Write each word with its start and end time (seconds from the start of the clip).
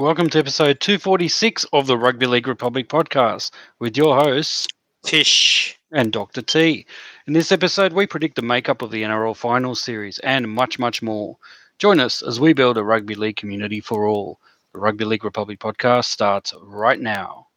Welcome 0.00 0.30
to 0.30 0.38
episode 0.38 0.80
246 0.80 1.66
of 1.74 1.86
the 1.86 1.98
Rugby 1.98 2.24
League 2.24 2.48
Republic 2.48 2.88
podcast 2.88 3.50
with 3.80 3.98
your 3.98 4.16
hosts, 4.16 4.66
Tish 5.02 5.78
and 5.92 6.10
Dr. 6.10 6.40
T. 6.40 6.86
In 7.26 7.34
this 7.34 7.52
episode, 7.52 7.92
we 7.92 8.06
predict 8.06 8.36
the 8.36 8.40
makeup 8.40 8.80
of 8.80 8.90
the 8.90 9.02
NRL 9.02 9.36
Finals 9.36 9.82
Series 9.82 10.18
and 10.20 10.48
much, 10.48 10.78
much 10.78 11.02
more. 11.02 11.36
Join 11.78 12.00
us 12.00 12.22
as 12.22 12.40
we 12.40 12.54
build 12.54 12.78
a 12.78 12.82
rugby 12.82 13.14
league 13.14 13.36
community 13.36 13.80
for 13.80 14.06
all. 14.06 14.40
The 14.72 14.78
Rugby 14.78 15.04
League 15.04 15.22
Republic 15.22 15.58
podcast 15.58 16.06
starts 16.06 16.54
right 16.62 16.98
now. 16.98 17.48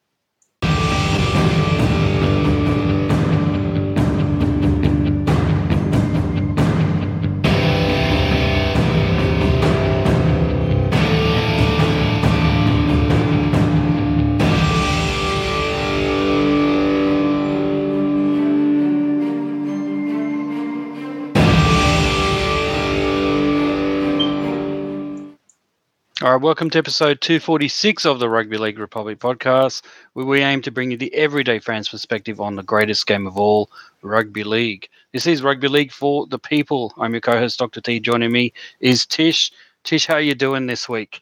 All 26.23 26.31
right, 26.31 26.41
welcome 26.41 26.69
to 26.69 26.77
episode 26.77 27.19
246 27.19 28.05
of 28.05 28.19
the 28.19 28.29
Rugby 28.29 28.57
League 28.57 28.79
Republic 28.79 29.19
podcast, 29.19 29.83
where 30.13 30.25
we 30.25 30.39
aim 30.39 30.61
to 30.61 30.71
bring 30.71 30.89
you 30.89 30.95
the 30.95 31.13
everyday 31.13 31.59
fans' 31.59 31.89
perspective 31.89 32.39
on 32.39 32.55
the 32.55 32.63
greatest 32.63 33.05
game 33.07 33.27
of 33.27 33.37
all, 33.37 33.69
rugby 34.03 34.45
league. 34.45 34.87
This 35.11 35.27
is 35.27 35.41
Rugby 35.41 35.67
League 35.67 35.91
for 35.91 36.25
the 36.27 36.39
people. 36.39 36.93
I'm 36.97 37.11
your 37.11 37.19
co-host, 37.19 37.59
Dr. 37.59 37.81
T. 37.81 37.99
Joining 37.99 38.31
me 38.31 38.53
is 38.79 39.05
Tish. 39.05 39.51
Tish, 39.83 40.05
how 40.05 40.13
are 40.13 40.21
you 40.21 40.33
doing 40.33 40.65
this 40.65 40.87
week? 40.87 41.21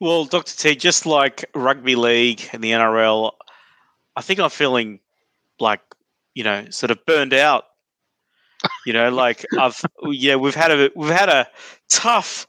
Well, 0.00 0.24
Dr. 0.24 0.56
T, 0.56 0.74
just 0.74 1.06
like 1.06 1.44
rugby 1.54 1.94
league 1.94 2.42
and 2.52 2.64
the 2.64 2.72
NRL, 2.72 3.30
I 4.16 4.22
think 4.22 4.40
I'm 4.40 4.50
feeling 4.50 4.98
like, 5.60 5.82
you 6.34 6.42
know, 6.42 6.68
sort 6.70 6.90
of 6.90 7.06
burned 7.06 7.32
out. 7.32 7.66
You 8.86 8.92
know, 8.92 9.08
like 9.10 9.46
I've 9.56 9.80
yeah, 10.02 10.34
we've 10.34 10.56
had 10.56 10.72
a 10.72 10.90
we've 10.96 11.10
had 11.10 11.28
a 11.28 11.46
tough 11.88 12.48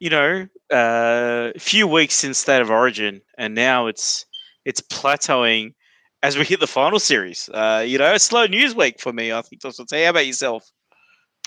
you 0.00 0.10
know, 0.10 0.48
a 0.70 1.52
few 1.58 1.86
weeks 1.86 2.14
since 2.14 2.38
State 2.38 2.60
of 2.60 2.70
Origin, 2.70 3.20
and 3.36 3.54
now 3.54 3.86
it's 3.86 4.26
it's 4.64 4.80
plateauing 4.80 5.74
as 6.22 6.36
we 6.36 6.44
hit 6.44 6.60
the 6.60 6.66
final 6.66 6.98
series. 6.98 7.48
Uh, 7.52 7.84
you 7.86 7.98
know, 7.98 8.14
a 8.14 8.18
slow 8.18 8.46
news 8.46 8.74
week 8.74 9.00
for 9.00 9.12
me. 9.12 9.32
I 9.32 9.42
think. 9.42 9.62
That's 9.62 9.80
say. 9.88 10.04
How 10.04 10.10
about 10.10 10.26
yourself? 10.26 10.70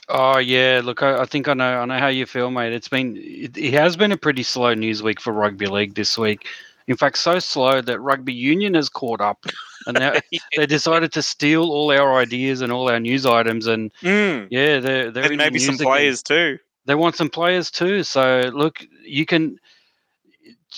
Oh 0.09 0.39
yeah, 0.39 0.81
look, 0.83 1.03
I, 1.03 1.21
I, 1.21 1.25
think 1.25 1.47
I 1.47 1.53
know, 1.53 1.79
I 1.79 1.85
know 1.85 1.99
how 1.99 2.07
you 2.07 2.25
feel, 2.25 2.51
mate. 2.51 2.73
It's 2.73 2.89
been, 2.89 3.15
it, 3.17 3.57
it, 3.57 3.73
has 3.73 3.95
been 3.95 4.11
a 4.11 4.17
pretty 4.17 4.43
slow 4.43 4.73
news 4.73 5.01
week 5.01 5.21
for 5.21 5.31
rugby 5.31 5.67
league 5.67 5.95
this 5.95 6.17
week. 6.17 6.47
In 6.87 6.97
fact, 6.97 7.17
so 7.17 7.39
slow 7.39 7.81
that 7.81 7.99
rugby 7.99 8.33
union 8.33 8.73
has 8.73 8.89
caught 8.89 9.21
up, 9.21 9.45
and 9.85 9.99
now 9.99 10.13
yeah. 10.31 10.39
they 10.57 10.65
decided 10.65 11.13
to 11.13 11.21
steal 11.21 11.63
all 11.63 11.91
our 11.91 12.17
ideas 12.17 12.61
and 12.61 12.73
all 12.73 12.89
our 12.89 12.99
news 12.99 13.25
items. 13.25 13.67
And 13.67 13.93
mm. 14.01 14.47
yeah, 14.49 14.79
they're 14.79 15.11
they're 15.11 15.25
and 15.25 15.37
maybe 15.37 15.59
some 15.59 15.77
players 15.77 16.21
again. 16.27 16.57
too 16.57 16.63
they 16.91 16.95
want 16.95 17.15
some 17.15 17.29
players 17.29 17.71
too. 17.71 18.03
So 18.03 18.51
look, 18.53 18.85
you 19.05 19.25
can. 19.25 19.57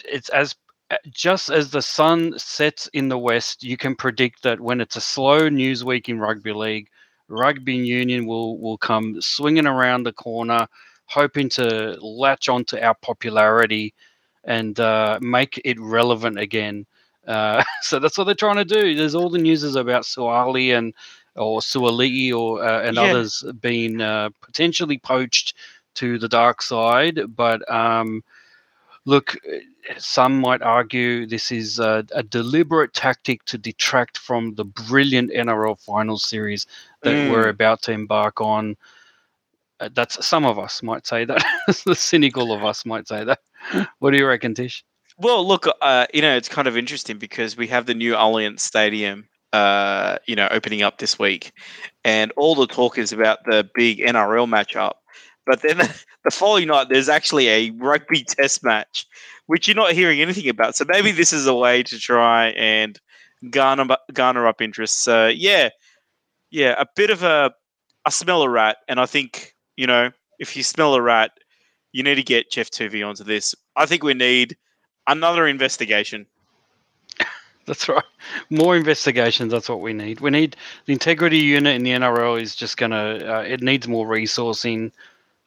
It's 0.05 0.29
as 0.29 0.55
just 1.09 1.49
as 1.49 1.71
the 1.71 1.81
sun 1.81 2.37
sets 2.37 2.87
in 2.93 3.09
the 3.09 3.17
west, 3.17 3.63
you 3.63 3.77
can 3.77 3.95
predict 3.95 4.43
that 4.43 4.59
when 4.59 4.79
it's 4.79 4.95
a 4.95 5.01
slow 5.01 5.49
news 5.49 5.83
week 5.83 6.09
in 6.09 6.19
rugby 6.19 6.53
league, 6.53 6.87
rugby 7.29 7.73
union 7.73 8.27
will 8.27 8.59
will 8.59 8.77
come 8.77 9.19
swinging 9.21 9.65
around 9.65 10.03
the 10.03 10.13
corner, 10.13 10.67
hoping 11.05 11.49
to 11.49 11.97
latch 11.99 12.47
onto 12.47 12.77
our 12.77 12.93
popularity 12.93 13.91
and 14.43 14.79
uh, 14.79 15.17
make 15.19 15.59
it 15.65 15.79
relevant 15.79 16.37
again. 16.37 16.85
Uh, 17.25 17.63
so 17.81 17.97
that's 17.97 18.19
what 18.19 18.25
they're 18.25 18.35
trying 18.35 18.57
to 18.57 18.65
do. 18.65 18.93
There's 18.93 19.15
all 19.15 19.31
the 19.31 19.39
news 19.39 19.63
is 19.63 19.75
about 19.75 20.03
Suali 20.03 20.77
and 20.77 20.93
or 21.35 21.59
Suali'i 21.59 22.31
or 22.31 22.63
uh, 22.63 22.81
and 22.83 22.97
yeah. 22.97 23.03
others 23.03 23.43
being 23.61 24.01
uh, 24.01 24.29
potentially 24.41 24.99
poached 24.99 25.55
to 25.95 26.17
the 26.17 26.29
dark 26.29 26.61
side. 26.61 27.19
But 27.35 27.69
um, 27.71 28.23
look, 29.05 29.37
some 29.97 30.39
might 30.39 30.61
argue 30.61 31.25
this 31.25 31.51
is 31.51 31.79
a, 31.79 32.05
a, 32.13 32.23
deliberate 32.23 32.93
tactic 32.93 33.43
to 33.45 33.57
detract 33.57 34.17
from 34.17 34.55
the 34.55 34.63
brilliant 34.63 35.31
NRL 35.31 35.79
final 35.79 36.17
series 36.17 36.65
that 37.01 37.11
mm. 37.11 37.31
we're 37.31 37.49
about 37.49 37.81
to 37.83 37.91
embark 37.91 38.39
on. 38.39 38.77
Uh, 39.79 39.89
that's 39.93 40.25
some 40.25 40.45
of 40.45 40.57
us 40.57 40.81
might 40.81 41.05
say 41.05 41.25
that. 41.25 41.43
the 41.85 41.95
cynical 41.95 42.53
of 42.53 42.63
us 42.63 42.85
might 42.85 43.07
say 43.07 43.23
that. 43.23 43.39
What 43.99 44.11
do 44.11 44.17
you 44.17 44.27
reckon, 44.27 44.53
Tish? 44.53 44.83
Well, 45.17 45.45
look, 45.47 45.67
uh, 45.81 46.07
you 46.13 46.21
know, 46.21 46.35
it's 46.35 46.49
kind 46.49 46.67
of 46.67 46.75
interesting 46.75 47.17
because 47.17 47.55
we 47.55 47.67
have 47.67 47.85
the 47.85 47.93
new 47.93 48.13
Allianz 48.13 48.61
Stadium, 48.61 49.27
uh, 49.51 50.17
you 50.25 50.35
know, 50.35 50.47
opening 50.49 50.81
up 50.81 50.97
this 50.97 51.19
week, 51.19 51.51
and 52.03 52.31
all 52.35 52.55
the 52.55 52.67
talk 52.67 52.97
is 52.97 53.13
about 53.13 53.45
the 53.45 53.69
big 53.75 53.99
NRL 53.99 54.47
matchup. 54.47 54.93
But 55.45 55.61
then 55.61 55.77
the 56.23 56.31
following 56.31 56.67
night, 56.67 56.87
there's 56.89 57.09
actually 57.09 57.47
a 57.49 57.69
rugby 57.71 58.23
test 58.27 58.63
match, 58.63 59.05
which 59.47 59.67
you're 59.67 59.75
not 59.75 59.91
hearing 59.91 60.21
anything 60.21 60.49
about. 60.49 60.75
So 60.75 60.85
maybe 60.87 61.11
this 61.11 61.33
is 61.33 61.47
a 61.47 61.53
way 61.53 61.83
to 61.83 61.99
try 61.99 62.49
and 62.49 62.99
garner 63.49 63.97
garner 64.13 64.47
up 64.47 64.61
interest. 64.61 65.03
So 65.03 65.27
yeah, 65.27 65.69
yeah, 66.51 66.75
a 66.77 66.85
bit 66.95 67.09
of 67.09 67.23
a 67.23 67.53
I 68.05 68.09
smell 68.09 68.43
a 68.43 68.49
rat, 68.49 68.77
and 68.87 68.99
I 68.99 69.05
think 69.05 69.55
you 69.75 69.87
know 69.87 70.11
if 70.39 70.55
you 70.55 70.63
smell 70.63 70.95
a 70.95 71.01
rat, 71.01 71.31
you 71.91 72.03
need 72.03 72.15
to 72.15 72.23
get 72.23 72.51
Geoff 72.51 72.69
Toovey 72.69 73.07
onto 73.07 73.23
this. 73.23 73.55
I 73.75 73.85
think 73.85 74.03
we 74.03 74.13
need 74.13 74.57
another 75.07 75.47
investigation. 75.47 76.25
That's 77.65 77.87
right. 77.87 78.03
More 78.49 78.75
investigations. 78.75 79.51
That's 79.51 79.69
what 79.69 79.81
we 79.81 79.93
need. 79.93 80.19
We 80.19 80.29
need 80.29 80.55
the 80.85 80.93
integrity 80.93 81.37
unit 81.37 81.75
in 81.75 81.83
the 81.83 81.91
NRL 81.91 82.41
is 82.41 82.55
just 82.55 82.77
gonna. 82.77 83.19
Uh, 83.23 83.43
it 83.47 83.61
needs 83.61 83.87
more 83.87 84.07
resourcing. 84.07 84.91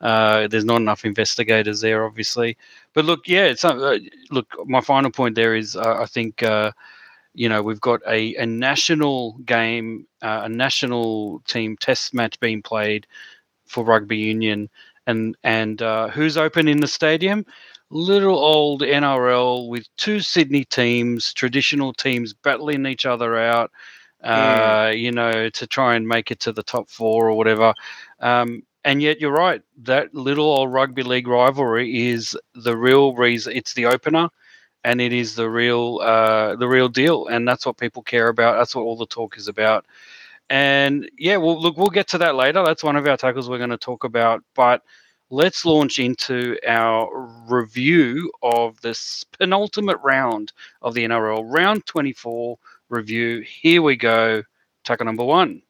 Uh, 0.00 0.46
there's 0.48 0.64
not 0.64 0.80
enough 0.80 1.04
investigators 1.04 1.80
there, 1.80 2.04
obviously. 2.04 2.56
But 2.92 3.04
look, 3.04 3.26
yeah, 3.26 3.44
it's 3.44 3.64
uh, 3.64 3.98
look. 4.30 4.54
My 4.66 4.80
final 4.80 5.10
point 5.10 5.34
there 5.34 5.56
is, 5.56 5.74
uh, 5.74 5.98
I 6.00 6.06
think, 6.06 6.42
uh, 6.42 6.72
you 7.34 7.48
know, 7.48 7.62
we've 7.62 7.80
got 7.80 8.00
a, 8.06 8.34
a 8.36 8.46
national 8.46 9.32
game, 9.44 10.06
uh, 10.22 10.42
a 10.44 10.48
national 10.48 11.40
team 11.46 11.76
test 11.78 12.12
match 12.12 12.38
being 12.40 12.62
played 12.62 13.06
for 13.66 13.84
rugby 13.84 14.18
union, 14.18 14.68
and 15.06 15.36
and 15.44 15.80
uh, 15.80 16.08
who's 16.08 16.36
open 16.36 16.68
in 16.68 16.80
the 16.80 16.88
stadium? 16.88 17.46
Little 17.88 18.36
old 18.36 18.82
NRL 18.82 19.68
with 19.68 19.86
two 19.96 20.20
Sydney 20.20 20.64
teams, 20.64 21.32
traditional 21.32 21.94
teams 21.94 22.34
battling 22.34 22.84
each 22.84 23.06
other 23.06 23.38
out. 23.38 23.70
Mm. 24.24 24.98
You 24.98 25.12
know, 25.12 25.48
to 25.50 25.66
try 25.68 25.94
and 25.94 26.08
make 26.08 26.30
it 26.30 26.40
to 26.40 26.52
the 26.52 26.62
top 26.62 26.90
four 26.90 27.30
or 27.30 27.36
whatever. 27.36 27.72
Um, 28.18 28.64
and 28.86 29.02
yet 29.02 29.20
you're 29.20 29.32
right. 29.32 29.62
That 29.82 30.14
little 30.14 30.46
old 30.46 30.72
rugby 30.72 31.04
league 31.04 31.28
rivalry 31.28 32.08
is 32.10 32.38
the 32.54 32.78
real 32.78 33.14
reason. 33.14 33.54
It's 33.54 33.74
the 33.74 33.86
opener, 33.86 34.30
and 34.84 35.02
it 35.02 35.12
is 35.12 35.36
the 35.36 35.50
real 35.50 36.00
uh, 36.02 36.56
the 36.56 36.68
real 36.68 36.88
deal. 36.88 37.26
And 37.28 37.48
that's 37.48 37.66
what 37.66 37.78
people 37.78 38.02
care 38.04 38.28
about. 38.28 38.56
That's 38.58 38.76
what 38.76 38.84
all 38.84 38.96
the 38.96 39.06
talk 39.06 39.38
is 39.38 39.48
about. 39.48 39.86
And 40.50 41.10
yeah, 41.18 41.36
well, 41.38 41.60
look, 41.60 41.76
we'll 41.76 41.88
get 41.88 42.08
to 42.10 42.18
that 42.18 42.36
later. 42.36 42.64
That's 42.64 42.84
one 42.84 42.96
of 42.96 43.06
our 43.08 43.18
tackles 43.18 43.50
we're 43.50 43.58
going 43.58 43.70
to 43.70 43.78
talk 43.78 44.04
about. 44.04 44.44
But 44.54 44.82
let's 45.30 45.66
launch 45.66 45.98
into 45.98 46.56
our 46.66 47.10
review 47.48 48.32
of 48.42 48.80
this 48.82 49.24
penultimate 49.38 49.98
round 50.04 50.52
of 50.82 50.94
the 50.94 51.04
NRL, 51.04 51.44
round 51.52 51.86
24 51.86 52.58
review. 52.90 53.40
Here 53.42 53.82
we 53.82 53.96
go. 53.96 54.44
Tackle 54.84 55.06
number 55.06 55.24
one. 55.24 55.62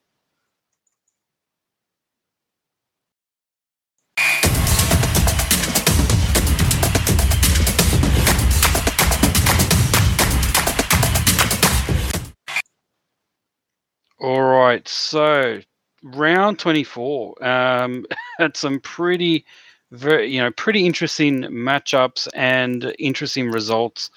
All 14.18 14.42
right, 14.42 14.86
so 14.88 15.60
round 16.02 16.58
24 16.58 17.46
um, 17.46 18.06
had 18.38 18.56
some 18.56 18.80
pretty, 18.80 19.44
very 19.90 20.32
you 20.32 20.40
know, 20.40 20.50
pretty 20.52 20.86
interesting 20.86 21.42
matchups 21.42 22.26
and 22.34 22.94
interesting 22.98 23.50
results, 23.50 24.10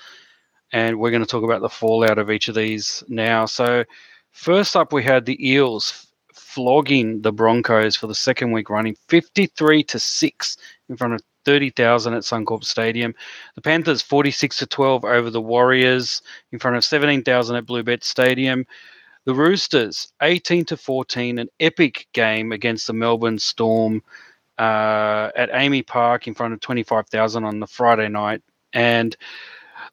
and 0.72 0.98
we're 0.98 1.12
going 1.12 1.24
to 1.24 1.28
talk 1.28 1.44
about 1.44 1.62
the 1.62 1.70
fallout 1.70 2.18
of 2.18 2.32
each 2.32 2.48
of 2.48 2.56
these 2.56 3.04
now. 3.10 3.46
So, 3.46 3.84
first 4.32 4.78
up, 4.78 4.94
we 4.94 5.04
had 5.04 5.26
the 5.26 5.38
Eels 5.46 6.08
flogging 6.34 7.22
the 7.22 7.34
Broncos 7.34 7.98
for 7.98 8.08
the 8.08 8.16
second 8.16 8.54
week 8.54 8.70
running, 8.70 8.96
53 9.10 9.84
to 9.84 10.00
six 10.00 10.56
in 10.88 10.96
front 10.96 11.14
of 11.14 11.22
30,000 11.44 12.14
at 12.14 12.24
Suncorp 12.24 12.64
Stadium. 12.64 13.14
The 13.56 13.62
Panthers 13.62 14.02
46 14.02 14.60
to 14.60 14.66
12 14.66 15.04
over 15.04 15.30
the 15.30 15.42
Warriors 15.42 16.22
in 16.54 16.60
front 16.60 16.78
of 16.78 16.86
17,000 16.86 17.56
at 17.58 17.66
Bluebet 17.66 18.04
Stadium. 18.04 18.66
The 19.30 19.36
Roosters, 19.36 20.12
18 20.24 20.66
to 20.66 20.76
14, 20.76 21.38
an 21.38 21.50
epic 21.60 22.08
game 22.14 22.52
against 22.52 22.88
the 22.88 22.94
Melbourne 22.94 23.38
Storm 23.38 24.02
uh, 24.58 25.30
at 25.36 25.52
AAMI 25.52 25.86
Park 25.86 26.28
in 26.28 26.34
front 26.34 26.56
of 26.56 26.62
25,000 26.62 27.44
on 27.44 27.60
the 27.60 27.68
Friday 27.68 28.08
night. 28.08 28.42
And 28.74 29.16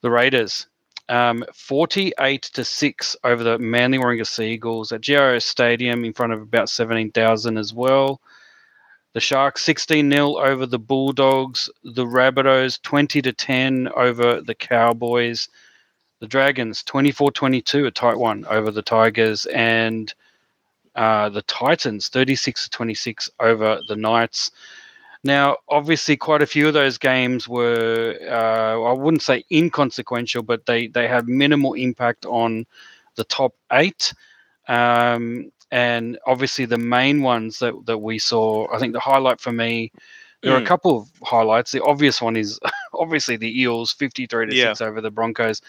the 0.01 0.11
Raiders. 0.11 0.69
Um, 1.11 1.45
48 1.53 2.45
to 2.55 2.65
6 2.65 3.17
over 3.25 3.45
the 3.45 3.59
Manly 3.59 3.99
Warringah 3.99 4.27
Seagulls 4.27 4.91
at 4.91 5.03
GIO 5.03 5.39
Stadium 5.39 6.07
in 6.07 6.15
front 6.15 6.33
of 6.33 6.41
about 6.41 6.71
17,000 6.71 7.59
as 7.59 7.75
well. 7.75 8.23
The 9.13 9.21
Sharks 9.21 9.63
16 9.65 10.11
0 10.11 10.37
over 10.39 10.65
the 10.65 10.79
Bulldogs. 10.79 11.69
The 11.85 12.07
Rabbitohs 12.07 12.81
20 12.81 13.21
to 13.21 13.35
10 13.35 13.89
over 13.95 14.41
the 14.41 14.55
Cowboys. 14.55 15.51
The 16.21 16.27
Dragons 16.27 16.83
24 16.83 17.33
22, 17.33 17.87
a 17.87 17.91
tight 17.91 18.17
one 18.17 18.45
over 18.47 18.71
the 18.71 18.83
Tigers. 18.83 19.47
And 19.47 20.13
uh, 20.97 21.29
the 21.29 21.43
Titans 21.43 22.09
36 22.09 22.65
to 22.65 22.71
26 22.71 23.31
over 23.39 23.81
the 23.89 23.97
Knights. 23.97 24.51
Now, 25.23 25.57
obviously, 25.69 26.17
quite 26.17 26.41
a 26.41 26.47
few 26.47 26.69
of 26.69 26.75
those 26.75 26.99
games 26.99 27.49
were, 27.49 28.17
uh, 28.23 28.81
I 28.81 28.93
wouldn't 28.93 29.23
say 29.23 29.45
inconsequential, 29.53 30.43
but 30.43 30.65
they, 30.67 30.87
they 30.87 31.09
have 31.09 31.29
minimal 31.29 31.75
impact 31.75 32.25
on 32.27 32.65
the 33.17 33.25
top 33.25 33.55
eight. 33.73 34.15
Um, 34.69 35.51
and 35.71 36.19
obviously, 36.27 36.65
the 36.65 36.79
main 36.79 37.23
ones 37.23 37.59
that, 37.59 37.75
that 37.87 37.99
we 37.99 38.19
saw, 38.19 38.73
I 38.73 38.79
think 38.79 38.93
the 38.93 39.01
highlight 39.01 39.41
for 39.41 39.53
me, 39.53 39.93
there 40.43 40.53
mm. 40.53 40.55
are 40.55 40.61
a 40.61 40.65
mm. 40.65 40.67
couple 40.67 40.97
of 40.97 41.09
highlights. 41.23 41.73
The 41.73 41.83
obvious 41.83 42.23
one 42.23 42.37
is 42.37 42.59
obviously 42.99 43.37
the 43.37 43.61
Eels 43.61 43.93
53 43.93 44.47
to 44.47 44.55
yeah. 44.55 44.73
6 44.73 44.81
over 44.81 45.01
the 45.01 45.11
Broncos. 45.11 45.63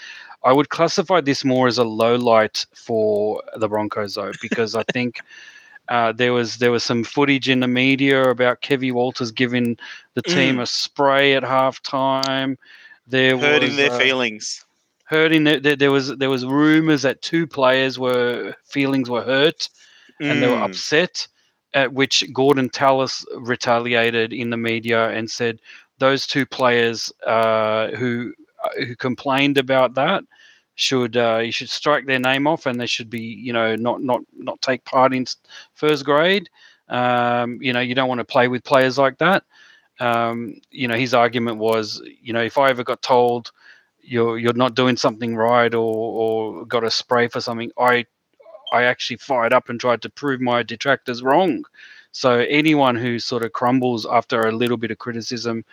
I 0.43 0.53
would 0.53 0.69
classify 0.69 1.21
this 1.21 1.43
more 1.43 1.67
as 1.67 1.77
a 1.77 1.83
low 1.83 2.15
light 2.15 2.65
for 2.73 3.41
the 3.55 3.67
Broncos, 3.67 4.15
though, 4.15 4.31
because 4.41 4.75
I 4.75 4.83
think. 4.83 5.19
Uh, 5.89 6.11
there 6.11 6.33
was 6.33 6.57
there 6.57 6.71
was 6.71 6.83
some 6.83 7.03
footage 7.03 7.47
in 7.47 7.61
the 7.61 7.67
media 7.67 8.29
about 8.29 8.61
Kevin 8.61 8.93
Walters 8.93 9.31
giving 9.31 9.77
the 10.15 10.21
team 10.21 10.57
mm. 10.57 10.61
a 10.61 10.65
spray 10.65 11.33
at 11.33 11.43
halftime. 11.43 12.57
There 13.07 13.37
hurting 13.37 13.69
was, 13.69 13.77
their 13.77 13.91
uh, 13.91 13.97
feelings. 13.97 14.65
Hurting 15.05 15.45
there, 15.45 15.59
there, 15.59 15.75
there 15.77 15.91
was 15.91 16.17
there 16.17 16.29
was 16.29 16.45
rumors 16.45 17.03
that 17.03 17.21
two 17.21 17.47
players 17.47 17.97
were 17.97 18.53
feelings 18.65 19.09
were 19.09 19.23
hurt 19.23 19.69
mm. 20.21 20.29
and 20.29 20.43
they 20.43 20.47
were 20.47 20.57
mm. 20.57 20.65
upset. 20.65 21.27
At 21.73 21.93
which 21.93 22.23
Gordon 22.33 22.69
Tallis 22.69 23.23
retaliated 23.35 24.33
in 24.33 24.49
the 24.49 24.57
media 24.57 25.09
and 25.09 25.29
said 25.29 25.59
those 25.99 26.27
two 26.27 26.45
players 26.45 27.11
uh, 27.25 27.89
who 27.89 28.33
uh, 28.63 28.85
who 28.85 28.95
complained 28.95 29.57
about 29.57 29.95
that 29.95 30.23
should 30.75 31.17
uh, 31.17 31.39
you 31.43 31.51
should 31.51 31.69
strike 31.69 32.05
their 32.05 32.19
name 32.19 32.47
off, 32.47 32.65
and 32.65 32.79
they 32.79 32.85
should 32.85 33.09
be 33.09 33.21
you 33.21 33.53
know 33.53 33.75
not 33.75 34.01
not 34.01 34.21
not 34.33 34.61
take 34.61 34.83
part 34.85 35.13
in 35.13 35.25
first 35.73 36.05
grade. 36.05 36.49
Um, 36.89 37.59
you 37.61 37.73
know 37.73 37.79
you 37.81 37.95
don't 37.95 38.09
want 38.09 38.19
to 38.19 38.25
play 38.25 38.47
with 38.47 38.63
players 38.63 38.97
like 38.97 39.17
that. 39.19 39.43
Um, 39.99 40.55
you 40.71 40.87
know 40.87 40.95
his 40.95 41.13
argument 41.13 41.57
was 41.57 42.01
you 42.21 42.33
know 42.33 42.41
if 42.43 42.57
I 42.57 42.69
ever 42.69 42.83
got 42.83 43.01
told 43.01 43.51
you're 44.01 44.37
you're 44.37 44.53
not 44.53 44.75
doing 44.75 44.97
something 44.97 45.35
right 45.35 45.73
or 45.73 46.61
or 46.61 46.65
got 46.65 46.83
a 46.83 46.91
spray 46.91 47.27
for 47.27 47.41
something, 47.41 47.71
I 47.79 48.05
I 48.73 48.83
actually 48.83 49.17
fired 49.17 49.53
up 49.53 49.69
and 49.69 49.79
tried 49.79 50.01
to 50.03 50.09
prove 50.09 50.41
my 50.41 50.63
detractors 50.63 51.23
wrong. 51.23 51.63
So 52.11 52.39
anyone 52.39 52.95
who 52.95 53.19
sort 53.19 53.43
of 53.43 53.53
crumbles 53.53 54.05
after 54.05 54.41
a 54.41 54.51
little 54.51 54.77
bit 54.77 54.91
of 54.91 54.97
criticism, 54.97 55.63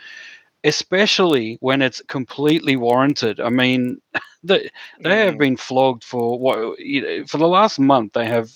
especially 0.64 1.58
when 1.60 1.82
it's 1.82 2.02
completely 2.08 2.76
warranted. 2.76 3.38
I 3.40 3.50
mean, 3.50 4.00
they, 4.42 4.70
they 5.00 5.26
have 5.26 5.38
been 5.38 5.56
flogged 5.56 6.04
for 6.04 6.38
what 6.38 6.78
you 6.78 7.02
know, 7.02 7.26
for 7.26 7.38
the 7.38 7.48
last 7.48 7.78
month. 7.78 8.14
They 8.14 8.26
have 8.26 8.50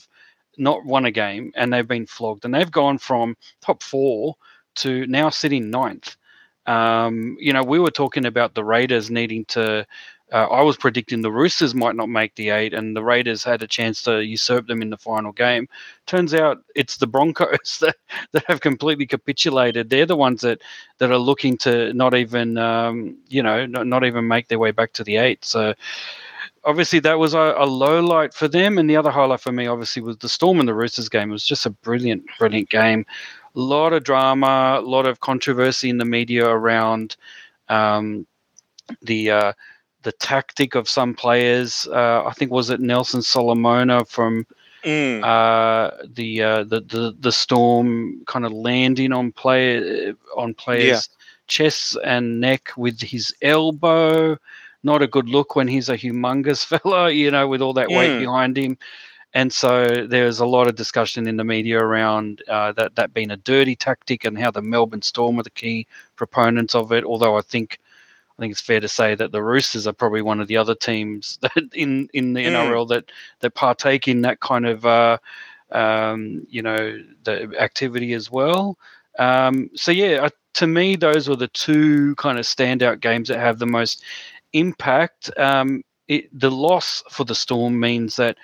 not 0.57 0.85
won 0.85 1.05
a 1.05 1.11
game 1.11 1.53
and 1.55 1.73
they've 1.73 1.87
been 1.87 2.07
flogged, 2.07 2.45
and 2.45 2.55
they've 2.55 2.71
gone 2.71 2.99
from 2.99 3.37
top 3.61 3.83
four 3.83 4.35
to 4.77 5.07
now 5.07 5.29
sitting 5.29 5.71
ninth. 5.71 6.17
Um, 6.67 7.37
you 7.41 7.53
know, 7.53 7.63
we 7.63 7.79
were 7.79 7.91
talking 7.91 8.27
about 8.27 8.55
the 8.55 8.65
Raiders 8.65 9.11
needing 9.11 9.45
to 9.47 9.87
uh, 10.33 10.47
I 10.47 10.61
was 10.61 10.77
predicting 10.77 11.23
the 11.23 11.33
Roosters 11.33 11.75
might 11.75 11.97
not 11.97 12.09
make 12.09 12.35
the 12.35 12.51
eight, 12.51 12.75
and 12.75 12.95
the 12.95 13.03
Raiders 13.03 13.43
had 13.43 13.63
a 13.63 13.67
chance 13.67 14.03
to 14.03 14.23
usurp 14.23 14.67
them 14.67 14.83
in 14.83 14.91
the 14.91 14.97
final 14.99 15.33
game. 15.33 15.69
Turns 16.07 16.35
out 16.35 16.59
it's 16.75 16.99
the 16.99 17.07
Broncos 17.07 17.79
that, 17.81 17.97
that 18.33 18.45
have 18.47 18.61
completely 18.61 19.07
capitulated. 19.07 19.89
They're 19.89 20.07
the 20.07 20.17
ones 20.17 20.43
that, 20.43 20.61
that 20.99 21.11
are 21.11 21.19
looking 21.19 21.57
to 21.59 21.95
not 21.95 22.15
even, 22.15 22.59
um, 22.59 23.17
you 23.29 23.43
know, 23.43 23.65
not, 23.65 23.87
not 23.87 24.05
even 24.05 24.29
make 24.29 24.49
their 24.49 24.59
way 24.59 24.71
back 24.71 24.93
to 24.95 25.05
the 25.05 25.17
eight. 25.17 25.45
So 25.45 25.75
obviously 26.65 26.99
that 27.01 27.19
was 27.19 27.33
a, 27.33 27.55
a, 27.57 27.65
low 27.65 28.01
light 28.01 28.35
for 28.35 28.49
them, 28.49 28.77
and 28.77 28.89
the 28.89 28.97
other 28.97 29.11
highlight 29.11 29.41
for 29.41 29.53
me 29.53 29.67
obviously 29.67 30.03
was 30.03 30.19
the 30.19 30.29
Storm 30.29 30.61
and 30.61 30.69
the 30.69 30.75
Roosters 30.75 31.09
game. 31.09 31.31
It 31.31 31.33
was 31.33 31.47
just 31.47 31.65
a 31.65 31.71
brilliant, 31.71 32.25
brilliant 32.39 32.69
game. 32.69 33.07
A 33.57 33.59
lot 33.59 33.95
of 33.95 34.05
drama, 34.05 34.77
a 34.79 34.83
lot 34.83 35.07
of 35.07 35.21
controversy 35.21 35.89
in 35.89 35.97
the 35.97 36.05
media 36.05 36.47
around 36.47 37.17
um, 37.71 38.27
the. 39.01 39.31
Uh, 39.31 39.53
the 40.03 40.12
tactic 40.12 40.75
of 40.75 40.89
some 40.89 41.15
players. 41.15 41.89
Uh, 41.91 42.25
I 42.25 42.33
think 42.33 42.50
was 42.50 42.71
it 42.71 42.81
Nelson 42.81 43.23
Solomona 43.23 44.05
from 44.05 44.47
mm. 44.85 45.23
uh, 45.23 45.97
the, 46.15 46.43
uh, 46.43 46.65
the 46.65 46.81
the 46.81 47.17
the 47.19 47.33
Storm 47.33 48.23
kind 48.27 48.45
of 48.45 48.53
landing 48.53 49.12
on 49.12 49.33
play 49.33 50.12
on 50.37 50.55
players' 50.55 51.09
yeah. 51.11 51.25
chests 51.47 51.97
and 52.05 52.41
neck 52.41 52.71
with 52.77 53.00
his 53.00 53.35
elbow. 53.43 54.39
Not 54.85 55.03
a 55.03 55.09
good 55.09 55.29
look 55.29 55.56
when 55.56 55.69
he's 55.69 55.89
a 55.89 55.99
humongous 55.99 56.65
fella, 56.83 57.11
you 57.11 57.31
know, 57.31 57.49
with 57.49 57.61
all 57.61 57.73
that 57.75 57.89
mm. 57.89 57.99
weight 57.99 58.19
behind 58.21 58.56
him. 58.56 58.79
And 59.35 59.53
so 59.53 60.06
there's 60.06 60.41
a 60.41 60.47
lot 60.47 60.69
of 60.69 60.75
discussion 60.75 61.29
in 61.29 61.37
the 61.37 61.44
media 61.44 61.79
around 61.79 62.43
uh, 62.49 62.73
that 62.73 62.94
that 62.94 63.12
being 63.12 63.31
a 63.31 63.37
dirty 63.37 63.77
tactic 63.77 64.25
and 64.25 64.39
how 64.39 64.51
the 64.51 64.62
Melbourne 64.62 65.03
Storm 65.03 65.39
are 65.39 65.43
the 65.43 65.51
key 65.51 65.87
proponents 66.17 66.75
of 66.75 66.93
it. 66.93 67.05
Although 67.05 67.37
I 67.37 67.43
think 67.43 67.79
I 68.38 68.43
think 68.43 68.52
it's 68.52 68.61
fair 68.61 68.81
to 68.81 68.88
say 68.88 69.17
that 69.17 69.32
the 69.32 69.43
Roosters 69.43 69.87
are 69.88 69.93
probably 69.93 70.23
one 70.23 70.40
of 70.40 70.46
the 70.46 70.56
other 70.56 70.75
teams 70.75 71.38
that 71.43 71.70
in 71.75 72.08
in 72.14 72.35
the 72.35 72.44
mm. 72.44 72.52
NRL 72.52 72.88
that 72.88 73.11
that 73.40 73.55
partake 73.55 74.06
in 74.06 74.23
that 74.23 74.40
kind 74.40 74.67
of 74.67 74.87
uh, 74.87 75.19
um, 75.73 76.46
you 76.49 76.62
know 76.62 77.02
the 77.25 77.55
activity 77.58 78.12
as 78.12 78.31
well. 78.31 78.79
Um, 79.19 79.70
so 79.75 79.90
yeah, 79.90 80.29
to 80.55 80.67
me, 80.67 80.96
those 80.96 81.29
were 81.29 81.37
the 81.37 81.49
two 81.49 82.14
kind 82.17 82.38
of 82.38 82.44
standout 82.44 83.00
games 83.00 83.29
that 83.29 83.38
have 83.38 83.58
the 83.58 83.67
most 83.67 84.02
impact. 84.52 85.31
Um, 85.37 85.82
it, 86.06 86.29
the 86.38 86.50
loss 86.50 87.02
for 87.11 87.25
the 87.25 87.34
Storm 87.34 87.79
means 87.79 88.17
that 88.17 88.37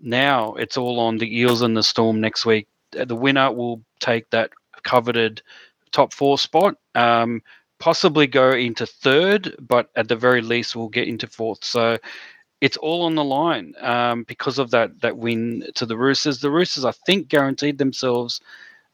now 0.00 0.54
it's 0.54 0.76
all 0.76 1.00
on 1.00 1.18
the 1.18 1.38
Eels 1.38 1.62
and 1.62 1.76
the 1.76 1.82
Storm 1.82 2.20
next 2.20 2.44
week. 2.44 2.68
The 2.92 3.16
winner 3.16 3.50
will 3.50 3.82
take 4.00 4.28
that 4.30 4.50
coveted 4.82 5.42
top 5.92 6.12
four 6.12 6.38
spot. 6.38 6.76
Um, 6.94 7.42
possibly 7.82 8.28
go 8.28 8.52
into 8.52 8.86
third, 8.86 9.56
but 9.58 9.90
at 9.96 10.06
the 10.06 10.14
very 10.14 10.40
least, 10.40 10.76
we'll 10.76 10.86
get 10.86 11.08
into 11.08 11.26
fourth. 11.26 11.64
So 11.64 11.98
it's 12.60 12.76
all 12.76 13.02
on 13.02 13.16
the 13.16 13.24
line 13.24 13.74
um, 13.80 14.22
because 14.22 14.60
of 14.60 14.70
that 14.70 15.00
that 15.00 15.16
win 15.16 15.64
to 15.74 15.84
the 15.84 15.96
Roosters. 15.96 16.38
The 16.38 16.50
Roosters, 16.50 16.84
I 16.84 16.92
think, 16.92 17.26
guaranteed 17.26 17.78
themselves 17.78 18.40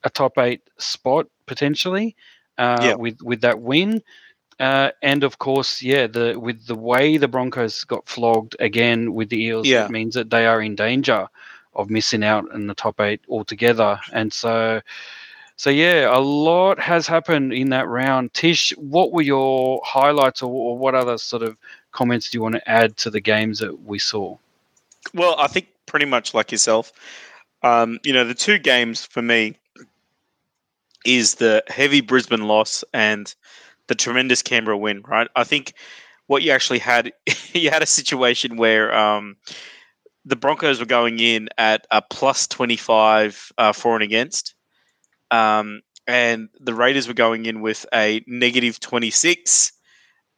a 0.04 0.08
top 0.08 0.38
eight 0.38 0.62
spot 0.78 1.26
potentially 1.44 2.16
uh, 2.56 2.78
yeah. 2.80 2.94
with 2.94 3.20
with 3.20 3.42
that 3.42 3.60
win. 3.60 4.02
Uh, 4.58 4.90
and 5.02 5.22
of 5.22 5.38
course, 5.38 5.82
yeah, 5.82 6.06
the 6.06 6.40
with 6.40 6.66
the 6.66 6.74
way 6.74 7.18
the 7.18 7.28
Broncos 7.28 7.84
got 7.84 8.08
flogged 8.08 8.56
again 8.58 9.12
with 9.12 9.28
the 9.28 9.44
Eels, 9.44 9.66
yeah. 9.66 9.84
it 9.84 9.90
means 9.90 10.14
that 10.14 10.30
they 10.30 10.46
are 10.46 10.62
in 10.62 10.74
danger 10.74 11.28
of 11.74 11.90
missing 11.90 12.24
out 12.24 12.50
in 12.54 12.68
the 12.68 12.74
top 12.74 13.02
eight 13.02 13.20
altogether. 13.28 14.00
And 14.14 14.32
so, 14.32 14.80
so 15.58 15.70
yeah, 15.70 16.16
a 16.16 16.20
lot 16.20 16.78
has 16.78 17.08
happened 17.08 17.52
in 17.52 17.70
that 17.70 17.88
round. 17.88 18.32
Tish, 18.32 18.72
what 18.76 19.10
were 19.10 19.22
your 19.22 19.82
highlights, 19.84 20.40
or, 20.40 20.48
or 20.48 20.78
what 20.78 20.94
other 20.94 21.18
sort 21.18 21.42
of 21.42 21.56
comments 21.90 22.30
do 22.30 22.38
you 22.38 22.42
want 22.42 22.54
to 22.54 22.70
add 22.70 22.96
to 22.98 23.10
the 23.10 23.20
games 23.20 23.58
that 23.58 23.82
we 23.82 23.98
saw? 23.98 24.36
Well, 25.14 25.34
I 25.36 25.48
think 25.48 25.66
pretty 25.86 26.06
much 26.06 26.32
like 26.32 26.52
yourself. 26.52 26.92
Um, 27.64 27.98
you 28.04 28.12
know, 28.12 28.22
the 28.22 28.34
two 28.34 28.60
games 28.60 29.04
for 29.04 29.20
me 29.20 29.56
is 31.04 31.34
the 31.34 31.64
heavy 31.66 32.02
Brisbane 32.02 32.46
loss 32.46 32.84
and 32.94 33.34
the 33.88 33.96
tremendous 33.96 34.42
Canberra 34.42 34.78
win. 34.78 35.02
Right, 35.08 35.26
I 35.34 35.42
think 35.42 35.72
what 36.28 36.44
you 36.44 36.52
actually 36.52 36.78
had, 36.78 37.12
you 37.52 37.70
had 37.70 37.82
a 37.82 37.86
situation 37.86 38.58
where 38.58 38.96
um, 38.96 39.36
the 40.24 40.36
Broncos 40.36 40.78
were 40.78 40.86
going 40.86 41.18
in 41.18 41.48
at 41.58 41.84
a 41.90 42.00
plus 42.00 42.46
twenty 42.46 42.76
five 42.76 43.50
uh, 43.58 43.72
for 43.72 43.96
and 43.96 44.04
against 44.04 44.54
um, 45.30 45.82
and 46.06 46.48
the 46.58 46.74
Raiders 46.74 47.06
were 47.06 47.14
going 47.14 47.46
in 47.46 47.60
with 47.60 47.84
a 47.92 48.22
negative 48.26 48.80
26 48.80 49.72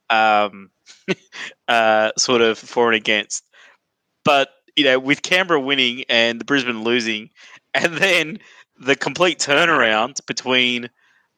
um, 0.09 0.69
uh, 1.67 2.11
sort 2.17 2.41
of 2.41 2.57
for 2.59 2.87
and 2.87 2.95
against. 2.95 3.43
But, 4.23 4.49
you 4.75 4.83
know, 4.83 4.99
with 4.99 5.21
Canberra 5.21 5.59
winning 5.59 6.03
and 6.09 6.39
the 6.39 6.45
Brisbane 6.45 6.83
losing, 6.83 7.29
and 7.73 7.95
then 7.95 8.39
the 8.79 8.95
complete 8.95 9.39
turnaround 9.39 10.23
between, 10.25 10.89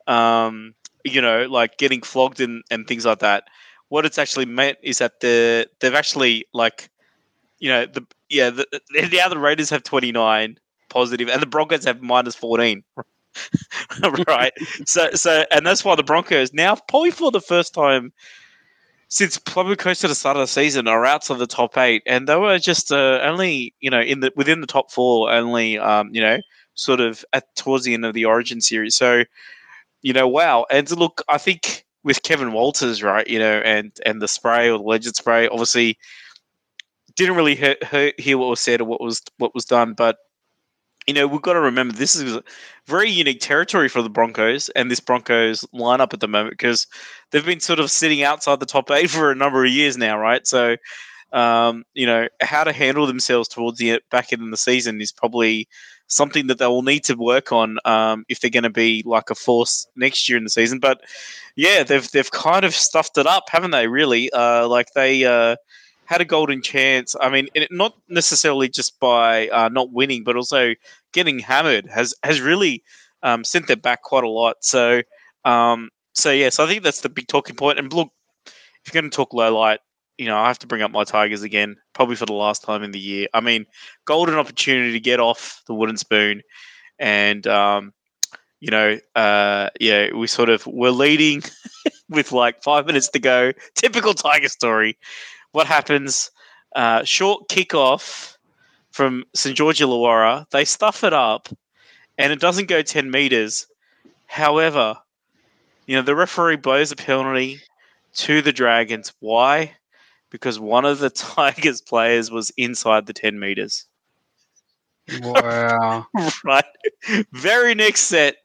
um, 0.08 0.74
you 1.06 1.22
know, 1.22 1.46
like 1.46 1.78
getting 1.78 2.02
flogged 2.02 2.42
and, 2.42 2.64
and 2.72 2.88
things 2.88 3.06
like 3.06 3.20
that, 3.20 3.44
what 3.90 4.06
it's 4.06 4.18
actually 4.18 4.46
meant 4.46 4.80
is 4.82 4.98
that 4.98 5.20
the 5.20 5.68
they've 5.80 5.94
actually, 5.94 6.46
like, 6.54 6.90
you 7.60 7.70
know, 7.70 7.86
the 7.86 8.04
yeah, 8.30 8.50
the, 8.50 8.66
the 8.90 9.22
other 9.22 9.38
Raiders 9.38 9.70
have 9.70 9.84
29 9.84 10.58
positive 10.90 11.30
and 11.30 11.42
the 11.42 11.46
Broncos 11.46 11.86
have 11.86 12.02
minus 12.02 12.36
14. 12.36 12.84
right. 14.28 14.54
so 14.86 15.12
so 15.12 15.46
and 15.52 15.66
that's 15.66 15.84
why 15.84 15.96
the 15.96 16.04
Broncos 16.04 16.54
now 16.54 16.76
probably 16.88 17.12
for 17.12 17.32
the 17.32 17.42
first 17.42 17.74
time 17.74 18.12
since 19.14 19.38
probably 19.38 19.76
close 19.76 20.00
to 20.00 20.08
the 20.08 20.16
start 20.16 20.38
of 20.38 20.42
the 20.42 20.48
season 20.48 20.88
are 20.88 21.06
outside 21.06 21.38
the 21.38 21.46
top 21.46 21.78
eight, 21.78 22.02
and 22.08 22.28
they 22.28 22.36
were 22.36 22.58
just 22.58 22.92
uh, 22.92 23.20
only 23.22 23.74
you 23.80 23.90
know 23.90 24.02
in 24.02 24.22
the 24.22 24.34
within 24.36 24.60
the 24.60 24.68
top 24.68 24.92
four, 24.92 25.32
only 25.32 25.78
um, 25.78 26.10
you 26.12 26.20
know 26.20 26.40
sort 26.74 27.00
of 27.00 27.24
at 27.32 27.56
towards 27.56 27.86
the 27.86 27.94
end 27.94 28.06
of 28.06 28.16
the 28.16 28.26
Origin 28.26 28.60
series. 28.60 28.96
So 28.96 29.24
you 30.02 30.14
know, 30.14 30.28
wow. 30.28 30.66
And 30.72 30.90
look, 30.92 31.24
I 31.30 31.38
think 31.38 31.86
with 32.04 32.24
Kevin 32.24 32.52
Walters, 32.54 33.04
right, 33.04 33.28
you 33.28 33.40
know, 33.40 33.60
and 33.60 33.92
and 34.06 34.22
the 34.22 34.28
spray 34.28 34.70
or 34.70 34.78
the 34.78 34.84
legend 34.84 35.16
spray, 35.16 35.48
obviously 35.48 35.98
didn't 37.16 37.36
really 37.36 37.56
hear, 37.56 37.76
hear 38.18 38.40
what 38.40 38.50
was 38.50 38.60
said 38.60 38.82
or 38.82 38.86
what 38.86 39.00
was 39.00 39.22
what 39.38 39.54
was 39.54 39.66
done, 39.66 39.94
but 39.94 40.18
you 41.08 41.14
know, 41.14 41.28
we've 41.28 41.42
got 41.42 41.54
to 41.54 41.60
remember 41.62 41.94
this 41.94 42.16
is 42.16 42.40
very 42.86 43.10
unique 43.10 43.42
territory 43.42 43.90
for 43.90 44.02
the 44.02 44.10
Broncos 44.10 44.70
and 44.70 44.90
this 44.90 45.00
Broncos 45.00 45.62
lineup 45.74 46.14
at 46.14 46.20
the 46.20 46.28
moment 46.28 46.54
because 46.54 46.88
they've 47.32 47.46
been 47.46 47.60
sort 47.60 47.80
of 47.80 47.92
sitting 47.92 48.24
outside 48.24 48.60
the 48.60 48.66
top 48.66 48.90
eight 48.92 49.10
for 49.10 49.32
a 49.32 49.36
number 49.36 49.66
of 49.66 49.72
years 49.72 49.98
now, 49.98 50.18
right? 50.18 50.46
So, 50.48 50.78
um, 51.32 51.84
you 51.94 52.06
know, 52.06 52.28
how 52.42 52.64
to 52.64 52.72
handle 52.72 53.08
themselves 53.08 53.48
towards 53.48 53.80
the 53.80 54.02
back 54.12 54.32
end 54.32 54.44
of 54.44 54.52
the 54.52 54.58
season 54.58 55.02
is 55.02 55.12
probably 55.12 55.68
something 56.08 56.48
that 56.48 56.60
they 56.60 56.68
will 56.68 56.84
need 56.84 57.04
to 57.06 57.16
work 57.16 57.52
on 57.52 57.78
um, 57.86 58.24
if 58.30 58.40
they're 58.40 58.52
going 58.52 58.64
to 58.64 58.70
be 58.70 59.02
like 59.06 59.30
a 59.30 59.36
force 59.36 59.88
next 59.96 60.30
year 60.30 60.38
in 60.38 60.44
the 60.44 60.50
season. 60.50 60.80
But 60.80 61.02
yeah, 61.56 61.84
they've 61.84 62.10
they've 62.12 62.30
kind 62.32 62.66
of 62.66 62.76
stuffed 62.76 63.18
it 63.18 63.26
up, 63.26 63.46
haven't 63.50 63.72
they? 63.72 63.88
Really, 63.88 64.32
uh, 64.32 64.68
like 64.68 64.88
they. 64.94 65.26
Uh, 65.26 65.56
had 66.06 66.22
a 66.22 66.26
golden 66.26 66.62
chance. 66.62 67.16
I 67.20 67.30
mean, 67.30 67.50
not 67.72 67.96
necessarily 68.10 68.70
just 68.70 69.00
by 69.00 69.48
uh, 69.50 69.70
not 69.70 69.92
winning, 69.92 70.24
but 70.24 70.36
also 70.36 70.74
getting 71.14 71.40
hammered 71.40 71.88
has 71.88 72.14
has 72.24 72.42
really 72.42 72.84
um, 73.22 73.44
sent 73.44 73.68
them 73.68 73.80
back 73.80 74.04
quite 74.04 74.24
a 74.24 74.30
lot. 74.30 74.58
So, 74.62 75.02
um, 75.46 75.90
so 76.14 76.32
yeah, 76.32 76.50
so 76.50 76.66
I 76.66 76.68
think 76.68 76.84
that's 76.84 77.02
the 77.02 77.10
big 77.10 77.28
talking 77.28 77.56
point. 77.56 77.80
And 77.80 77.92
look, 77.92 78.10
if 78.46 78.94
you're 78.94 79.02
going 79.02 79.10
to 79.10 79.16
talk 79.16 79.34
low 79.34 79.58
light, 79.58 79.80
you 80.18 80.28
know, 80.28 80.38
I 80.38 80.48
have 80.48 80.60
to 80.60 80.68
bring 80.68 80.82
up 80.82 80.92
my 80.92 81.04
Tigers 81.04 81.42
again, 81.42 81.78
probably 81.94 82.16
for 82.16 82.26
the 82.26 82.34
last 82.34 82.64
time 82.64 82.84
in 82.84 82.92
the 82.92 83.00
year. 83.00 83.28
I 83.34 83.42
mean, 83.42 83.66
golden 84.06 84.36
opportunity 84.36 84.92
to 84.92 85.00
get 85.00 85.20
off 85.20 85.62
the 85.68 85.74
wooden 85.74 85.98
spoon, 85.98 86.42
and 87.00 87.48
um, 87.48 87.94
you 88.60 88.72
know, 88.72 89.00
uh, 89.16 89.70
yeah, 89.80 90.14
we 90.14 90.28
sort 90.28 90.50
of 90.50 90.66
were 90.68 90.92
leading 90.92 91.44
with 92.10 92.32
like 92.32 92.64
five 92.64 92.86
minutes 92.86 93.10
to 93.10 93.20
go. 93.20 93.54
Typical 93.76 94.14
Tiger 94.14 94.50
story 94.50 94.98
what 95.54 95.68
happens? 95.68 96.30
Uh, 96.76 97.04
short 97.04 97.48
kickoff 97.48 98.36
from 98.92 99.24
St 99.34 99.56
George 99.56 99.80
Illawarra. 99.80 100.50
They 100.50 100.66
stuff 100.66 101.04
it 101.04 101.14
up, 101.14 101.48
and 102.18 102.34
it 102.34 102.40
doesn't 102.40 102.68
go 102.68 102.82
ten 102.82 103.10
meters. 103.10 103.68
However, 104.28 104.98
you 105.86 105.96
know 105.96 106.02
the 106.02 106.16
referee 106.16 106.58
blows 106.58 106.92
a 106.92 106.96
penalty 106.96 107.62
to 108.16 108.42
the 108.42 108.52
Dragons. 108.52 109.14
Why? 109.20 109.76
Because 110.30 110.60
one 110.60 110.86
of 110.86 111.00
the 111.00 111.10
Tigers 111.12 111.82
players 111.82 112.30
was 112.30 112.52
inside 112.58 113.06
the 113.06 113.14
ten 113.14 113.40
meters. 113.40 113.86
Wow! 115.22 116.08
right. 116.44 116.66
Very 117.32 117.76
next 117.76 118.02
set, 118.02 118.38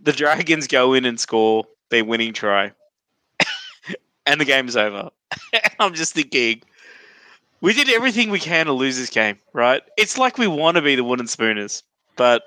the 0.00 0.12
Dragons 0.12 0.66
go 0.66 0.92
in 0.92 1.04
and 1.04 1.18
score 1.18 1.64
their 1.88 2.04
winning 2.04 2.34
try, 2.34 2.72
and 4.26 4.40
the 4.40 4.44
game's 4.44 4.76
over. 4.76 5.10
I'm 5.78 5.94
just 5.94 6.14
thinking, 6.14 6.62
we 7.60 7.72
did 7.72 7.88
everything 7.88 8.30
we 8.30 8.40
can 8.40 8.66
to 8.66 8.72
lose 8.72 8.98
this 8.98 9.10
game, 9.10 9.38
right? 9.52 9.82
It's 9.96 10.18
like 10.18 10.38
we 10.38 10.46
want 10.46 10.76
to 10.76 10.82
be 10.82 10.96
the 10.96 11.04
wooden 11.04 11.26
spooners, 11.26 11.82
but 12.16 12.42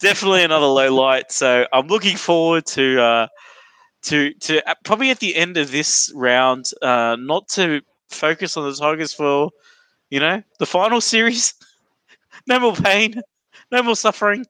definitely 0.00 0.44
another 0.44 0.66
low 0.66 0.94
light. 0.94 1.32
So 1.32 1.66
I'm 1.72 1.88
looking 1.88 2.16
forward 2.16 2.66
to 2.66 3.02
uh, 3.02 3.28
to 4.04 4.34
to 4.34 4.68
uh, 4.70 4.74
probably 4.84 5.10
at 5.10 5.20
the 5.20 5.36
end 5.36 5.56
of 5.58 5.72
this 5.72 6.12
round, 6.14 6.66
uh, 6.82 7.16
not 7.20 7.48
to 7.50 7.82
focus 8.10 8.56
on 8.56 8.68
the 8.70 8.76
Tigers 8.76 9.12
for 9.14 9.50
you 10.10 10.20
know 10.20 10.42
the 10.60 10.66
final 10.66 11.00
series. 11.00 11.54
no 12.48 12.60
more 12.60 12.74
pain, 12.76 13.20
no 13.72 13.82
more 13.82 13.96
suffering 13.96 14.46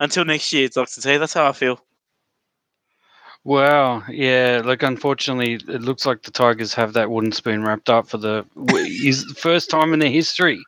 until 0.00 0.24
next 0.26 0.52
year, 0.52 0.68
Doctor 0.68 1.02
T. 1.02 1.18
That's 1.18 1.34
how 1.34 1.48
I 1.48 1.52
feel. 1.52 1.83
Wow, 3.44 4.02
yeah. 4.08 4.62
Like, 4.64 4.82
unfortunately, 4.82 5.54
it 5.54 5.82
looks 5.82 6.06
like 6.06 6.22
the 6.22 6.30
Tigers 6.30 6.72
have 6.74 6.94
that 6.94 7.10
wooden 7.10 7.32
spoon 7.32 7.62
wrapped 7.62 7.90
up 7.90 8.08
for 8.08 8.16
the 8.16 8.46
is 8.74 9.24
first 9.36 9.68
time 9.70 9.92
in 9.92 9.98
their 9.98 10.10
history. 10.10 10.62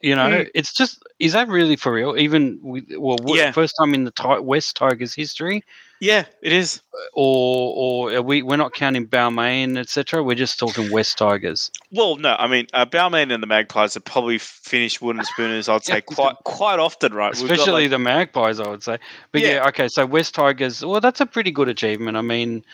You 0.00 0.14
know, 0.14 0.30
mm. 0.30 0.50
it's 0.54 0.72
just 0.72 1.02
is 1.18 1.32
that 1.32 1.48
really 1.48 1.76
for 1.76 1.92
real? 1.92 2.16
Even 2.16 2.58
with, 2.62 2.84
well, 2.96 3.18
yeah. 3.24 3.52
first 3.52 3.74
time 3.78 3.94
in 3.94 4.04
the 4.04 4.40
West 4.42 4.76
Tigers 4.76 5.14
history. 5.14 5.64
Yeah, 6.00 6.26
it 6.42 6.52
is. 6.52 6.80
Or 7.12 8.10
or 8.12 8.22
we 8.22 8.42
we're 8.42 8.56
not 8.56 8.72
counting 8.72 9.06
Balmain, 9.06 9.76
etc. 9.76 10.22
We're 10.22 10.36
just 10.36 10.58
talking 10.58 10.92
West 10.92 11.18
Tigers. 11.18 11.72
Well, 11.90 12.16
no, 12.16 12.36
I 12.38 12.46
mean 12.46 12.66
uh, 12.72 12.86
Balmain 12.86 13.32
and 13.32 13.42
the 13.42 13.48
Magpies 13.48 13.94
have 13.94 14.04
probably 14.04 14.38
finished 14.38 15.02
wooden 15.02 15.24
spooners. 15.24 15.68
I'd 15.68 15.84
say 15.84 16.00
quite 16.00 16.36
quite 16.44 16.78
often, 16.78 17.14
right? 17.14 17.32
Especially 17.32 17.84
like... 17.84 17.90
the 17.90 17.98
Magpies, 17.98 18.60
I 18.60 18.68
would 18.68 18.84
say. 18.84 18.98
But 19.32 19.40
yeah. 19.40 19.54
yeah, 19.54 19.68
okay. 19.68 19.88
So 19.88 20.06
West 20.06 20.34
Tigers. 20.34 20.84
Well, 20.84 21.00
that's 21.00 21.20
a 21.20 21.26
pretty 21.26 21.50
good 21.50 21.68
achievement. 21.68 22.16
I 22.16 22.22
mean, 22.22 22.64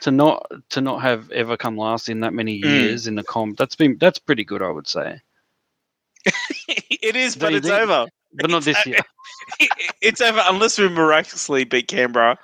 to 0.00 0.10
not 0.10 0.50
to 0.70 0.80
not 0.80 1.00
have 1.00 1.30
ever 1.30 1.56
come 1.56 1.76
last 1.76 2.08
in 2.08 2.20
that 2.20 2.34
many 2.34 2.60
mm. 2.60 2.64
years 2.64 3.04
mm. 3.04 3.08
in 3.08 3.14
the 3.14 3.24
comp. 3.24 3.56
That's 3.56 3.76
been 3.76 3.96
that's 3.98 4.18
pretty 4.18 4.44
good, 4.44 4.60
I 4.60 4.70
would 4.70 4.88
say. 4.88 5.20
it 6.68 7.16
is, 7.16 7.36
but 7.36 7.54
it's 7.54 7.68
over. 7.68 8.06
But 8.34 8.50
not 8.50 8.64
this 8.64 8.84
year. 8.84 8.98
it's 10.00 10.20
over 10.20 10.42
unless 10.46 10.78
we 10.78 10.88
miraculously 10.88 11.64
beat 11.64 11.88
Canberra 11.88 12.38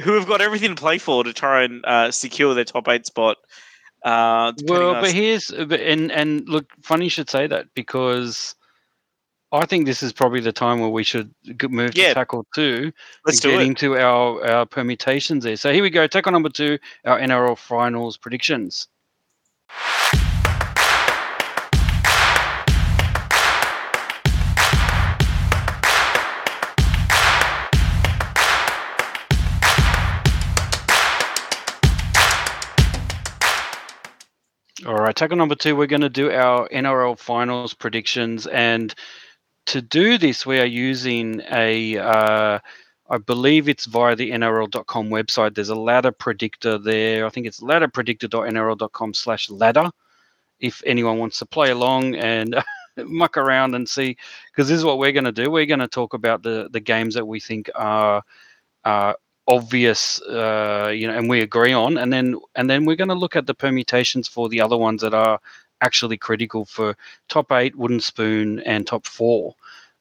who 0.00 0.12
have 0.12 0.26
got 0.26 0.40
everything 0.40 0.74
to 0.74 0.80
play 0.80 0.98
for 0.98 1.24
to 1.24 1.32
try 1.32 1.62
and 1.62 1.84
uh, 1.84 2.10
secure 2.10 2.54
their 2.54 2.64
top 2.64 2.88
eight 2.88 3.06
spot. 3.06 3.36
Uh, 4.04 4.52
well, 4.64 4.94
but 4.94 5.12
here's 5.12 5.50
and 5.50 6.12
and 6.12 6.48
look, 6.48 6.66
funny 6.82 7.04
you 7.04 7.10
should 7.10 7.28
say 7.28 7.46
that 7.48 7.66
because 7.74 8.54
I 9.50 9.66
think 9.66 9.86
this 9.86 10.02
is 10.02 10.12
probably 10.12 10.40
the 10.40 10.52
time 10.52 10.78
where 10.80 10.88
we 10.88 11.02
should 11.02 11.34
move 11.68 11.96
yeah. 11.96 12.08
to 12.08 12.14
tackle 12.14 12.46
two. 12.54 12.92
Let's 13.26 13.40
get 13.40 13.54
it. 13.54 13.66
into 13.66 13.96
our, 13.96 14.44
our 14.46 14.66
permutations 14.66 15.44
there. 15.44 15.56
So 15.56 15.72
here 15.72 15.82
we 15.82 15.90
go. 15.90 16.06
Tackle 16.06 16.32
number 16.32 16.50
two, 16.50 16.78
our 17.04 17.18
NRL 17.18 17.58
finals 17.58 18.16
predictions. 18.16 18.86
All 34.86 34.94
right, 34.94 35.14
tackle 35.14 35.36
number 35.36 35.56
two, 35.56 35.74
we're 35.74 35.88
going 35.88 36.02
to 36.02 36.08
do 36.08 36.30
our 36.30 36.68
NRL 36.68 37.18
finals 37.18 37.74
predictions. 37.74 38.46
And 38.46 38.94
to 39.66 39.82
do 39.82 40.18
this, 40.18 40.46
we 40.46 40.60
are 40.60 40.66
using 40.66 41.42
a, 41.50 41.98
uh, 41.98 42.60
I 43.10 43.18
believe 43.18 43.68
it's 43.68 43.86
via 43.86 44.14
the 44.14 44.30
NRL.com 44.30 45.08
website. 45.10 45.56
There's 45.56 45.70
a 45.70 45.74
ladder 45.74 46.12
predictor 46.12 46.78
there. 46.78 47.26
I 47.26 47.28
think 47.28 47.48
it's 47.48 47.58
ladderpredictor.nrl.com 47.58 49.14
slash 49.14 49.50
ladder. 49.50 49.90
If 50.60 50.80
anyone 50.86 51.18
wants 51.18 51.40
to 51.40 51.46
play 51.46 51.70
along 51.70 52.14
and 52.14 52.62
muck 52.98 53.36
around 53.36 53.74
and 53.74 53.88
see, 53.88 54.16
because 54.52 54.68
this 54.68 54.78
is 54.78 54.84
what 54.84 55.00
we're 55.00 55.10
going 55.10 55.24
to 55.24 55.32
do. 55.32 55.50
We're 55.50 55.66
going 55.66 55.80
to 55.80 55.88
talk 55.88 56.14
about 56.14 56.44
the, 56.44 56.68
the 56.70 56.80
games 56.80 57.14
that 57.16 57.26
we 57.26 57.40
think 57.40 57.68
are, 57.74 58.22
are 58.84 59.16
obvious, 59.48 60.20
uh, 60.22 60.92
you 60.94 61.06
know, 61.06 61.16
and 61.16 61.28
we 61.28 61.40
agree 61.40 61.72
on, 61.72 61.98
and 61.98 62.12
then 62.12 62.36
and 62.54 62.70
then 62.70 62.84
we're 62.84 62.96
going 62.96 63.08
to 63.08 63.14
look 63.14 63.34
at 63.34 63.46
the 63.46 63.54
permutations 63.54 64.28
for 64.28 64.48
the 64.48 64.60
other 64.60 64.76
ones 64.76 65.02
that 65.02 65.14
are 65.14 65.40
actually 65.80 66.16
critical 66.16 66.64
for 66.64 66.96
top 67.28 67.50
eight, 67.52 67.74
wooden 67.76 68.00
spoon, 68.00 68.60
and 68.60 68.86
top 68.86 69.06
four. 69.06 69.54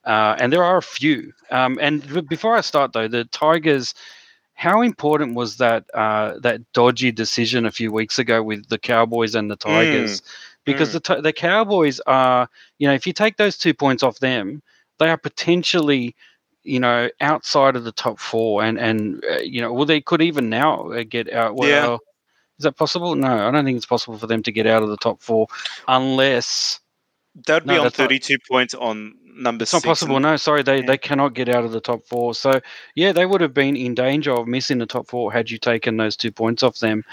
Uh, 0.06 0.36
and 0.39 0.54
there 0.54 0.63
are 0.63 0.77
a 0.77 0.82
few. 0.82 1.34
Um, 1.51 1.77
and 1.82 2.27
before 2.30 2.56
I 2.56 2.62
start, 2.62 2.94
though, 2.94 3.08
the 3.08 3.25
Tigers, 3.25 3.94
how 4.54 4.82
important 4.82 5.36
was 5.36 5.58
that 5.58 5.86
uh, 5.94 6.39
that 6.39 6.62
dodgy 6.74 7.12
decision 7.12 7.66
a 7.66 7.72
few 7.72 7.92
weeks 7.92 8.20
ago 8.20 8.44
with 8.44 8.68
the 8.70 8.77
Cowboys 8.77 9.36
and 9.36 9.50
the 9.50 9.56
Tigers? 9.56 10.22
Mm. 10.22 10.25
Because 10.66 10.89
mm. 10.96 11.04
the 11.04 11.22
the 11.22 11.34
Cowboys 11.34 12.00
are, 12.01 12.50
you 12.80 12.88
know, 12.88 12.94
if 12.94 13.08
you 13.08 13.13
take 13.13 13.38
those 13.38 13.58
two 13.58 13.74
points 13.74 14.04
off 14.04 14.20
them, 14.20 14.62
they 15.00 15.10
are 15.10 15.18
potentially 15.18 16.16
you 16.67 16.79
know, 16.79 17.09
outside 17.21 17.75
of 17.75 17.83
the 17.83 17.91
top 17.91 18.19
four, 18.19 18.63
and 18.63 18.77
and 18.77 19.24
uh, 19.31 19.38
you 19.38 19.62
know, 19.62 19.71
well, 19.71 19.86
they 19.86 20.01
could 20.01 20.21
even 20.21 20.50
now 20.50 20.91
uh, 20.91 21.03
get 21.07 21.31
out. 21.31 21.55
Well, 21.55 21.69
yeah. 21.69 21.97
is 22.59 22.63
that 22.63 22.75
possible? 22.75 23.15
No, 23.15 23.47
I 23.47 23.51
don't 23.51 23.65
think 23.65 23.77
it's 23.77 23.86
possible 23.86 24.17
for 24.17 24.27
them 24.27 24.43
to 24.43 24.51
get 24.51 24.67
out 24.67 24.83
of 24.83 24.89
the 24.89 24.97
top 24.97 25.21
four 25.21 25.47
unless 25.88 26.79
that'd 27.45 27.67
be 27.67 27.77
on 27.77 27.89
thirty-two 27.89 28.33
not, 28.33 28.47
points 28.50 28.74
on 28.74 29.15
number. 29.38 29.63
It's 29.63 29.74
not 29.74 29.83
possible. 29.83 30.19
no, 30.19 30.36
sorry, 30.36 30.63
they 30.63 30.81
yeah. 30.81 30.86
they 30.86 30.97
cannot 30.97 31.33
get 31.33 31.50
out 31.50 31.63
of 31.63 31.71
the 31.71 31.81
top 31.81 32.05
four. 32.05 32.36
So 32.36 32.59
yeah, 32.95 33.12
they 33.13 33.25
would 33.25 33.41
have 33.41 33.53
been 33.53 33.75
in 33.75 33.95
danger 33.95 34.33
of 34.33 34.47
missing 34.47 34.79
the 34.79 34.86
top 34.86 35.07
four 35.07 35.31
had 35.31 35.50
you 35.50 35.57
taken 35.57 35.97
those 35.97 36.17
two 36.17 36.31
points 36.31 36.63
off 36.63 36.79
them. 36.79 37.03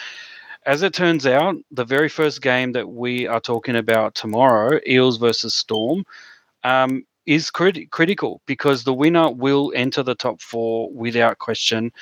As 0.67 0.83
it 0.83 0.95
turns 0.95 1.27
out, 1.27 1.57
the 1.71 1.85
very 1.85 2.09
first 2.09 2.41
game 2.41 2.73
that 2.73 2.89
we 2.89 3.27
are 3.27 3.41
talking 3.41 3.77
about 3.77 4.15
tomorrow, 4.15 4.81
Eels 4.87 5.19
versus 5.19 5.55
Storm, 5.55 6.07
um, 6.65 7.05
is 7.27 7.51
crit- 7.51 7.91
critical 7.91 8.41
because 8.47 8.85
the 8.85 8.95
winner 8.95 9.31
will 9.31 9.73
enter 9.75 10.03
the 10.03 10.15
top 10.15 10.41
four 10.41 10.91
without 10.93 11.39
question. 11.39 11.93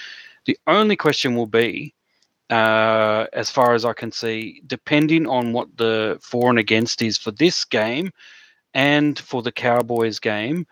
The 0.46 0.58
only 0.66 0.96
question 0.96 1.34
will 1.36 1.46
be 1.46 1.94
uh, 2.50 3.26
as 3.32 3.50
far 3.50 3.74
as 3.74 3.84
I 3.84 3.92
can 3.92 4.12
see, 4.12 4.62
depending 4.66 5.26
on 5.26 5.52
what 5.52 5.68
the 5.76 6.18
for 6.20 6.50
and 6.50 6.58
against 6.58 7.02
is 7.02 7.16
for 7.16 7.30
this 7.32 7.64
game 7.64 8.10
and 8.74 9.18
for 9.18 9.42
the 9.42 9.52
Cowboys 9.52 10.18
game, 10.18 10.66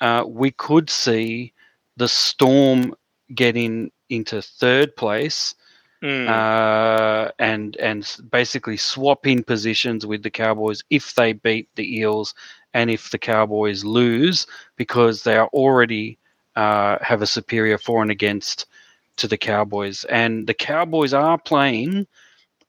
uh, 0.00 0.24
we 0.26 0.50
could 0.52 0.90
see 0.90 1.52
the 1.96 2.08
Storm 2.08 2.94
getting 3.34 3.90
into 4.10 4.42
third 4.42 4.96
place 4.96 5.54
Mm. 6.02 6.28
uh, 6.28 7.30
and 7.38 7.76
and 7.78 8.16
basically 8.30 8.76
swapping 8.76 9.42
positions 9.42 10.04
with 10.04 10.22
the 10.22 10.30
Cowboys 10.30 10.82
if 10.90 11.14
they 11.14 11.32
beat 11.32 11.68
the 11.76 11.98
Eels 11.98 12.34
and 12.74 12.90
if 12.90 13.10
the 13.10 13.18
Cowboys 13.18 13.84
lose 13.84 14.46
because 14.76 15.22
they 15.22 15.36
are 15.36 15.48
already 15.48 16.18
uh, 16.56 16.98
have 17.00 17.22
a 17.22 17.26
superior 17.26 17.78
for 17.78 18.02
and 18.02 18.10
against 18.10 18.66
to 19.16 19.28
the 19.28 19.38
Cowboys. 19.38 20.04
And 20.04 20.46
the 20.46 20.54
Cowboys 20.54 21.14
are 21.14 21.38
playing 21.38 22.06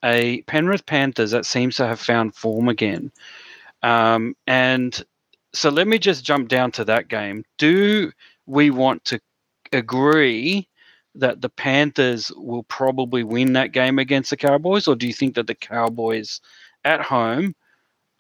a 0.04 0.42
Penrith 0.44 0.86
Panthers 0.86 1.32
that 1.32 1.46
seems 1.46 1.76
to 1.78 1.88
have 1.88 2.00
found 2.00 2.36
form 2.36 2.70
again. 2.70 3.12
Um, 3.82 4.36
and 4.48 5.04
so 5.54 5.70
let 5.70 5.88
me 5.88 5.98
just 5.98 6.24
jump 6.24 6.48
down 6.48 6.72
to 6.74 6.86
that 6.86 7.08
game. 7.08 7.44
Do 7.58 8.12
we 8.46 8.70
want 8.70 9.04
to 9.06 9.20
agree 9.74 10.68
that 11.16 11.42
the 11.42 11.50
Panthers 11.50 12.32
will 12.36 12.64
probably 12.64 13.24
win 13.24 13.54
that 13.54 13.72
game 13.72 14.00
against 14.00 14.30
the 14.30 14.38
Cowboys, 14.38 14.88
or 14.88 14.96
do 14.96 15.08
you 15.08 15.14
think 15.14 15.36
that 15.36 15.48
the 15.48 15.56
Cowboys 15.56 16.42
at 16.84 17.02
home 17.02 17.56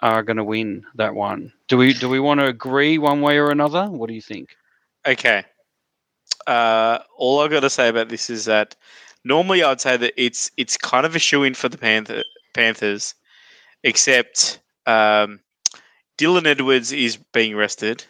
are 0.01 0.23
going 0.23 0.37
to 0.37 0.43
win 0.43 0.83
that 0.95 1.15
one? 1.15 1.51
Do 1.67 1.77
we 1.77 1.93
do 1.93 2.09
we 2.09 2.19
want 2.19 2.39
to 2.39 2.47
agree 2.47 2.97
one 2.97 3.21
way 3.21 3.37
or 3.37 3.49
another? 3.49 3.85
What 3.85 4.07
do 4.07 4.13
you 4.15 4.21
think? 4.21 4.49
Okay. 5.05 5.45
Uh, 6.47 6.99
all 7.17 7.39
I've 7.39 7.51
got 7.51 7.61
to 7.61 7.69
say 7.69 7.87
about 7.87 8.09
this 8.09 8.29
is 8.29 8.45
that 8.45 8.75
normally 9.23 9.63
I'd 9.63 9.81
say 9.81 9.97
that 9.97 10.13
it's 10.17 10.51
it's 10.57 10.77
kind 10.77 11.05
of 11.05 11.15
a 11.15 11.19
shoe 11.19 11.43
in 11.43 11.53
for 11.53 11.69
the 11.69 11.77
Panther, 11.77 12.23
Panthers, 12.53 13.15
except 13.83 14.59
um, 14.85 15.39
Dylan 16.17 16.45
Edwards 16.45 16.91
is 16.91 17.17
being 17.33 17.55
rested, 17.55 18.05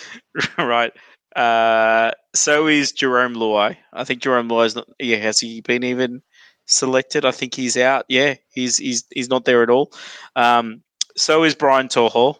right? 0.58 0.92
Uh, 1.36 2.12
so 2.34 2.66
is 2.66 2.92
Jarome 2.92 3.36
Luai. 3.36 3.76
I 3.92 4.04
think 4.04 4.22
Jarome 4.22 4.48
Luai's 4.48 4.76
not. 4.76 4.88
Yeah, 4.98 5.18
has 5.18 5.40
he 5.40 5.60
been 5.60 5.82
even 5.82 6.22
selected? 6.66 7.24
I 7.24 7.32
think 7.32 7.54
he's 7.54 7.76
out. 7.76 8.04
Yeah, 8.08 8.34
he's 8.50 8.76
he's 8.78 9.04
he's 9.10 9.28
not 9.28 9.44
there 9.44 9.62
at 9.62 9.70
all. 9.70 9.92
Um, 10.36 10.83
so 11.16 11.44
is 11.44 11.54
Brian 11.54 11.88
To'o. 11.88 12.38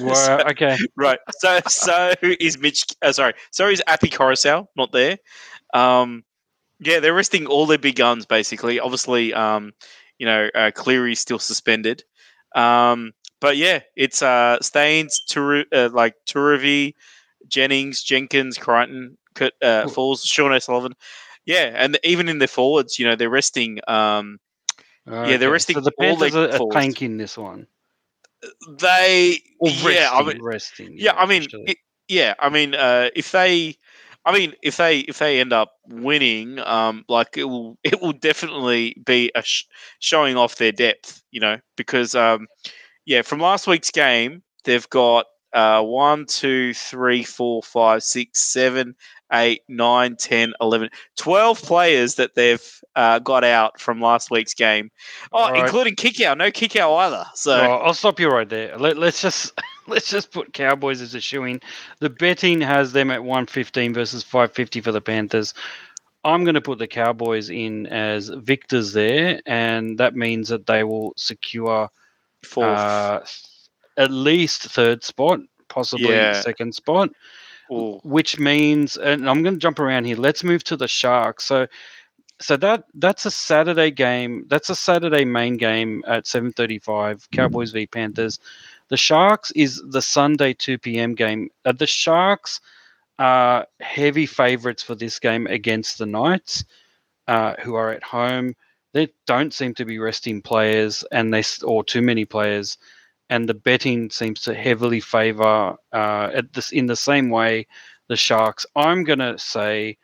Well, 0.00 0.40
okay. 0.50 0.76
right. 0.96 1.18
So 1.38 1.60
so 1.66 2.14
is 2.22 2.58
Mitch. 2.58 2.84
Uh, 3.02 3.12
sorry. 3.12 3.34
So 3.50 3.68
is 3.68 3.82
Api 3.86 4.10
Koroisau 4.10 4.66
not 4.76 4.92
there? 4.92 5.18
Um, 5.72 6.24
yeah, 6.80 7.00
they're 7.00 7.14
resting 7.14 7.46
all 7.46 7.66
their 7.66 7.78
big 7.78 7.96
guns 7.96 8.26
basically. 8.26 8.80
Obviously, 8.80 9.34
um, 9.34 9.72
you 10.18 10.26
know, 10.26 10.48
uh, 10.54 10.70
Cleary's 10.74 11.20
still 11.20 11.38
suspended. 11.38 12.04
Um, 12.54 13.12
but 13.40 13.56
yeah, 13.56 13.80
it's 13.96 14.22
uh, 14.22 14.58
Staines, 14.60 15.20
Turu, 15.28 15.64
uh, 15.72 15.90
like 15.92 16.14
Turavi, 16.26 16.94
Jennings, 17.48 18.02
Jenkins, 18.02 18.56
Crichton, 18.56 19.18
Kurt, 19.34 19.52
uh, 19.60 19.88
Falls, 19.88 20.24
Sean 20.24 20.52
O'Sullivan. 20.52 20.94
Yeah, 21.44 21.72
and 21.74 21.98
even 22.04 22.28
in 22.28 22.38
their 22.38 22.48
forwards, 22.48 22.98
you 22.98 23.06
know, 23.06 23.16
they're 23.16 23.28
resting. 23.28 23.80
Um, 23.86 24.38
Yeah, 25.06 25.36
they're 25.36 25.50
resting 25.50 25.76
So 25.76 25.80
the 25.80 25.92
Panthers 25.92 26.34
are, 26.34 26.50
are 26.50 26.60
tanking 26.70 27.16
this 27.16 27.36
one. 27.36 27.66
they, 28.78 29.38
Or 29.60 29.70
yeah, 29.70 30.10
I 30.12 30.22
mean, 30.22 30.40
resting. 30.40 30.94
yeah, 30.98 31.12
I 31.16 31.26
mean, 31.26 31.48
it, 31.66 31.78
yeah, 32.08 32.34
I 32.38 32.48
mean, 32.48 32.74
uh, 32.74 33.10
if 33.16 33.32
they, 33.32 33.76
I 34.24 34.32
mean, 34.32 34.54
if 34.62 34.76
they 34.76 35.00
if 35.00 35.18
they 35.18 35.40
end 35.40 35.52
up 35.52 35.72
winning, 35.88 36.58
um, 36.60 37.04
like 37.08 37.36
it 37.36 37.44
will 37.44 37.78
it 37.84 38.00
will 38.00 38.12
definitely 38.12 38.96
be 39.04 39.30
a 39.34 39.42
sh- 39.42 39.64
showing 40.00 40.36
off 40.36 40.56
their 40.56 40.72
depth, 40.72 41.22
you 41.30 41.40
know, 41.40 41.58
because 41.76 42.14
um, 42.14 42.46
yeah, 43.06 43.22
from 43.22 43.40
last 43.40 43.66
week's 43.66 43.90
game, 43.90 44.42
they've 44.64 44.88
got 44.90 45.26
uh, 45.54 45.82
one, 45.82 46.26
two, 46.26 46.74
three, 46.74 47.22
four, 47.22 47.62
five, 47.62 48.02
six, 48.02 48.40
seven, 48.40 48.94
eight, 49.32 49.62
nine, 49.68 50.16
10, 50.16 50.52
11, 50.60 50.90
12 51.16 51.62
players 51.62 52.16
that 52.16 52.34
they've 52.34 52.80
uh, 52.96 53.20
got 53.20 53.44
out 53.44 53.80
from 53.80 54.00
last 54.00 54.30
week's 54.30 54.54
game. 54.54 54.90
Oh, 55.32 55.50
right. 55.50 55.64
including 55.64 55.94
kick 55.94 56.20
out, 56.20 56.38
no 56.38 56.50
kick 56.50 56.76
out 56.76 56.92
either. 56.94 57.24
So 57.34 57.56
Well, 57.56 57.82
I'll 57.82 57.94
stop 57.94 58.20
you 58.20 58.28
right 58.28 58.48
there. 58.48 58.76
Let, 58.76 58.98
let's 58.98 59.22
just 59.22 59.52
let's 59.86 60.10
just 60.10 60.32
put 60.32 60.52
Cowboys 60.52 61.00
as 61.00 61.14
a 61.14 61.20
shoe-in. 61.20 61.60
The 62.00 62.10
betting 62.10 62.60
has 62.60 62.92
them 62.92 63.10
at 63.10 63.22
115 63.22 63.94
versus 63.94 64.22
550 64.22 64.80
for 64.80 64.92
the 64.92 65.00
Panthers. 65.00 65.54
I'm 66.24 66.44
going 66.44 66.54
to 66.54 66.60
put 66.60 66.78
the 66.78 66.88
Cowboys 66.88 67.50
in 67.50 67.86
as 67.88 68.28
victors 68.30 68.92
there, 68.92 69.40
and 69.44 69.98
that 69.98 70.16
means 70.16 70.48
that 70.48 70.66
they 70.66 70.82
will 70.82 71.12
secure 71.16 71.90
fourth. 72.42 72.66
uh, 72.66 73.20
at 73.96 74.10
least 74.10 74.62
third 74.62 75.04
spot, 75.04 75.40
possibly 75.68 76.14
Yeah. 76.14 76.32
second 76.32 76.74
spot 76.74 77.10
Ooh. 77.72 78.00
which 78.02 78.38
means 78.38 78.96
and 78.96 79.28
I'm 79.28 79.42
going 79.42 79.54
to 79.54 79.60
jump 79.60 79.78
around 79.78 80.04
here. 80.04 80.16
Let's 80.16 80.44
move 80.44 80.64
to 80.64 80.76
the 80.76 80.88
Sharks. 80.88 81.44
So 81.44 81.66
so 82.40 82.56
that 82.58 82.84
that's 82.94 83.26
a 83.26 83.30
Saturday 83.30 83.90
game. 83.90 84.44
That's 84.48 84.68
a 84.70 84.74
Saturday 84.76 85.24
main 85.24 85.56
game 85.56 86.02
at 86.06 86.24
7:35 86.26 87.30
Cowboys 87.30 87.70
v 87.72 87.86
Panthers. 87.86 88.38
The 88.88 88.96
Sharks 88.96 89.50
is 89.52 89.82
the 89.88 90.02
Sunday 90.02 90.52
2 90.52 90.78
p.m. 90.78 91.14
game. 91.14 91.48
Uh, 91.64 91.72
the 91.72 91.86
Sharks 91.86 92.60
are 93.18 93.66
heavy 93.80 94.26
favorites 94.26 94.82
for 94.82 94.94
this 94.94 95.18
game 95.18 95.46
against 95.46 95.98
the 95.98 96.06
Knights, 96.06 96.64
uh, 97.28 97.54
who 97.62 97.74
are 97.76 97.92
at 97.92 98.02
home. 98.02 98.54
They 98.92 99.08
don't 99.26 99.54
seem 99.54 99.74
to 99.74 99.84
be 99.84 99.98
resting 99.98 100.42
players, 100.42 101.04
and 101.12 101.32
they 101.32 101.42
or 101.64 101.82
too 101.84 102.02
many 102.02 102.24
players, 102.24 102.76
and 103.30 103.48
the 103.48 103.54
betting 103.54 104.10
seems 104.10 104.40
to 104.42 104.54
heavily 104.54 105.00
favour 105.00 105.76
uh, 105.92 106.30
at 106.34 106.52
this 106.52 106.72
in 106.72 106.86
the 106.86 106.96
same 106.96 107.30
way 107.30 107.66
the 108.08 108.16
Sharks. 108.16 108.66
I'm 108.76 109.02
gonna 109.04 109.38
say 109.38 109.96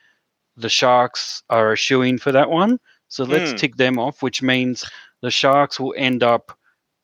the 0.56 0.68
Sharks 0.68 1.42
are 1.50 1.72
a 1.72 1.76
shoe 1.76 2.02
in 2.02 2.18
for 2.18 2.32
that 2.32 2.50
one. 2.50 2.78
So 3.08 3.24
let's 3.24 3.50
Hmm. 3.50 3.56
tick 3.56 3.76
them 3.76 3.98
off, 3.98 4.22
which 4.22 4.40
means 4.42 4.84
the 5.20 5.30
Sharks 5.30 5.78
will 5.78 5.94
end 5.96 6.22
up 6.22 6.56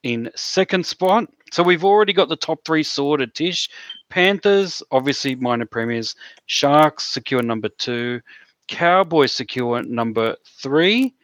in 0.03 0.31
second 0.37 0.87
spot. 0.87 1.29
So 1.53 1.63
we've 1.63 1.85
already 1.85 2.13
got 2.13 2.29
the 2.29 2.37
top 2.37 2.65
three 2.65 2.83
sorted. 2.83 3.35
Tish, 3.35 3.69
Panthers, 4.09 4.83
obviously 4.91 5.35
minor 5.35 5.67
premiers. 5.67 6.15
Sharks 6.47 7.05
secure 7.05 7.43
number 7.43 7.69
two. 7.69 8.21
Cowboys 8.69 9.33
secure 9.33 9.83
number 9.83 10.37
three. 10.45 11.15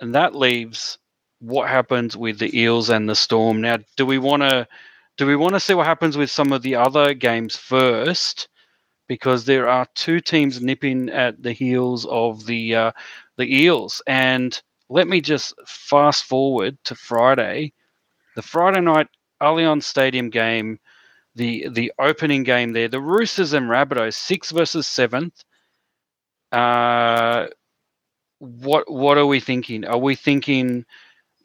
And 0.00 0.14
that 0.14 0.34
leaves 0.34 0.98
what 1.40 1.68
happens 1.68 2.16
with 2.16 2.38
the 2.38 2.58
Eels 2.58 2.90
and 2.90 3.08
the 3.08 3.14
Storm. 3.14 3.60
Now, 3.60 3.78
do 3.96 4.04
we 4.06 4.18
want 4.18 4.42
to 4.42 4.66
do 5.16 5.26
we 5.26 5.36
want 5.36 5.54
to 5.54 5.60
see 5.60 5.74
what 5.74 5.86
happens 5.86 6.16
with 6.16 6.30
some 6.30 6.52
of 6.52 6.62
the 6.62 6.76
other 6.76 7.14
games 7.14 7.56
first? 7.56 8.48
Because 9.08 9.44
there 9.44 9.68
are 9.68 9.86
two 9.94 10.20
teams 10.20 10.60
nipping 10.60 11.08
at 11.08 11.42
the 11.42 11.52
heels 11.52 12.06
of 12.06 12.46
the 12.46 12.74
uh, 12.74 12.92
the 13.36 13.62
Eels, 13.62 14.02
and 14.06 14.60
let 14.88 15.08
me 15.08 15.20
just 15.20 15.54
fast 15.66 16.24
forward 16.24 16.76
to 16.84 16.94
Friday, 16.94 17.72
the 18.36 18.42
Friday 18.42 18.80
night 18.80 19.08
Allianz 19.42 19.84
Stadium 19.84 20.30
game, 20.30 20.78
the 21.34 21.68
the 21.70 21.92
opening 21.98 22.42
game 22.42 22.72
there, 22.72 22.88
the 22.88 23.00
Roosters 23.00 23.52
and 23.52 23.66
Rabbitohs, 23.68 24.14
six 24.14 24.50
versus 24.50 24.86
seventh. 24.86 25.44
Uh, 26.52 27.46
what 28.38 28.90
what 28.90 29.18
are 29.18 29.26
we 29.26 29.40
thinking? 29.40 29.84
Are 29.84 29.98
we 29.98 30.14
thinking, 30.14 30.84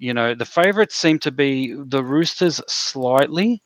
you 0.03 0.13
know, 0.13 0.35
the 0.35 0.45
favourites 0.45 0.95
seem 0.95 1.17
to 1.19 1.31
be 1.31 1.73
the 1.73 2.03
Roosters 2.03 2.59
slightly. 2.67 3.63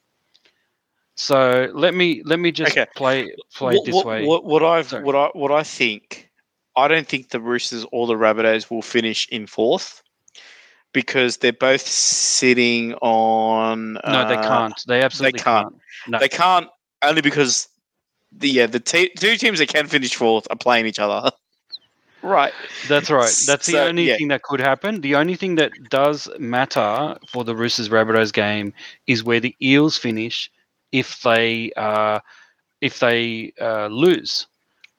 So 1.16 1.72
let 1.74 1.96
me 1.96 2.22
let 2.26 2.38
me 2.38 2.52
just 2.52 2.78
Okay. 2.78 2.86
play 2.96 3.32
play 3.56 3.74
it 3.74 3.78
what, 3.78 3.86
this 3.86 3.96
what, 3.96 4.06
way. 4.06 4.26
What, 4.28 4.46
what 4.46 4.64
I've 4.64 4.90
Sorry. 4.90 5.04
what 5.04 5.16
I 5.16 5.30
what 5.34 5.52
I 5.52 5.64
think, 5.64 6.30
I 6.76 6.88
don't 6.88 7.08
think 7.08 7.30
the 7.30 7.42
Roosters 7.42 7.88
or 7.92 8.06
the 8.06 8.14
Rabbitohs 8.14 8.70
will 8.70 8.84
finish 8.84 9.28
in 9.30 9.48
fourth 9.48 10.04
because 10.94 11.38
they're 11.38 11.54
both 11.54 11.82
sitting 11.82 12.94
on. 13.02 13.94
no, 13.94 14.28
they 14.28 14.36
uh, 14.36 14.48
can't. 14.48 14.80
They 14.88 15.02
absolutely 15.02 15.40
can't. 15.40 15.70
can't. 15.70 15.82
No. 16.08 16.20
They 16.20 16.30
can't 16.30 16.68
only 17.02 17.22
because 17.22 17.68
the 18.32 18.50
yeah 18.50 18.68
the 18.68 18.80
te- 18.80 19.14
two 19.18 19.38
teams 19.38 19.58
that 19.58 19.70
can 19.70 19.88
finish 19.88 20.14
fourth 20.14 20.46
are 20.52 20.56
playing 20.56 20.86
each 20.86 21.00
other. 21.00 21.32
right. 22.28 22.54
That's 22.88 23.10
right. 23.10 23.34
That's 23.48 23.66
the 23.66 23.74
So, 23.74 23.88
only 23.88 24.08
yeah. 24.08 24.18
thing 24.18 24.28
that 24.30 24.44
could 24.44 24.60
happen. 24.60 25.02
The 25.02 25.16
only 25.16 25.36
thing 25.36 25.56
that 25.56 25.72
does 25.90 26.30
matter 26.40 27.18
for 27.30 27.44
the 27.44 27.56
Roosters 27.56 27.90
Rabbitohs 27.90 28.34
game 28.34 28.74
is 29.08 29.24
where 29.24 29.40
the 29.40 29.56
Eels 29.62 29.98
finish 29.98 30.52
if 30.92 31.22
they 31.22 31.72
uh, 31.78 32.20
if 32.82 33.00
they 33.00 33.54
uh, 33.60 33.88
lose. 33.88 34.48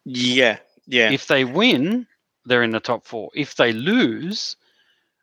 Yeah. 0.05 0.59
Yeah. 0.87 1.11
If 1.11 1.27
they 1.27 1.45
win, 1.45 2.07
they're 2.47 2.63
in 2.63 2.71
the 2.73 2.81
top 2.81 3.07
four. 3.07 3.31
If 3.35 3.57
they 3.57 3.73
lose, 3.73 4.57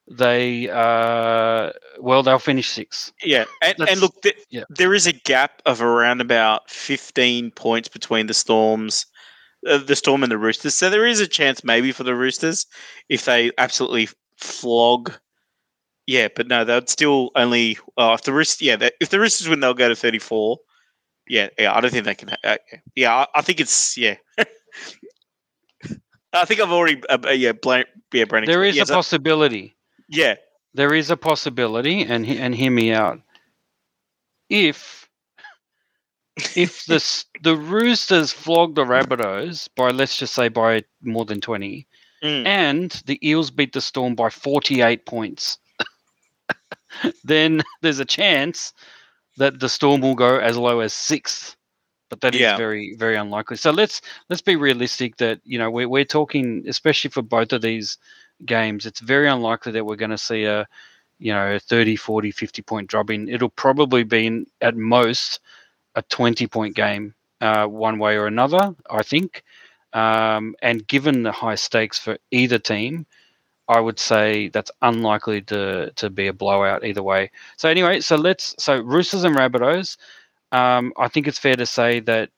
they 0.07 0.69
uh, 0.69 1.71
well 1.99 2.21
they'll 2.21 2.37
finish 2.39 2.69
six. 2.69 3.11
Yeah, 3.23 3.45
and, 3.63 3.75
That's- 3.77 3.91
and 3.93 4.01
look, 4.01 4.21
th- 4.21 4.37
yeah. 4.49 4.63
there 4.69 4.93
is 4.93 5.07
a 5.07 5.13
gap 5.13 5.61
of 5.65 5.81
around 5.81 6.21
about 6.21 6.69
fifteen 6.69 7.49
points 7.51 7.87
between 7.89 8.27
the 8.27 8.33
Storms, 8.35 9.07
uh, 9.67 9.77
the 9.77 9.95
Storm 9.95 10.23
and 10.23 10.31
the 10.31 10.37
Roosters. 10.37 10.75
So 10.75 10.89
there 10.89 11.05
is 11.05 11.19
a 11.19 11.27
chance 11.27 11.63
maybe 11.63 11.91
for 11.91 12.03
the 12.03 12.15
Roosters 12.15 12.65
if 13.09 13.25
they 13.25 13.51
absolutely 13.57 14.09
flog. 14.37 15.13
Yeah, 16.07 16.27
but 16.35 16.47
no, 16.47 16.63
they'd 16.63 16.89
still 16.89 17.31
only. 17.35 17.77
Uh, 17.97 18.15
if 18.17 18.23
the 18.23 18.33
Roosters, 18.33 18.61
yeah, 18.61 18.75
they, 18.75 18.91
if 18.99 19.09
the 19.09 19.19
Roosters 19.19 19.49
win, 19.49 19.59
they'll 19.59 19.73
go 19.73 19.89
to 19.89 19.95
thirty 19.95 20.19
four. 20.19 20.59
Yeah, 21.27 21.49
yeah, 21.57 21.75
I 21.75 21.81
don't 21.81 21.89
think 21.91 22.05
they 22.05 22.15
can. 22.15 22.35
Uh, 22.43 22.57
yeah, 22.95 23.15
I, 23.15 23.27
I, 23.35 23.41
think 23.41 23.59
it's 23.59 23.97
yeah. 23.97 24.17
I 26.33 26.45
think 26.45 26.59
I've 26.59 26.71
already 26.71 27.01
uh, 27.09 27.17
uh 27.25 27.31
yeah, 27.31 27.53
blank, 27.53 27.87
yeah, 28.13 28.25
Brandon. 28.25 28.51
There 28.51 28.63
is 28.63 28.75
yeah, 28.75 28.83
a 28.83 28.85
possibility. 28.85 29.75
Yeah, 30.07 30.35
there 30.75 30.93
is 30.93 31.09
a 31.09 31.17
possibility, 31.17 32.03
and 32.03 32.25
and 32.27 32.53
hear 32.53 32.69
me 32.69 32.93
out. 32.93 33.19
If 34.49 35.04
if 36.55 36.85
the 36.85 37.23
the 37.43 37.55
Roosters 37.55 38.31
flog 38.31 38.75
the 38.75 38.83
Rabbitohs 38.83 39.69
by 39.75 39.89
let's 39.89 40.17
just 40.17 40.33
say 40.33 40.49
by 40.49 40.83
more 41.01 41.25
than 41.25 41.39
twenty, 41.39 41.87
mm. 42.23 42.45
and 42.45 42.91
the 43.05 43.19
Eels 43.27 43.51
beat 43.51 43.73
the 43.73 43.81
Storm 43.81 44.15
by 44.15 44.29
forty 44.29 44.81
eight 44.81 45.05
points, 45.05 45.57
then 47.23 47.61
there's 47.81 47.99
a 47.99 48.05
chance 48.05 48.73
that 49.37 49.59
the 49.59 49.69
Storm 49.69 50.01
will 50.01 50.15
go 50.15 50.37
as 50.37 50.57
low 50.57 50.81
as 50.81 50.93
sixth. 50.93 51.55
But 52.09 52.21
that 52.21 52.35
yeah. 52.35 52.53
is 52.53 52.57
very 52.57 52.95
very 52.97 53.15
unlikely. 53.15 53.57
So 53.57 53.71
let's 53.71 54.01
let's 54.29 54.41
be 54.41 54.55
realistic 54.55 55.17
that 55.17 55.39
you 55.45 55.57
know 55.57 55.71
we're 55.71 55.89
we're 55.89 56.05
talking 56.05 56.65
especially 56.67 57.11
for 57.11 57.21
both 57.21 57.53
of 57.53 57.61
these 57.61 57.97
games. 58.45 58.85
It's 58.85 58.99
very 58.99 59.27
unlikely 59.27 59.71
that 59.71 59.85
we're 59.85 59.95
going 59.95 60.11
to 60.11 60.17
see 60.17 60.43
a 60.43 60.67
you 61.17 61.31
know 61.31 61.57
30 61.57 61.95
40 61.95 62.31
50 62.31 62.61
point 62.61 62.89
drop 62.89 63.09
in 63.09 63.29
it'll 63.29 63.47
probably 63.47 64.03
be 64.03 64.27
in, 64.27 64.45
at 64.59 64.75
most 64.75 65.39
a 65.95 66.01
20 66.03 66.47
point 66.47 66.75
game 66.75 67.13
uh, 67.41 67.67
one 67.67 67.99
way 67.99 68.17
or 68.17 68.27
another, 68.27 68.75
I 68.89 69.03
think. 69.03 69.43
Um, 69.93 70.55
and 70.61 70.85
given 70.87 71.23
the 71.23 71.31
high 71.31 71.55
stakes 71.55 71.99
for 71.99 72.17
either 72.31 72.59
team, 72.59 73.05
I 73.67 73.79
would 73.79 73.99
say 73.99 74.49
that's 74.49 74.71
unlikely 74.81 75.41
to 75.43 75.91
to 75.91 76.09
be 76.09 76.27
a 76.27 76.33
blowout 76.33 76.85
either 76.85 77.03
way. 77.03 77.31
So 77.57 77.69
anyway, 77.69 78.01
so 78.01 78.15
let's 78.15 78.55
so 78.59 78.79
Roosters 78.79 79.23
and 79.23 79.35
Rabbitohs. 79.35 79.97
Um, 80.51 80.93
I 80.97 81.07
think 81.09 81.27
it's 81.27 81.39
fair 81.39 81.55
to 81.55 81.65
say 81.65 81.99
that 82.01 82.29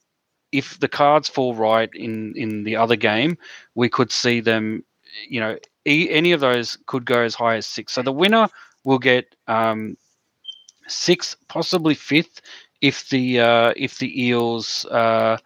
if 0.52 0.80
the 0.80 0.88
cards 0.88 1.30
fall 1.30 1.56
right 1.56 1.90
in 1.94 2.34
in 2.38 2.64
the 2.64 2.76
other 2.78 2.96
game, 2.96 3.38
we 3.76 3.90
could 3.90 4.12
see 4.12 4.40
them. 4.42 4.84
You 5.30 5.42
know, 5.42 5.58
e- 5.86 6.10
any 6.12 6.32
of 6.32 6.42
those 6.42 6.78
could 6.86 7.06
go 7.06 7.22
as 7.22 7.36
high 7.36 7.56
as 7.58 7.66
six. 7.68 7.94
So 7.94 8.02
the 8.02 8.12
winner 8.14 8.48
will 8.84 9.00
get 9.00 9.36
um, 9.48 9.98
possibly 11.48 11.96
fifth, 11.96 12.42
if 12.82 13.10
the 13.10 13.40
uh, 13.40 13.74
if 13.76 13.98
the 13.98 14.26
Eels 14.26 14.86
uh, 14.86 15.38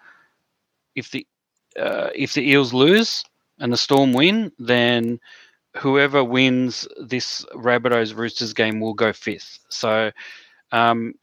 if 0.96 1.12
the 1.12 1.26
uh, 1.80 2.10
if 2.16 2.34
the 2.34 2.50
Eels 2.50 2.74
lose 2.74 3.24
and 3.60 3.72
the 3.72 3.78
Storm 3.78 4.14
win, 4.14 4.52
then 4.60 5.20
whoever 5.78 6.24
wins 6.24 6.88
this 7.02 7.46
Rabbitohs 7.54 8.16
Roosters 8.16 8.54
game 8.54 8.80
will 8.80 8.94
go 8.94 9.14
fifth. 9.14 9.60
So 9.70 10.12
um, 10.72 11.14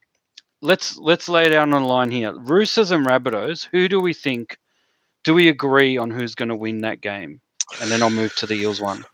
let's 0.61 0.97
let's 0.97 1.29
lay 1.29 1.49
down 1.49 1.75
on 1.75 1.83
the 1.83 1.88
line 1.88 2.11
here. 2.11 2.33
Roosters 2.33 2.90
and 2.90 3.07
Rabbitohs. 3.07 3.68
Who 3.71 3.88
do 3.88 4.01
we 4.01 4.14
think? 4.14 4.59
Do 5.25 5.35
we 5.35 5.49
agree 5.49 5.99
on 5.99 6.11
who's 6.11 6.35
going 6.35 6.49
to 6.49 6.57
win 6.57 6.81
that 6.83 7.01
game? 7.01 7.40
And 7.83 7.90
then 7.90 8.03
I'll 8.03 8.11
move 8.11 8.35
to 8.37 8.47
the 8.47 8.55
Eels 8.55 8.81
one. 8.81 9.05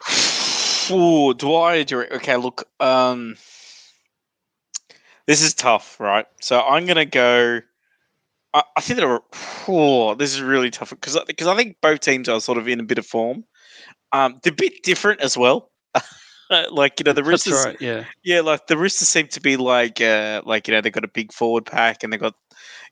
Oh, 0.91 1.33
do 1.33 1.55
I? 1.55 1.85
Okay, 1.91 2.37
look. 2.37 2.69
Um, 2.79 3.37
this 5.27 5.43
is 5.43 5.55
tough, 5.55 5.99
right? 6.01 6.27
So 6.41 6.61
I'm 6.61 6.87
gonna 6.87 7.07
go. 7.07 7.61
I, 8.53 8.63
I 8.77 8.81
think 8.81 9.01
that. 9.01 9.23
Oh, 9.69 10.15
this 10.15 10.35
is 10.35 10.43
really 10.43 10.71
tough 10.71 10.91
because 10.91 11.19
because 11.27 11.47
I 11.47 11.57
think 11.57 11.77
both 11.81 12.01
teams 12.01 12.29
are 12.29 12.41
sort 12.41 12.59
of 12.59 12.69
in 12.69 12.81
a 12.81 12.85
bit 12.85 12.99
of 12.99 13.07
form. 13.07 13.45
Um, 14.13 14.41
they're 14.43 14.53
a 14.53 14.57
bit 14.57 14.83
different 14.83 15.21
as 15.21 15.37
well. 15.37 15.71
like 16.71 17.01
you 17.01 17.05
know 17.05 17.13
the 17.13 17.25
Roosters, 17.25 17.65
right, 17.65 17.77
yeah, 17.81 18.05
yeah. 18.23 18.41
Like 18.41 18.67
the 18.67 18.77
Roosters 18.77 19.09
seem 19.09 19.29
to 19.29 19.41
be 19.41 19.57
like 19.57 20.01
uh, 20.01 20.43
like 20.45 20.69
you 20.69 20.75
know 20.75 20.81
they've 20.81 20.93
got 20.93 21.05
a 21.05 21.09
big 21.09 21.33
forward 21.33 21.67
pack 21.67 22.03
and 22.03 22.13
they've 22.13 22.21
got 22.21 22.35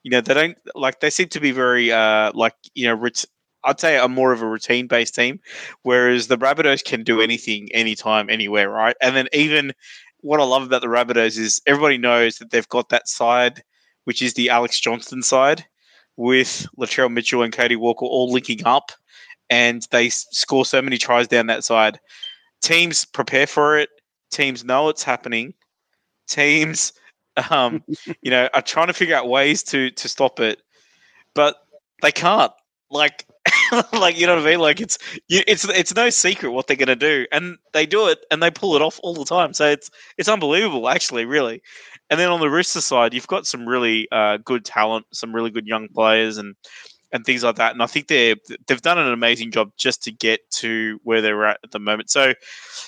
you 0.03 0.11
know 0.11 0.21
they 0.21 0.35
don't 0.35 0.59
like 0.75 1.01
they 1.01 1.11
seem 1.11 1.29
to 1.29 1.41
be 1.41 1.53
very 1.53 1.93
uh 1.93 2.33
like 2.35 2.55
you 2.75 2.87
know 2.87 2.95
rich. 2.95 3.27
I'd 3.65 3.79
say 3.79 3.97
a 3.97 4.09
more 4.09 4.33
of 4.33 4.43
a 4.43 4.47
routine 4.49 4.89
based 4.89 5.15
team, 5.15 5.39
whereas 5.83 6.27
the 6.27 6.37
Rabbitohs 6.37 6.83
can 6.85 7.05
do 7.05 7.21
anything, 7.21 7.69
anytime, 7.73 8.29
anywhere, 8.29 8.69
right? 8.69 8.97
And 9.01 9.15
then 9.15 9.29
even 9.33 9.73
what 10.23 10.41
I 10.41 10.45
love 10.45 10.63
about 10.63 10.81
the 10.81 10.89
Rabbitohs 10.89 11.39
is 11.39 11.61
everybody 11.67 11.99
knows 11.99 12.37
that 12.37 12.51
they've 12.51 12.69
got 12.69 12.89
that 12.89 13.09
side, 13.09 13.63
which 14.05 14.23
is 14.23 14.35
the 14.35 14.49
Alex 14.49 14.81
Johnston 14.81 15.23
side, 15.23 15.65
with 16.17 16.67
Latrell 16.79 17.13
Mitchell 17.13 17.43
and 17.43 17.53
Cody 17.53 17.77
Walker 17.77 18.07
all 18.07 18.33
linking 18.33 18.65
up, 18.65 18.93
and 19.51 19.87
they 19.91 20.09
score 20.09 20.65
so 20.65 20.81
many 20.81 20.97
tries 20.97 21.29
down 21.29 21.47
that 21.49 21.65
side. 21.65 22.01
Teams 22.63 23.05
prepare 23.05 23.47
for 23.47 23.79
it. 23.79 23.91
Teams 24.31 24.65
know 24.65 24.89
it's 24.89 25.03
happening. 25.03 25.55
Teams, 26.29 26.93
um, 27.51 27.83
you 28.23 28.31
know, 28.31 28.49
are 28.55 28.63
trying 28.63 28.87
to 28.87 28.95
figure 28.95 29.17
out 29.17 29.29
ways 29.29 29.63
to 29.65 29.91
to 29.91 30.09
stop 30.09 30.41
it, 30.41 30.63
but 31.35 31.57
they 32.01 32.13
can't. 32.13 32.53
Like 32.91 33.27
like 33.93 34.19
you 34.19 34.27
know 34.27 34.37
what 34.37 34.47
I 34.47 34.51
mean? 34.51 34.61
Like 34.61 34.81
it's 34.81 34.99
you, 35.29 35.43
it's 35.47 35.65
it's 35.69 35.95
no 35.95 36.11
secret 36.11 36.51
what 36.53 36.67
they're 36.67 36.77
gonna 36.77 36.95
do, 36.95 37.27
and 37.33 37.57
they 37.73 37.87
do 37.87 38.09
it 38.09 38.19
and 38.31 38.43
they 38.43 38.51
pull 38.51 38.77
it 38.77 38.83
off 38.83 39.01
all 39.03 39.15
the 39.15 39.25
time. 39.25 39.53
So 39.53 39.67
it's 39.69 39.91
it's 40.17 40.29
unbelievable, 40.29 40.89
actually, 40.89 41.25
really. 41.25 41.63
And 42.11 42.21
then 42.21 42.31
on 42.31 42.41
the 42.41 42.51
Rooster 42.51 42.81
side, 42.81 43.15
you've 43.15 43.27
got 43.27 43.47
some 43.47 43.67
really 43.67 44.09
uh, 44.13 44.39
good 44.45 44.65
talent, 44.65 45.07
some 45.13 45.35
really 45.35 45.51
good 45.51 45.67
young 45.67 45.89
players, 45.89 46.39
and 46.39 46.55
and 47.13 47.25
things 47.25 47.43
like 47.43 47.57
that. 47.57 47.73
And 47.73 47.83
I 47.83 47.87
think 47.87 48.07
they 48.09 48.37
they've 48.67 48.83
done 48.83 48.99
an 48.99 49.13
amazing 49.13 49.51
job 49.51 49.71
just 49.77 50.03
to 50.05 50.13
get 50.13 50.41
to 50.59 51.01
where 51.03 51.21
they're 51.21 51.45
at 51.47 51.59
at 51.65 51.73
the 51.73 51.81
moment. 51.81 52.11
So 52.11 52.35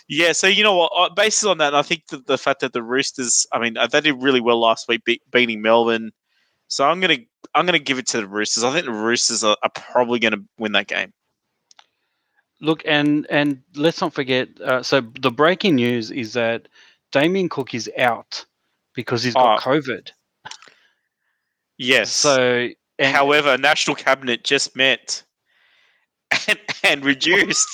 yeah, 0.09 0.33
so 0.33 0.47
you 0.47 0.63
know 0.63 0.77
what? 0.77 1.17
Based 1.17 1.45
on 1.45 1.59
that, 1.59 1.75
I 1.75 1.83
think 1.83 2.07
that 2.09 2.27
the 2.27 2.39
fact 2.39 2.61
that 2.61 2.73
the 2.73 2.83
Roosters, 2.83 3.47
I 3.53 3.59
mean, 3.59 3.77
uh, 3.77 3.87
they 3.89 4.01
did 4.01 4.23
really 4.23 4.41
well 4.41 4.61
last 4.61 4.89
week, 4.89 5.03
beating 5.33 5.63
Melbourne. 5.63 6.13
So 6.75 6.85
I'm 6.85 6.99
gonna 6.99 7.19
I'm 7.55 7.67
gonna 7.67 7.79
give 7.79 8.01
it 8.01 8.07
to 8.09 8.17
the 8.17 8.27
Roosters. 8.27 8.65
I 8.65 8.73
think 8.73 8.87
the 8.87 8.91
Roosters 8.91 9.45
are, 9.45 9.57
are 9.63 9.71
probably 9.77 10.19
gonna 10.19 10.43
win 10.59 10.73
that 10.73 10.89
game. 10.89 11.13
Look, 12.61 12.83
and 12.85 13.29
and 13.31 13.63
let's 13.77 14.01
not 14.01 14.13
forget. 14.13 14.49
Uh, 14.61 14.83
so 14.83 15.01
the 15.21 15.31
breaking 15.31 15.77
news 15.77 16.11
is 16.11 16.33
that 16.33 16.67
Damien 17.13 17.49
Cook 17.49 17.75
is 17.75 17.89
out 17.97 18.45
because 18.93 19.23
he's 19.23 19.35
got 19.35 19.65
oh. 19.65 19.71
COVID. 19.71 20.11
Yes. 21.79 22.11
So, 22.11 22.71
and, 22.99 23.15
however, 23.15 23.57
National 23.57 23.95
Cabinet 23.95 24.43
just 24.43 24.75
met 24.75 25.23
and, 26.49 26.59
and 26.83 27.05
reduced. 27.05 27.69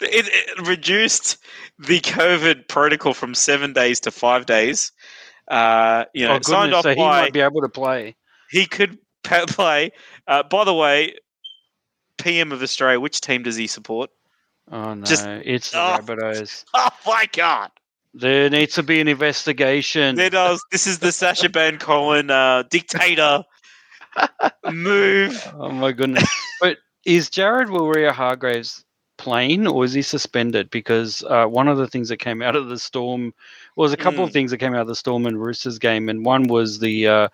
It, 0.00 0.26
it, 0.28 0.68
reduced 0.68 1.38
the 1.80 1.98
COVID 2.00 2.68
protocol 2.68 3.12
from 3.12 3.34
seven 3.34 3.72
days 3.72 3.98
to 4.00 4.12
five 4.12 4.46
days. 4.46 4.92
Uh, 5.48 6.04
you 6.14 6.28
know, 6.28 6.36
oh, 6.36 6.40
signed 6.42 6.72
off 6.72 6.84
so 6.84 6.90
he 6.90 6.94
by, 6.94 7.22
might 7.22 7.32
be 7.32 7.40
able 7.40 7.60
to 7.60 7.68
play. 7.68 8.14
He 8.50 8.66
could 8.66 8.98
play. 9.22 9.92
Uh, 10.26 10.42
by 10.42 10.64
the 10.64 10.74
way, 10.74 11.16
PM 12.18 12.52
of 12.52 12.62
Australia, 12.62 13.00
which 13.00 13.20
team 13.20 13.42
does 13.42 13.56
he 13.56 13.66
support? 13.66 14.10
Oh 14.70 14.94
no, 14.94 15.04
Just, 15.04 15.26
it's 15.26 15.70
the 15.70 15.78
oh, 15.80 15.98
Rabbitohs. 15.98 16.64
Oh 16.74 16.90
my 17.06 17.26
god! 17.32 17.70
There 18.14 18.50
needs 18.50 18.74
to 18.74 18.82
be 18.82 19.00
an 19.00 19.08
investigation. 19.08 20.16
There 20.16 20.30
does. 20.30 20.62
This 20.70 20.86
is 20.86 20.98
the 20.98 21.12
Sacha 21.12 21.48
Baron 21.50 21.78
Cohen 21.78 22.30
uh, 22.30 22.64
dictator 22.70 23.44
move. 24.70 25.52
Oh 25.54 25.70
my 25.70 25.92
goodness! 25.92 26.28
but 26.60 26.78
is 27.04 27.30
Jared 27.30 27.68
Waerea-Hargreaves 27.68 28.84
playing 29.16 29.66
or 29.66 29.84
is 29.84 29.92
he 29.92 30.02
suspended? 30.02 30.70
Because 30.70 31.24
uh, 31.24 31.46
one 31.46 31.68
of 31.68 31.78
the 31.78 31.86
things 31.86 32.08
that 32.08 32.18
came 32.18 32.42
out 32.42 32.56
of 32.56 32.68
the 32.68 32.78
storm 32.78 33.34
well, 33.76 33.84
was 33.84 33.92
a 33.92 33.96
couple 33.96 34.24
mm. 34.24 34.28
of 34.28 34.32
things 34.32 34.50
that 34.50 34.58
came 34.58 34.74
out 34.74 34.82
of 34.82 34.88
the 34.88 34.94
Storm 34.94 35.26
and 35.26 35.40
Roosters 35.40 35.78
game, 35.78 36.08
and 36.08 36.24
one 36.24 36.44
was 36.44 36.78
the 36.78 37.06
uh, 37.06 37.28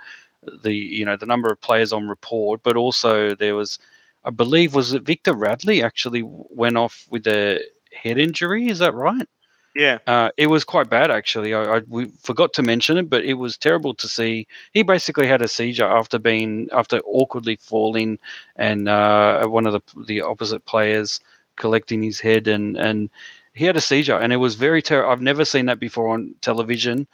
the 0.62 0.74
you 0.74 1.04
know 1.04 1.16
the 1.16 1.26
number 1.26 1.50
of 1.50 1.61
players 1.61 1.92
on 1.92 2.09
report, 2.09 2.62
but 2.62 2.76
also 2.76 3.35
there 3.35 3.54
was, 3.54 3.78
I 4.24 4.30
believe, 4.30 4.74
was 4.74 4.92
it 4.92 5.02
Victor 5.02 5.35
Radley 5.35 5.82
actually 5.82 6.22
went 6.24 6.76
off 6.76 7.06
with 7.11 7.26
a 7.26 7.61
head 7.92 8.18
injury? 8.18 8.68
Is 8.68 8.78
that 8.78 8.94
right? 8.94 9.28
Yeah, 9.74 9.98
uh, 10.06 10.30
it 10.38 10.46
was 10.46 10.64
quite 10.64 10.88
bad 10.88 11.11
actually. 11.11 11.52
I, 11.52 11.76
I, 11.76 11.78
we 11.87 12.06
forgot 12.22 12.54
to 12.54 12.62
mention 12.62 12.96
it, 12.96 13.11
but 13.11 13.24
it 13.24 13.35
was 13.35 13.59
terrible 13.59 13.94
to 13.94 14.09
see. 14.09 14.46
He 14.72 14.82
basically 14.82 15.26
had 15.26 15.42
a 15.42 15.48
seizure 15.48 15.85
after 15.85 16.18
being 16.18 16.68
after 16.72 17.00
awkwardly 17.04 17.56
falling, 17.56 18.18
and 18.56 18.88
uh, 18.88 19.46
one 19.46 19.66
of 19.66 19.74
the 19.74 20.04
the 20.06 20.22
opposite 20.22 20.64
players 20.64 21.20
collecting 21.56 22.02
his 22.02 22.20
head, 22.20 22.48
and 22.48 22.76
and 22.78 23.11
he 23.52 23.66
had 23.66 23.76
a 23.76 23.80
seizure, 23.80 24.18
and 24.18 24.32
it 24.32 24.37
was 24.37 24.54
very 24.54 24.80
terrible. 24.80 25.11
I've 25.11 25.20
never 25.20 25.44
seen 25.44 25.66
that 25.66 25.80
before 25.80 26.09
on 26.09 26.35
television 26.40 27.06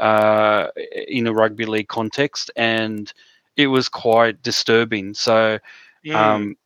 uh, 0.00 0.68
in 1.06 1.26
a 1.26 1.32
rugby 1.32 1.66
league 1.66 1.88
context, 1.88 2.50
and 2.56 3.12
it 3.56 3.66
was 3.68 3.88
quite 3.88 4.42
disturbing. 4.42 5.14
So, 5.14 5.58
yeah. 6.02 6.34
um, 6.34 6.56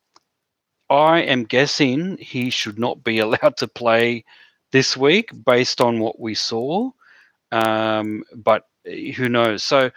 I 0.88 1.22
am 1.22 1.44
guessing 1.44 2.16
he 2.18 2.50
should 2.50 2.78
not 2.78 3.02
be 3.02 3.18
allowed 3.26 3.56
to 3.58 3.68
play 3.68 4.24
this 4.70 4.96
week 4.96 5.30
based 5.44 5.80
on 5.80 5.98
what 5.98 6.18
we 6.20 6.34
saw. 6.34 6.90
Um, 7.52 8.24
but 8.34 8.66
who 8.84 9.28
knows? 9.28 9.62
So, 9.62 9.90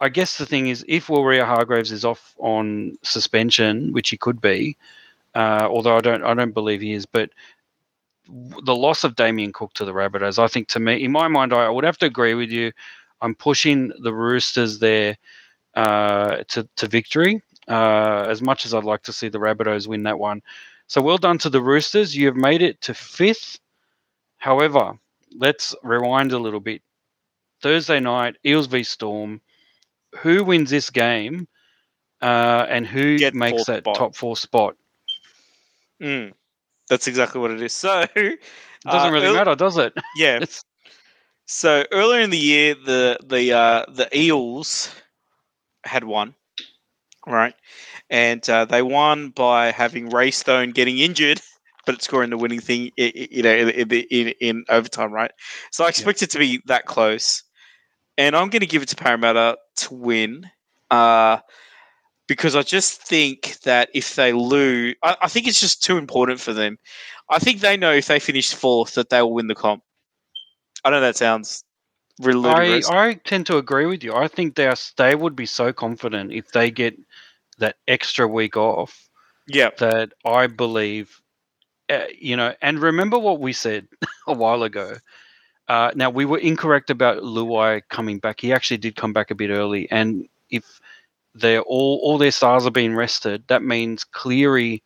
I 0.00 0.08
guess 0.08 0.38
the 0.38 0.46
thing 0.46 0.68
is, 0.68 0.84
if 0.88 1.08
Will 1.08 1.44
Hargreaves 1.44 1.92
is 1.92 2.04
off 2.04 2.34
on 2.38 2.98
suspension, 3.02 3.92
which 3.92 4.10
he 4.10 4.16
could 4.16 4.40
be, 4.40 4.76
uh, 5.34 5.66
although 5.70 5.96
I 5.96 6.00
don't, 6.00 6.24
I 6.24 6.34
don't 6.34 6.52
believe 6.52 6.80
he 6.80 6.92
is, 6.92 7.06
but 7.06 7.30
the 8.28 8.74
loss 8.74 9.04
of 9.04 9.16
Damien 9.16 9.52
Cook 9.52 9.72
to 9.74 9.84
the 9.84 9.92
Rabbitohs, 9.92 10.38
I 10.38 10.48
think 10.48 10.68
to 10.68 10.80
me, 10.80 11.04
in 11.04 11.12
my 11.12 11.28
mind, 11.28 11.52
I 11.52 11.68
would 11.68 11.84
have 11.84 11.98
to 11.98 12.06
agree 12.06 12.34
with 12.34 12.50
you. 12.50 12.72
I'm 13.20 13.34
pushing 13.34 13.92
the 14.02 14.12
Roosters 14.12 14.78
there 14.78 15.16
uh, 15.74 16.44
to 16.48 16.68
to 16.76 16.88
victory. 16.88 17.42
Uh, 17.66 18.26
as 18.28 18.42
much 18.42 18.66
as 18.66 18.74
I'd 18.74 18.84
like 18.84 19.02
to 19.04 19.12
see 19.12 19.28
the 19.28 19.38
Rabbitohs 19.38 19.86
win 19.86 20.02
that 20.02 20.18
one. 20.18 20.42
So 20.86 21.00
well 21.00 21.16
done 21.16 21.38
to 21.38 21.48
the 21.48 21.62
Roosters. 21.62 22.14
You 22.14 22.26
have 22.26 22.36
made 22.36 22.60
it 22.60 22.80
to 22.82 22.92
fifth. 22.92 23.58
However, 24.36 24.98
let's 25.34 25.74
rewind 25.82 26.32
a 26.32 26.38
little 26.38 26.60
bit. 26.60 26.82
Thursday 27.62 28.00
night, 28.00 28.36
Eels 28.44 28.66
v 28.66 28.82
Storm. 28.82 29.40
Who 30.20 30.44
wins 30.44 30.70
this 30.70 30.90
game, 30.90 31.48
uh, 32.20 32.66
and 32.68 32.86
who 32.86 33.18
Get 33.18 33.34
makes 33.34 33.64
that 33.64 33.82
spot. 33.82 33.96
top 33.96 34.14
four 34.14 34.36
spot? 34.36 34.76
Mm, 36.00 36.34
that's 36.88 37.06
exactly 37.06 37.40
what 37.40 37.50
it 37.50 37.62
is. 37.62 37.72
So 37.84 38.06
it 38.14 38.40
doesn't 38.84 39.08
uh, 39.08 39.12
really 39.12 39.26
early, 39.26 39.36
matter, 39.36 39.54
does 39.54 39.78
it? 39.78 39.94
Yeah. 40.16 40.44
so 41.46 41.84
earlier 41.90 42.20
in 42.20 42.30
the 42.30 42.38
year, 42.38 42.74
the 42.74 43.18
the 43.24 43.52
uh, 43.52 43.84
the 43.88 44.08
Eels 44.16 44.94
had 45.84 46.04
won, 46.04 46.34
right? 47.26 47.54
And 48.10 48.48
uh, 48.48 48.66
they 48.66 48.82
won 48.82 49.30
by 49.30 49.70
having 49.70 50.10
Ray 50.10 50.30
Stone 50.30 50.72
getting 50.72 50.98
injured, 50.98 51.40
but 51.86 52.02
scoring 52.02 52.30
the 52.30 52.36
winning 52.36 52.60
thing, 52.60 52.90
you 52.96 53.42
know, 53.42 53.54
in, 53.54 53.90
in, 53.90 54.28
in 54.40 54.64
overtime, 54.68 55.12
right? 55.12 55.30
So 55.70 55.84
I 55.84 55.88
expect 55.88 56.20
yeah. 56.20 56.26
it 56.26 56.30
to 56.32 56.38
be 56.38 56.60
that 56.66 56.84
close, 56.84 57.42
and 58.18 58.36
I'm 58.36 58.50
going 58.50 58.60
to 58.60 58.66
give 58.66 58.82
it 58.82 58.88
to 58.90 58.96
Parramatta 58.96 59.56
to 59.76 59.94
win. 59.94 60.50
Uh, 60.90 61.38
because 62.26 62.56
I 62.56 62.62
just 62.62 63.02
think 63.02 63.58
that 63.64 63.90
if 63.94 64.14
they 64.14 64.32
lose, 64.32 64.94
I, 65.02 65.16
I, 65.22 65.28
think 65.28 65.46
it's 65.46 65.60
just 65.60 65.82
too 65.82 65.98
important 65.98 66.40
for 66.40 66.52
them. 66.52 66.78
I 67.28 67.38
think 67.38 67.60
they 67.60 67.76
know 67.76 67.92
if 67.92 68.06
they 68.06 68.18
finish 68.18 68.52
fourth 68.52 68.94
that 68.94 69.10
they 69.10 69.20
will 69.22 69.34
win 69.34 69.46
the 69.46 69.54
comp. 69.54 69.82
I 70.84 70.90
know 70.90 71.00
that 71.00 71.16
sounds 71.16 71.64
really 72.20 72.48
I, 72.48 72.80
I 72.90 73.14
tend 73.14 73.46
to 73.46 73.56
agree 73.56 73.86
with 73.86 74.04
you. 74.04 74.14
I 74.14 74.28
think 74.28 74.54
they 74.54 74.66
are, 74.66 74.76
they 74.96 75.14
would 75.14 75.36
be 75.36 75.46
so 75.46 75.72
confident 75.72 76.32
if 76.32 76.52
they 76.52 76.70
get 76.70 76.96
that 77.58 77.76
extra 77.88 78.26
week 78.26 78.56
off. 78.56 79.08
Yeah. 79.46 79.70
That 79.78 80.12
I 80.24 80.46
believe, 80.46 81.20
uh, 81.90 82.04
you 82.18 82.36
know, 82.36 82.54
and 82.62 82.78
remember 82.78 83.18
what 83.18 83.40
we 83.40 83.52
said 83.52 83.86
a 84.26 84.32
while 84.32 84.62
ago. 84.62 84.94
Uh, 85.68 85.90
now 85.94 86.10
we 86.10 86.26
were 86.26 86.38
incorrect 86.38 86.90
about 86.90 87.22
Luai 87.22 87.82
coming 87.88 88.18
back. 88.18 88.40
He 88.40 88.52
actually 88.52 88.76
did 88.76 88.96
come 88.96 89.14
back 89.14 89.30
a 89.30 89.34
bit 89.34 89.48
early, 89.48 89.90
and 89.90 90.28
if 90.50 90.78
they're 91.34 91.62
all 91.62 92.00
all 92.02 92.18
their 92.18 92.30
stars 92.30 92.66
are 92.66 92.70
being 92.70 92.94
rested, 92.94 93.44
that 93.48 93.62
means 93.62 94.04
Cleary 94.04 94.82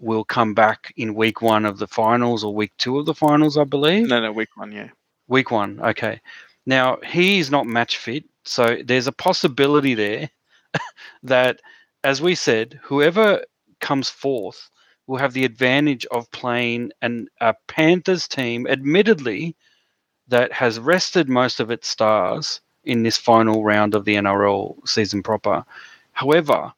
will 0.00 0.24
come 0.24 0.54
back 0.54 0.92
in 0.96 1.14
week 1.14 1.42
one 1.42 1.64
of 1.64 1.78
the 1.78 1.86
finals 1.86 2.44
or 2.44 2.54
week 2.54 2.72
two 2.78 2.98
of 2.98 3.06
the 3.06 3.14
finals, 3.14 3.58
I 3.58 3.64
believe. 3.64 4.08
No, 4.08 4.20
no, 4.20 4.32
week 4.32 4.56
one, 4.56 4.72
yeah. 4.72 4.88
Week 5.26 5.50
one, 5.50 5.80
okay. 5.80 6.20
Now 6.66 6.98
he 7.06 7.38
is 7.38 7.50
not 7.50 7.66
match 7.66 7.96
fit, 7.96 8.24
so 8.44 8.78
there's 8.84 9.06
a 9.06 9.12
possibility 9.12 9.94
there 9.94 10.30
that, 11.22 11.60
as 12.04 12.22
we 12.22 12.34
said, 12.34 12.78
whoever 12.82 13.44
comes 13.80 14.08
fourth 14.08 14.70
will 15.06 15.18
have 15.18 15.32
the 15.32 15.44
advantage 15.44 16.06
of 16.06 16.30
playing 16.30 16.92
an 17.02 17.28
a 17.40 17.54
Panthers 17.66 18.28
team, 18.28 18.66
admittedly, 18.66 19.56
that 20.28 20.52
has 20.52 20.78
rested 20.78 21.28
most 21.28 21.60
of 21.60 21.70
its 21.70 21.88
stars 21.88 22.60
in 22.84 23.02
this 23.02 23.16
final 23.16 23.64
round 23.64 23.94
of 23.94 24.04
the 24.04 24.16
NRL 24.16 24.76
season 24.88 25.22
proper. 25.22 25.64
However, 26.12 26.72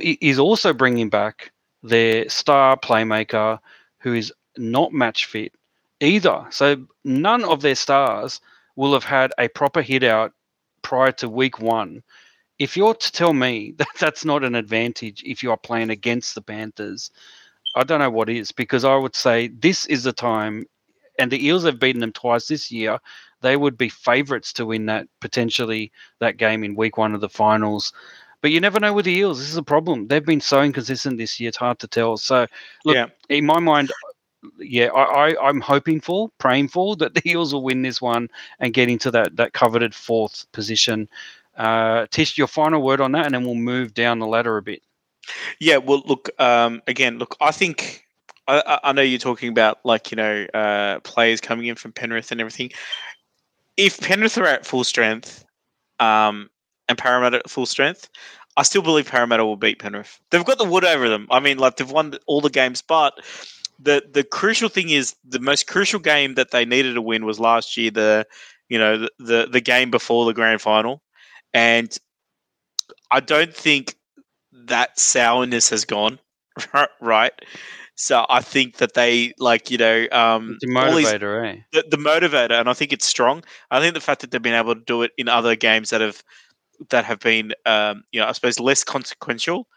is 0.00 0.38
also 0.38 0.72
bringing 0.72 1.08
back 1.08 1.52
their 1.82 2.28
star 2.28 2.76
playmaker 2.76 3.58
who 3.98 4.14
is 4.14 4.32
not 4.56 4.92
match 4.92 5.26
fit 5.26 5.52
either. 6.00 6.46
So 6.50 6.86
none 7.04 7.44
of 7.44 7.62
their 7.62 7.74
stars 7.74 8.40
will 8.76 8.92
have 8.92 9.04
had 9.04 9.32
a 9.38 9.48
proper 9.48 9.82
hit 9.82 10.02
out 10.02 10.32
prior 10.82 11.12
to 11.12 11.28
week 11.28 11.58
one. 11.60 12.02
If 12.58 12.76
you're 12.76 12.94
to 12.94 13.12
tell 13.12 13.32
me 13.32 13.74
that 13.78 13.88
that's 13.98 14.24
not 14.24 14.44
an 14.44 14.54
advantage 14.54 15.22
if 15.24 15.42
you 15.42 15.50
are 15.50 15.56
playing 15.56 15.90
against 15.90 16.34
the 16.34 16.42
Panthers, 16.42 17.10
I 17.74 17.84
don't 17.84 18.00
know 18.00 18.10
what 18.10 18.28
is 18.28 18.52
because 18.52 18.84
I 18.84 18.96
would 18.96 19.16
say 19.16 19.48
this 19.48 19.86
is 19.86 20.04
the 20.04 20.12
time, 20.12 20.66
and 21.18 21.30
the 21.30 21.44
Eels 21.46 21.64
have 21.64 21.80
beaten 21.80 22.00
them 22.00 22.12
twice 22.12 22.48
this 22.48 22.70
year. 22.70 22.98
They 23.42 23.56
would 23.56 23.76
be 23.76 23.88
favourites 23.88 24.52
to 24.54 24.66
win 24.66 24.86
that 24.86 25.06
potentially 25.20 25.92
that 26.20 26.36
game 26.36 26.64
in 26.64 26.74
week 26.74 26.96
one 26.96 27.14
of 27.14 27.20
the 27.20 27.28
finals. 27.28 27.92
But 28.40 28.50
you 28.50 28.60
never 28.60 28.80
know 28.80 28.92
with 28.92 29.04
the 29.04 29.16
Eels. 29.16 29.38
This 29.38 29.50
is 29.50 29.56
a 29.56 29.62
problem. 29.62 30.08
They've 30.08 30.24
been 30.24 30.40
so 30.40 30.62
inconsistent 30.62 31.18
this 31.18 31.38
year; 31.38 31.48
it's 31.48 31.56
hard 31.56 31.78
to 31.78 31.86
tell. 31.86 32.16
So, 32.16 32.46
look, 32.84 32.96
yeah. 32.96 33.06
in 33.28 33.46
my 33.46 33.60
mind, 33.60 33.92
yeah, 34.58 34.86
I, 34.86 35.32
I, 35.32 35.48
am 35.48 35.60
hoping 35.60 36.00
for, 36.00 36.28
praying 36.38 36.68
for 36.68 36.96
that 37.02 37.14
the 37.14 37.22
Eels 37.28 37.52
will 37.52 37.62
win 37.62 37.82
this 37.82 38.02
one 38.02 38.28
and 38.58 38.74
get 38.74 38.88
into 38.88 39.10
that 39.12 39.36
that 39.36 39.52
coveted 39.52 39.94
fourth 39.94 40.46
position. 40.52 41.08
Uh, 41.56 42.06
Tish, 42.10 42.38
your 42.38 42.46
final 42.46 42.82
word 42.82 43.00
on 43.00 43.12
that, 43.12 43.26
and 43.26 43.34
then 43.34 43.44
we'll 43.44 43.54
move 43.54 43.94
down 43.94 44.18
the 44.18 44.26
ladder 44.26 44.56
a 44.56 44.62
bit. 44.62 44.82
Yeah, 45.60 45.76
well, 45.76 46.02
look, 46.04 46.30
um, 46.40 46.82
again, 46.88 47.18
look, 47.18 47.36
I 47.40 47.52
think 47.52 48.06
I, 48.48 48.80
I, 48.82 48.92
know 48.92 49.02
you're 49.02 49.18
talking 49.18 49.50
about 49.50 49.78
like 49.84 50.10
you 50.10 50.16
know 50.16 50.46
uh, 50.52 51.00
players 51.00 51.40
coming 51.40 51.66
in 51.66 51.76
from 51.76 51.92
Penrith 51.92 52.32
and 52.32 52.40
everything. 52.40 52.72
If 53.76 54.00
Penrith 54.00 54.38
are 54.38 54.46
at 54.46 54.66
full 54.66 54.84
strength, 54.84 55.44
um, 55.98 56.50
and 56.88 56.98
Parramatta 56.98 57.38
at 57.38 57.50
full 57.50 57.66
strength, 57.66 58.08
I 58.56 58.62
still 58.64 58.82
believe 58.82 59.06
Parramatta 59.06 59.44
will 59.44 59.56
beat 59.56 59.78
Penrith. 59.78 60.20
They've 60.30 60.44
got 60.44 60.58
the 60.58 60.64
wood 60.64 60.84
over 60.84 61.08
them. 61.08 61.26
I 61.30 61.40
mean, 61.40 61.58
like 61.58 61.76
they've 61.76 61.90
won 61.90 62.14
all 62.26 62.40
the 62.40 62.50
games, 62.50 62.82
but 62.82 63.14
the 63.78 64.02
the 64.12 64.24
crucial 64.24 64.68
thing 64.68 64.90
is 64.90 65.16
the 65.24 65.40
most 65.40 65.66
crucial 65.66 66.00
game 66.00 66.34
that 66.34 66.50
they 66.50 66.64
needed 66.64 66.94
to 66.94 67.02
win 67.02 67.24
was 67.24 67.40
last 67.40 67.76
year. 67.76 67.90
The 67.90 68.26
you 68.68 68.78
know 68.78 68.98
the 68.98 69.10
the, 69.18 69.48
the 69.50 69.60
game 69.60 69.90
before 69.90 70.26
the 70.26 70.34
grand 70.34 70.60
final, 70.60 71.02
and 71.54 71.96
I 73.10 73.20
don't 73.20 73.54
think 73.54 73.96
that 74.52 74.98
sourness 74.98 75.70
has 75.70 75.84
gone 75.84 76.18
right. 77.00 77.32
So 77.94 78.24
I 78.28 78.40
think 78.40 78.78
that 78.78 78.94
they 78.94 79.34
like 79.38 79.70
you 79.70 79.78
know 79.78 80.06
um, 80.12 80.56
the 80.60 80.66
motivator, 80.66 81.52
these, 81.52 81.60
eh? 81.60 81.82
the, 81.82 81.96
the 81.96 82.02
motivator, 82.02 82.58
and 82.58 82.68
I 82.68 82.72
think 82.72 82.92
it's 82.92 83.06
strong. 83.06 83.44
I 83.70 83.80
think 83.80 83.94
the 83.94 84.00
fact 84.00 84.22
that 84.22 84.30
they've 84.30 84.42
been 84.42 84.54
able 84.54 84.74
to 84.74 84.80
do 84.80 85.02
it 85.02 85.12
in 85.18 85.28
other 85.28 85.54
games 85.54 85.90
that 85.90 86.00
have 86.00 86.22
that 86.90 87.04
have 87.04 87.20
been, 87.20 87.52
um, 87.66 88.04
you 88.12 88.20
know, 88.20 88.26
I 88.26 88.32
suppose 88.32 88.58
less 88.58 88.82
consequential, 88.82 89.68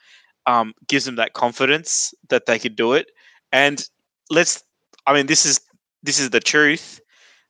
um, 0.45 0.73
gives 0.87 1.05
them 1.05 1.15
that 1.15 1.33
confidence 1.33 2.13
that 2.29 2.45
they 2.45 2.59
could 2.59 2.75
do 2.75 2.93
it. 2.93 3.11
And 3.51 3.83
let's, 4.29 4.63
I 5.05 5.13
mean, 5.13 5.27
this 5.27 5.45
is 5.45 5.59
this 6.03 6.19
is 6.19 6.29
the 6.29 6.39
truth. 6.39 6.99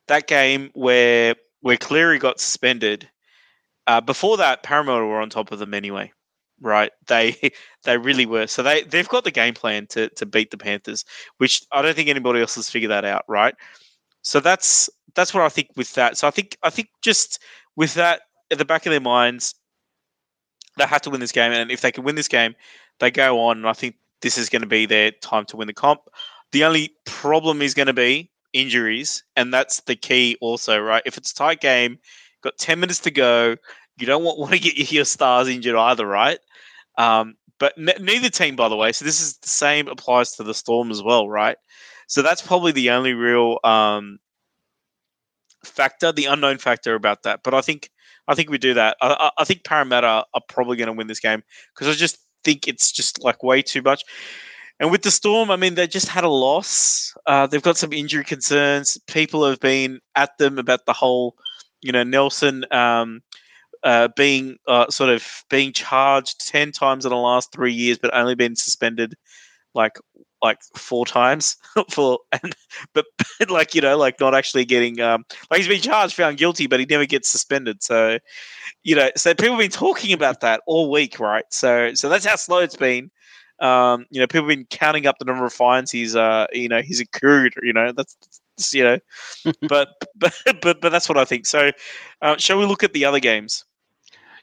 That 0.08 0.26
game 0.26 0.70
where 0.74 1.36
where 1.60 1.76
Cleary 1.76 2.18
got 2.18 2.40
suspended, 2.40 3.08
uh, 3.86 4.00
before 4.00 4.36
that, 4.36 4.62
Parramatta 4.62 5.04
were 5.04 5.20
on 5.20 5.30
top 5.30 5.52
of 5.52 5.58
them 5.58 5.74
anyway, 5.74 6.12
right? 6.60 6.92
They 7.06 7.52
they 7.84 7.98
really 7.98 8.26
were. 8.26 8.46
So 8.46 8.62
they 8.62 8.82
they've 8.82 9.08
got 9.08 9.24
the 9.24 9.30
game 9.30 9.54
plan 9.54 9.86
to 9.88 10.08
to 10.10 10.26
beat 10.26 10.50
the 10.50 10.58
Panthers, 10.58 11.04
which 11.38 11.62
I 11.72 11.82
don't 11.82 11.94
think 11.94 12.08
anybody 12.08 12.40
else 12.40 12.54
has 12.56 12.70
figured 12.70 12.90
that 12.90 13.04
out, 13.04 13.24
right? 13.28 13.54
So 14.22 14.40
that's 14.40 14.90
that's 15.14 15.32
what 15.34 15.42
I 15.42 15.48
think 15.48 15.68
with 15.76 15.94
that. 15.94 16.16
So 16.18 16.28
I 16.28 16.30
think 16.30 16.56
I 16.62 16.70
think 16.70 16.88
just 17.02 17.42
with 17.76 17.94
that 17.94 18.22
at 18.50 18.58
the 18.58 18.64
back 18.64 18.86
of 18.86 18.90
their 18.90 19.00
minds, 19.00 19.54
they 20.76 20.84
have 20.84 21.02
to 21.02 21.10
win 21.10 21.20
this 21.20 21.32
game, 21.32 21.52
and 21.52 21.70
if 21.70 21.80
they 21.80 21.92
can 21.92 22.04
win 22.04 22.14
this 22.14 22.28
game, 22.28 22.54
they 23.00 23.10
go 23.10 23.40
on. 23.40 23.58
And 23.58 23.68
I 23.68 23.72
think 23.72 23.96
this 24.20 24.38
is 24.38 24.48
going 24.48 24.62
to 24.62 24.68
be 24.68 24.86
their 24.86 25.10
time 25.10 25.44
to 25.46 25.56
win 25.56 25.66
the 25.66 25.74
comp. 25.74 26.02
The 26.52 26.64
only 26.64 26.94
problem 27.04 27.62
is 27.62 27.74
going 27.74 27.86
to 27.86 27.92
be 27.92 28.30
injuries, 28.52 29.22
and 29.36 29.52
that's 29.52 29.80
the 29.82 29.96
key, 29.96 30.36
also, 30.40 30.78
right? 30.78 31.02
If 31.06 31.16
it's 31.16 31.32
a 31.32 31.34
tight 31.34 31.60
game, 31.60 31.98
got 32.42 32.58
ten 32.58 32.78
minutes 32.80 33.00
to 33.00 33.10
go, 33.10 33.56
you 33.98 34.06
don't 34.06 34.24
want, 34.24 34.38
want 34.38 34.52
to 34.52 34.58
get 34.58 34.92
your 34.92 35.04
stars 35.04 35.48
injured 35.48 35.76
either, 35.76 36.06
right? 36.06 36.38
Um, 36.98 37.36
but 37.58 37.74
n- 37.78 38.04
neither 38.04 38.28
team, 38.28 38.56
by 38.56 38.68
the 38.68 38.76
way. 38.76 38.92
So 38.92 39.04
this 39.04 39.20
is 39.20 39.38
the 39.38 39.48
same 39.48 39.88
applies 39.88 40.32
to 40.32 40.42
the 40.42 40.54
Storm 40.54 40.90
as 40.90 41.02
well, 41.02 41.28
right? 41.28 41.56
So 42.08 42.22
that's 42.22 42.42
probably 42.42 42.72
the 42.72 42.90
only 42.90 43.14
real 43.14 43.58
um, 43.64 44.18
factor, 45.64 46.12
the 46.12 46.26
unknown 46.26 46.58
factor 46.58 46.94
about 46.94 47.22
that. 47.24 47.40
But 47.42 47.54
I 47.54 47.60
think 47.60 47.90
I 48.28 48.34
think 48.34 48.50
we 48.50 48.58
do 48.58 48.74
that. 48.74 48.96
I, 49.00 49.30
I 49.38 49.44
think 49.44 49.64
Parramatta 49.64 50.24
are 50.34 50.42
probably 50.48 50.76
going 50.76 50.88
to 50.88 50.92
win 50.92 51.06
this 51.06 51.20
game 51.20 51.42
because 51.74 51.88
I 51.88 51.96
just 51.96 52.18
think 52.44 52.66
it's 52.68 52.90
just 52.92 53.22
like 53.22 53.42
way 53.42 53.62
too 53.62 53.82
much. 53.82 54.02
And 54.78 54.90
with 54.90 55.02
the 55.02 55.10
Storm, 55.10 55.50
I 55.50 55.56
mean, 55.56 55.74
they 55.74 55.86
just 55.86 56.08
had 56.08 56.24
a 56.24 56.28
loss. 56.28 57.14
Uh, 57.26 57.46
they've 57.46 57.62
got 57.62 57.78
some 57.78 57.92
injury 57.92 58.24
concerns. 58.24 58.98
People 59.06 59.48
have 59.48 59.60
been 59.60 60.00
at 60.14 60.36
them 60.38 60.58
about 60.58 60.84
the 60.86 60.92
whole, 60.92 61.34
you 61.80 61.92
know, 61.92 62.04
Nelson 62.04 62.64
um, 62.70 63.22
uh, 63.84 64.08
being 64.16 64.56
uh, 64.68 64.88
sort 64.90 65.10
of 65.10 65.44
being 65.50 65.72
charged 65.72 66.46
ten 66.46 66.72
times 66.72 67.04
in 67.04 67.10
the 67.10 67.16
last 67.16 67.52
three 67.52 67.72
years, 67.72 67.98
but 67.98 68.14
only 68.14 68.34
been 68.34 68.56
suspended 68.56 69.14
like 69.74 69.98
like 70.42 70.58
four 70.76 71.06
times 71.06 71.56
for 71.90 72.18
and 72.32 72.54
but 72.94 73.06
like 73.48 73.74
you 73.74 73.80
know 73.80 73.96
like 73.96 74.18
not 74.20 74.34
actually 74.34 74.64
getting 74.64 75.00
um 75.00 75.24
like 75.50 75.58
he's 75.58 75.68
been 75.68 75.80
charged 75.80 76.14
found 76.14 76.36
guilty 76.36 76.66
but 76.66 76.80
he 76.80 76.86
never 76.86 77.06
gets 77.06 77.28
suspended. 77.28 77.82
So 77.82 78.18
you 78.84 78.96
know 78.96 79.10
so 79.16 79.34
people 79.34 79.56
have 79.56 79.60
been 79.60 79.70
talking 79.70 80.12
about 80.12 80.40
that 80.40 80.62
all 80.66 80.90
week 80.90 81.20
right? 81.20 81.44
So 81.50 81.94
so 81.94 82.08
that's 82.08 82.26
how 82.26 82.36
slow 82.36 82.58
it's 82.58 82.76
been. 82.76 83.10
Um 83.60 84.06
you 84.10 84.20
know 84.20 84.26
people 84.26 84.48
have 84.48 84.56
been 84.56 84.66
counting 84.70 85.06
up 85.06 85.18
the 85.18 85.24
number 85.24 85.46
of 85.46 85.52
fines 85.52 85.90
he's 85.90 86.16
uh 86.16 86.46
you 86.52 86.68
know 86.68 86.82
he's 86.82 87.00
accrued 87.00 87.54
you 87.62 87.72
know 87.72 87.92
that's, 87.92 88.16
that's 88.56 88.74
you 88.74 88.84
know 88.84 88.98
but 89.68 89.88
but 90.16 90.34
but 90.62 90.80
but 90.80 90.90
that's 90.90 91.08
what 91.08 91.18
i 91.18 91.24
think 91.24 91.46
so 91.46 91.70
uh, 92.22 92.36
shall 92.36 92.58
we 92.58 92.66
look 92.66 92.82
at 92.84 92.92
the 92.92 93.04
other 93.04 93.20
games 93.20 93.64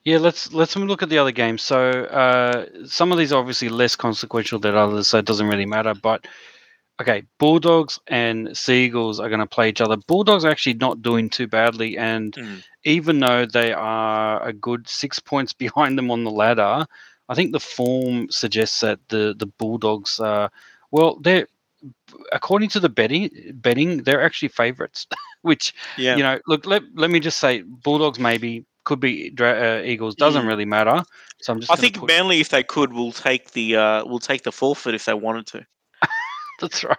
Yeah, 0.03 0.17
let's 0.17 0.53
let's 0.53 0.75
look 0.75 1.01
at 1.03 1.09
the 1.09 1.17
other 1.17 1.31
games. 1.31 1.61
So 1.61 2.03
uh, 2.05 2.65
some 2.85 3.11
of 3.11 3.17
these 3.17 3.31
are 3.33 3.39
obviously 3.39 3.69
less 3.69 3.95
consequential 3.95 4.59
than 4.59 4.75
others, 4.75 5.07
so 5.07 5.17
it 5.19 5.25
doesn't 5.25 5.47
really 5.47 5.65
matter. 5.65 5.93
But 5.93 6.25
okay, 7.01 7.23
Bulldogs 7.39 7.99
and 8.07 8.55
Seagulls 8.57 9.19
are 9.19 9.29
going 9.29 9.39
to 9.39 9.47
play 9.47 9.69
each 9.69 9.81
other. 9.81 9.97
Bulldogs 9.97 10.45
are 10.45 10.51
actually 10.51 10.75
not 10.75 11.01
doing 11.01 11.29
too 11.29 11.47
badly, 11.47 11.97
and 11.97 12.37
Mm. 12.37 12.63
even 12.83 13.19
though 13.19 13.45
they 13.45 13.73
are 13.73 14.43
a 14.43 14.53
good 14.53 14.87
six 14.89 15.19
points 15.19 15.53
behind 15.65 15.97
them 15.97 16.11
on 16.11 16.23
the 16.23 16.31
ladder, 16.31 16.85
I 17.29 17.35
think 17.35 17.51
the 17.51 17.59
form 17.59 18.29
suggests 18.29 18.81
that 18.81 18.99
the 19.09 19.35
the 19.37 19.47
Bulldogs 19.47 20.19
are 20.19 20.49
well, 20.91 21.17
they're 21.21 21.47
according 22.31 22.69
to 22.69 22.79
the 22.79 22.89
betting 22.89 23.29
betting 23.55 24.03
they're 24.03 24.21
actually 24.21 24.49
favourites, 24.49 25.07
which 25.41 25.73
yeah 25.97 26.15
you 26.15 26.23
know, 26.23 26.39
look, 26.47 26.65
let, 26.65 26.83
let 26.95 27.09
me 27.09 27.19
just 27.19 27.39
say, 27.39 27.61
Bulldogs 27.61 28.19
maybe 28.19 28.65
could 28.85 28.99
be 28.99 29.33
uh, 29.39 29.81
Eagles. 29.83 30.15
Doesn't 30.15 30.43
Mm. 30.43 30.47
really 30.47 30.65
matter. 30.65 31.03
So 31.41 31.53
I'm 31.53 31.59
just. 31.59 31.71
i 31.71 31.75
think 31.75 31.97
put, 31.99 32.07
manly 32.07 32.39
if 32.39 32.49
they 32.49 32.63
could 32.63 32.93
will 32.93 33.11
take 33.11 33.51
the 33.51 33.75
uh 33.75 34.05
will 34.05 34.19
take 34.19 34.43
the 34.43 34.51
forfeit 34.51 34.93
if 34.95 35.05
they 35.05 35.13
wanted 35.13 35.45
to 35.47 35.65
that's 36.59 36.83
right, 36.83 36.97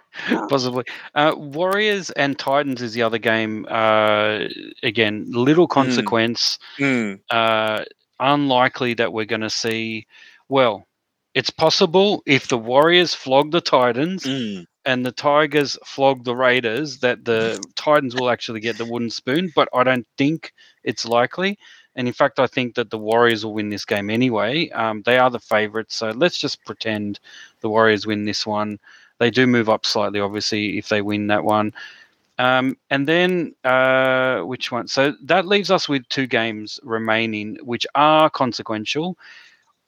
possibly. 0.49 0.83
Uh, 1.15 1.33
Warriors 1.35 2.11
and 2.11 2.37
Titans 2.37 2.81
is 2.81 2.93
the 2.93 3.01
other 3.03 3.17
game. 3.17 3.65
Uh, 3.69 4.41
again, 4.83 5.25
little 5.29 5.67
consequence. 5.67 6.59
Mm. 6.77 7.19
Uh, 7.29 7.83
unlikely 8.19 8.93
that 8.95 9.13
we're 9.13 9.25
going 9.25 9.41
to 9.41 9.49
see. 9.49 10.05
Well, 10.49 10.85
it's 11.33 11.49
possible 11.49 12.21
if 12.25 12.47
the 12.47 12.57
Warriors 12.57 13.13
flog 13.13 13.51
the 13.51 13.61
Titans 13.61 14.23
Mm. 14.23 14.65
And 14.85 15.05
the 15.05 15.11
Tigers 15.11 15.77
flog 15.83 16.23
the 16.23 16.35
Raiders 16.35 16.99
that 16.99 17.25
the 17.25 17.63
Titans 17.75 18.15
will 18.15 18.29
actually 18.29 18.59
get 18.59 18.77
the 18.77 18.85
wooden 18.85 19.09
spoon, 19.09 19.51
but 19.55 19.67
I 19.73 19.83
don't 19.83 20.07
think 20.17 20.53
it's 20.83 21.05
likely. 21.05 21.57
And 21.95 22.07
in 22.07 22.13
fact, 22.13 22.39
I 22.39 22.47
think 22.47 22.75
that 22.75 22.89
the 22.89 22.97
Warriors 22.97 23.45
will 23.45 23.53
win 23.53 23.69
this 23.69 23.85
game 23.85 24.09
anyway. 24.09 24.69
Um, 24.69 25.01
they 25.03 25.17
are 25.17 25.29
the 25.29 25.39
favourites, 25.39 25.95
so 25.95 26.09
let's 26.09 26.37
just 26.37 26.63
pretend 26.65 27.19
the 27.61 27.69
Warriors 27.69 28.05
win 28.05 28.25
this 28.25 28.45
one. 28.45 28.79
They 29.17 29.31
do 29.31 29.47
move 29.47 29.69
up 29.69 29.85
slightly, 29.85 30.19
obviously, 30.19 30.77
if 30.77 30.89
they 30.89 31.01
win 31.01 31.27
that 31.27 31.43
one. 31.43 31.73
Um, 32.37 32.77
and 32.89 33.07
then 33.07 33.55
uh, 33.63 34.41
which 34.41 34.71
one? 34.71 34.87
So 34.87 35.13
that 35.23 35.47
leaves 35.47 35.71
us 35.71 35.87
with 35.87 36.07
two 36.09 36.27
games 36.27 36.81
remaining, 36.83 37.57
which 37.63 37.87
are 37.95 38.29
consequential. 38.29 39.17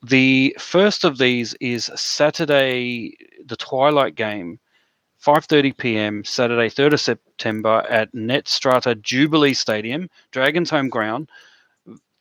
The 0.02 0.56
first 0.58 1.04
of 1.04 1.18
these 1.18 1.56
is 1.56 1.92
Saturday, 1.96 3.18
the 3.46 3.58
Twilight 3.58 4.16
game, 4.16 4.60
5:30 5.26 5.78
p.m. 5.78 6.24
Saturday, 6.24 6.70
3rd 6.70 6.94
of 6.94 7.02
September 7.02 7.86
at 7.90 8.12
Netstrata 8.14 9.00
Jubilee 9.02 9.54
Stadium, 9.54 10.10
Dragons 10.32 10.70
home 10.70 10.90
ground. 10.90 11.30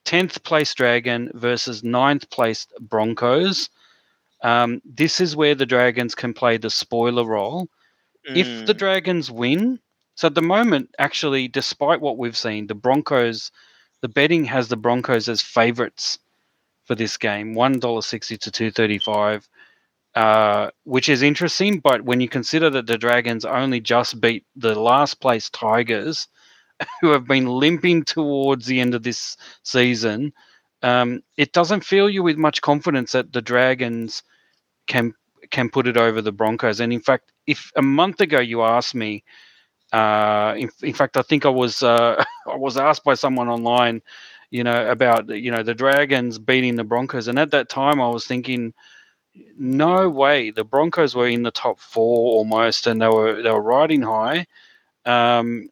10th 0.06 0.42
place 0.44 0.72
Dragon 0.72 1.30
versus 1.34 1.82
9th 1.82 2.30
place 2.30 2.66
Broncos. 2.80 3.68
Um, 4.42 4.80
this 4.84 5.20
is 5.20 5.34
where 5.34 5.54
the 5.56 5.66
Dragons 5.66 6.14
can 6.14 6.32
play 6.32 6.56
the 6.56 6.70
spoiler 6.70 7.24
role. 7.24 7.68
If 8.24 8.46
the 8.66 8.74
Mm. 8.74 8.78
Dragons 8.78 9.30
win, 9.30 9.80
so 10.14 10.28
at 10.28 10.34
the 10.34 10.42
moment, 10.42 10.94
actually, 10.98 11.48
despite 11.48 12.00
what 12.00 12.18
we've 12.18 12.36
seen, 12.36 12.66
the 12.66 12.74
Broncos, 12.74 13.50
the 14.00 14.08
betting 14.08 14.44
has 14.46 14.68
the 14.68 14.76
Broncos 14.76 15.28
as 15.28 15.42
favourites 15.42 16.18
for 16.84 16.94
this 16.94 17.16
game, 17.16 17.54
one 17.54 17.78
dollar 17.80 18.02
sixty 18.02 18.36
to 18.38 18.50
two 18.50 18.70
thirty 18.70 18.98
five, 18.98 19.48
uh, 20.16 20.70
which 20.84 21.08
is 21.10 21.22
interesting. 21.22 21.80
But 21.80 22.02
when 22.02 22.20
you 22.20 22.28
consider 22.28 22.70
that 22.70 22.88
the 22.88 22.98
Dragons 22.98 23.44
only 23.46 23.80
just 23.80 24.20
beat 24.20 24.44
the 24.56 24.78
last 24.80 25.20
place 25.20 25.50
Tigers, 25.50 26.28
who 27.02 27.10
have 27.10 27.26
been 27.26 27.46
limping 27.46 28.04
towards 28.04 28.66
the 28.66 28.80
end 28.80 28.94
of 28.94 29.04
this 29.04 29.36
season, 29.64 30.32
um, 30.82 31.22
it 31.36 31.52
doesn't 31.52 31.84
fill 31.84 32.10
you 32.10 32.22
with 32.22 32.38
much 32.38 32.62
confidence 32.62 33.12
that 33.12 33.32
the 33.32 33.42
Dragons 33.42 34.24
can 34.88 35.14
can 35.50 35.70
put 35.70 35.88
it 35.88 35.96
over 35.98 36.22
the 36.22 36.32
Broncos. 36.32 36.80
And 36.80 36.92
in 36.92 37.00
fact, 37.00 37.32
if 37.46 37.72
a 37.76 37.82
month 37.82 38.20
ago 38.20 38.40
you 38.40 38.62
asked 38.62 38.94
me, 38.96 39.24
uh, 39.92 40.54
in, 40.58 40.70
in 40.82 40.94
fact, 40.94 41.16
I 41.16 41.22
think 41.22 41.46
I 41.46 41.50
was 41.50 41.82
uh, 41.82 42.24
I 42.48 42.56
was 42.56 42.76
asked 42.78 43.04
by 43.04 43.14
someone 43.14 43.48
online, 43.48 44.02
you 44.50 44.64
know, 44.64 44.90
about 44.90 45.28
you 45.30 45.50
know 45.52 45.62
the 45.62 45.74
Dragons 45.74 46.38
beating 46.38 46.76
the 46.76 46.84
Broncos, 46.84 47.28
and 47.28 47.38
at 47.38 47.52
that 47.52 47.68
time 47.68 48.00
I 48.00 48.08
was 48.08 48.26
thinking, 48.26 48.74
no 49.58 50.08
way, 50.08 50.50
the 50.50 50.64
Broncos 50.64 51.14
were 51.14 51.28
in 51.28 51.42
the 51.42 51.50
top 51.50 51.80
four 51.80 52.38
almost, 52.38 52.86
and 52.86 53.00
they 53.00 53.08
were 53.08 53.42
they 53.42 53.50
were 53.50 53.62
riding 53.62 54.02
high. 54.02 54.46
Um, 55.04 55.68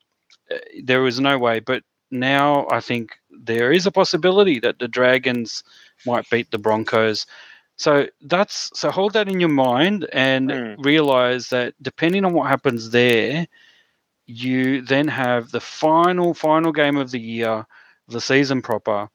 uh, 0.50 0.56
there 0.84 1.02
was 1.02 1.20
no 1.20 1.38
way, 1.38 1.60
but 1.60 1.82
now 2.10 2.66
I 2.70 2.80
think 2.80 3.12
there 3.30 3.72
is 3.72 3.86
a 3.86 3.92
possibility 3.92 4.60
that 4.60 4.78
the 4.78 4.88
Dragons 4.88 5.64
might 6.06 6.28
beat 6.30 6.50
the 6.50 6.58
Broncos. 6.58 7.26
So 7.76 8.06
that's 8.22 8.70
so 8.78 8.90
hold 8.90 9.14
that 9.14 9.28
in 9.28 9.40
your 9.40 9.48
mind 9.50 10.08
and 10.12 10.50
Mm. 10.50 10.76
realize 10.78 11.48
that 11.50 11.74
depending 11.82 12.24
on 12.24 12.32
what 12.34 12.48
happens 12.48 12.90
there, 12.90 13.46
you 14.26 14.82
then 14.82 15.08
have 15.08 15.50
the 15.50 15.60
final 15.60 16.34
final 16.34 16.72
game 16.72 16.96
of 16.96 17.10
the 17.10 17.20
year, 17.20 17.66
the 18.08 18.20
season 18.20 18.62
proper, 18.62 19.08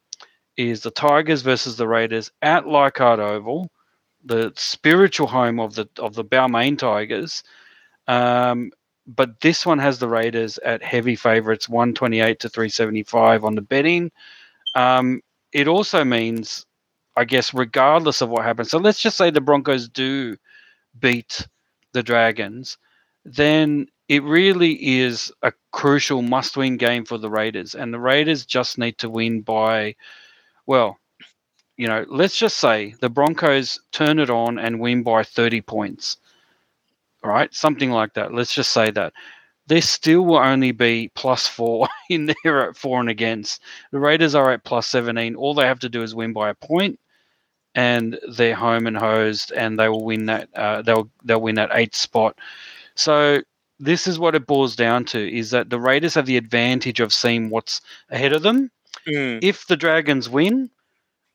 is 0.57 0.81
the 0.81 0.91
Tigers 0.91 1.41
versus 1.41 1.77
the 1.77 1.87
Raiders 1.87 2.31
at 2.41 2.67
Leichhardt 2.67 3.19
Oval, 3.19 3.69
the 4.23 4.51
spiritual 4.55 5.27
home 5.27 5.59
of 5.59 5.75
the 5.75 5.87
of 5.97 6.15
the 6.15 6.25
Balmain 6.25 6.77
Tigers. 6.77 7.43
Um, 8.07 8.71
but 9.07 9.41
this 9.41 9.65
one 9.65 9.79
has 9.79 9.99
the 9.99 10.07
Raiders 10.07 10.59
at 10.59 10.83
heavy 10.83 11.15
favourites, 11.15 11.67
128 11.67 12.39
to 12.39 12.49
375 12.49 13.43
on 13.43 13.55
the 13.55 13.61
betting. 13.61 14.11
Um, 14.75 15.21
it 15.51 15.67
also 15.67 16.03
means, 16.03 16.65
I 17.17 17.25
guess, 17.25 17.53
regardless 17.53 18.21
of 18.21 18.29
what 18.29 18.43
happens, 18.43 18.69
so 18.69 18.77
let's 18.77 19.01
just 19.01 19.17
say 19.17 19.31
the 19.31 19.41
Broncos 19.41 19.89
do 19.89 20.35
beat 20.99 21.47
the 21.93 22.03
Dragons, 22.03 22.77
then 23.25 23.87
it 24.07 24.23
really 24.23 24.73
is 24.99 25.31
a 25.43 25.53
crucial 25.71 26.21
must 26.21 26.57
win 26.57 26.77
game 26.77 27.05
for 27.05 27.17
the 27.17 27.29
Raiders. 27.29 27.75
And 27.75 27.93
the 27.93 27.99
Raiders 27.99 28.45
just 28.45 28.77
need 28.77 28.97
to 28.99 29.09
win 29.09 29.41
by, 29.41 29.95
well, 30.65 30.97
you 31.79 31.87
know, 31.87 32.05
let's 32.09 32.37
just 32.37 32.57
say 32.57 32.93
the 32.99 33.09
Broncos 33.09 33.79
turn 33.93 34.19
it 34.19 34.29
on 34.29 34.59
and 34.59 34.81
win 34.81 35.01
by 35.01 35.23
30 35.23 35.61
points. 35.61 36.17
right? 37.23 37.53
something 37.53 37.89
like 37.89 38.13
that. 38.15 38.33
Let's 38.33 38.53
just 38.53 38.73
say 38.73 38.91
that. 38.91 39.13
There 39.67 39.81
still 39.81 40.25
will 40.25 40.39
only 40.39 40.73
be 40.73 41.09
plus 41.15 41.47
four 41.47 41.87
in 42.09 42.33
there 42.43 42.67
at 42.69 42.75
for 42.75 42.99
and 42.99 43.09
against. 43.09 43.61
The 43.93 43.99
Raiders 43.99 44.35
are 44.35 44.51
at 44.51 44.65
plus 44.65 44.87
17. 44.87 45.35
All 45.35 45.53
they 45.53 45.65
have 45.65 45.79
to 45.79 45.87
do 45.87 46.03
is 46.03 46.13
win 46.13 46.33
by 46.33 46.49
a 46.49 46.53
point, 46.53 46.99
and 47.75 48.19
they're 48.29 48.55
home 48.55 48.85
and 48.85 48.97
hosed, 48.97 49.53
and 49.53 49.79
they 49.79 49.87
will 49.87 50.03
win 50.03 50.25
that. 50.25 50.49
Uh, 50.53 50.81
they'll 50.81 51.09
they'll 51.23 51.39
win 51.39 51.55
that 51.55 51.71
eighth 51.73 51.95
spot. 51.95 52.37
So 52.95 53.41
this 53.79 54.05
is 54.05 54.19
what 54.19 54.35
it 54.35 54.47
boils 54.47 54.75
down 54.75 55.05
to: 55.05 55.33
is 55.33 55.51
that 55.51 55.69
the 55.69 55.79
Raiders 55.79 56.15
have 56.15 56.25
the 56.25 56.37
advantage 56.37 56.99
of 56.99 57.13
seeing 57.13 57.49
what's 57.49 57.79
ahead 58.09 58.33
of 58.33 58.41
them. 58.41 58.69
Mm. 59.07 59.39
If 59.41 59.67
the 59.67 59.77
Dragons 59.77 60.27
win, 60.27 60.69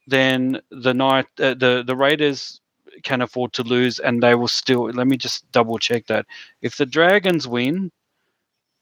then 0.07 0.61
the 0.71 0.95
night 0.95 1.27
uh, 1.41 1.55
the 1.55 1.83
the 1.87 1.97
Raiders 1.97 2.61
can 3.03 3.23
afford 3.23 3.53
to 3.55 3.63
lose, 3.63 3.99
and 3.99 4.23
they 4.23 4.35
will 4.35 4.49
still. 4.49 4.85
Let 4.91 5.07
me 5.07 5.17
just 5.17 5.51
double 5.53 5.79
check 5.79 6.07
that. 6.07 6.27
If 6.63 6.77
the 6.77 6.87
Dragons 6.87 7.47
win, 7.49 7.91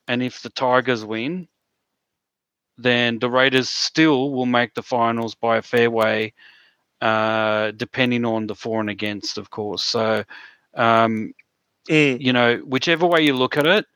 and 0.08 0.22
if 0.22 0.42
the 0.42 0.50
Tigers 0.50 1.04
win, 1.04 1.48
then 2.78 3.18
the 3.18 3.30
Raiders 3.30 3.70
still 3.70 4.32
will 4.32 4.46
make 4.46 4.74
the 4.74 4.82
finals 4.82 5.34
by 5.34 5.56
a 5.58 5.62
fair 5.62 5.90
way, 5.90 6.34
uh, 7.00 7.70
depending 7.72 8.24
on 8.24 8.46
the 8.46 8.54
for 8.54 8.80
and 8.80 8.90
against, 8.90 9.38
of 9.38 9.50
course. 9.50 9.84
So, 9.84 10.24
um, 10.74 11.32
Mm. 11.88 12.20
you 12.20 12.32
know, 12.32 12.58
whichever 12.58 13.06
way 13.06 13.22
you 13.22 13.34
look 13.34 13.56
at 13.56 13.66
it, 13.66 13.86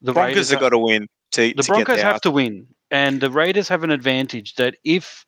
the 0.00 0.12
Broncos 0.12 0.36
Raiders 0.36 0.50
have 0.50 0.60
got 0.60 0.70
to 0.70 0.78
win 0.78 1.08
to, 1.32 1.52
the 1.54 1.62
to 1.62 1.62
Broncos 1.62 1.96
get 1.96 2.04
have 2.04 2.20
to 2.22 2.30
win, 2.30 2.66
and 2.90 3.20
the 3.20 3.30
Raiders 3.30 3.68
have 3.68 3.84
an 3.84 3.90
advantage 3.90 4.54
that 4.54 4.76
if 4.84 5.26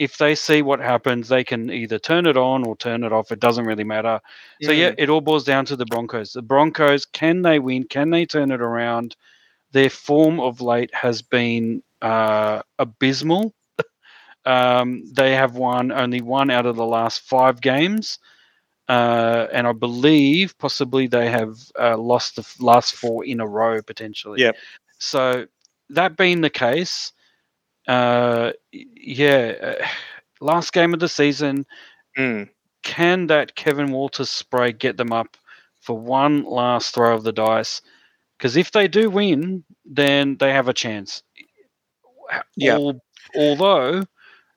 if 0.00 0.16
they 0.16 0.34
see 0.34 0.62
what 0.62 0.80
happens, 0.80 1.28
they 1.28 1.44
can 1.44 1.70
either 1.70 1.98
turn 1.98 2.24
it 2.26 2.36
on 2.36 2.66
or 2.66 2.74
turn 2.74 3.04
it 3.04 3.12
off. 3.12 3.30
It 3.30 3.38
doesn't 3.38 3.66
really 3.66 3.84
matter. 3.84 4.18
So 4.62 4.72
yeah, 4.72 4.92
it 4.96 5.10
all 5.10 5.20
boils 5.20 5.44
down 5.44 5.66
to 5.66 5.76
the 5.76 5.84
Broncos. 5.84 6.32
The 6.32 6.40
Broncos 6.40 7.04
can 7.04 7.42
they 7.42 7.58
win? 7.58 7.84
Can 7.84 8.08
they 8.08 8.24
turn 8.24 8.50
it 8.50 8.62
around? 8.62 9.14
Their 9.72 9.90
form 9.90 10.40
of 10.40 10.62
late 10.62 10.90
has 10.94 11.20
been 11.20 11.82
uh, 12.00 12.62
abysmal. 12.78 13.52
um, 14.46 15.04
they 15.12 15.34
have 15.34 15.56
won 15.56 15.92
only 15.92 16.22
one 16.22 16.50
out 16.50 16.64
of 16.64 16.76
the 16.76 16.86
last 16.86 17.20
five 17.20 17.60
games. 17.60 18.18
uh, 18.90 19.46
and 19.52 19.68
I 19.68 19.72
believe 19.72 20.58
possibly 20.58 21.06
they 21.06 21.30
have 21.30 21.58
uh, 21.78 21.96
lost 21.96 22.36
the 22.36 22.44
last 22.58 22.94
four 22.94 23.24
in 23.24 23.40
a 23.40 23.46
row 23.46 23.80
potentially. 23.82 24.40
Yep. 24.40 24.56
So 24.98 25.46
that 25.90 26.16
being 26.16 26.40
the 26.40 26.50
case, 26.50 27.12
uh, 27.90 28.52
yeah, 28.72 29.54
uh, 29.60 29.86
last 30.40 30.72
game 30.72 30.94
of 30.94 31.00
the 31.00 31.08
season, 31.08 31.66
Mm. 32.18 32.48
can 32.82 33.26
that 33.28 33.54
Kevin 33.54 33.90
Walters 33.92 34.30
spray 34.30 34.72
get 34.72 34.96
them 34.96 35.12
up 35.12 35.36
for 35.80 35.98
one 35.98 36.44
last 36.44 36.94
throw 36.94 37.14
of 37.14 37.24
the 37.24 37.32
dice? 37.32 37.82
Because 38.38 38.56
if 38.56 38.70
they 38.72 38.88
do 38.88 39.10
win, 39.10 39.64
then 39.84 40.36
they 40.38 40.52
have 40.52 40.68
a 40.68 40.72
chance. 40.72 41.22
Yeah. 42.56 42.74
Al- 42.74 43.00
although 43.34 44.04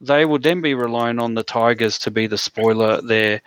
they 0.01 0.25
would 0.25 0.43
then 0.43 0.61
be 0.61 0.73
relying 0.73 1.19
on 1.19 1.33
the 1.33 1.43
Tigers 1.43 1.97
to 1.99 2.11
be 2.11 2.27
the 2.27 2.37
spoiler 2.37 3.01
there 3.01 3.41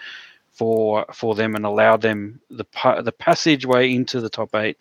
for 0.52 1.06
for 1.12 1.34
them 1.34 1.54
and 1.54 1.64
allow 1.64 1.96
them 1.96 2.40
the 2.50 2.64
the 3.02 3.12
passageway 3.12 3.92
into 3.94 4.20
the 4.20 4.30
top 4.30 4.54
eight. 4.54 4.78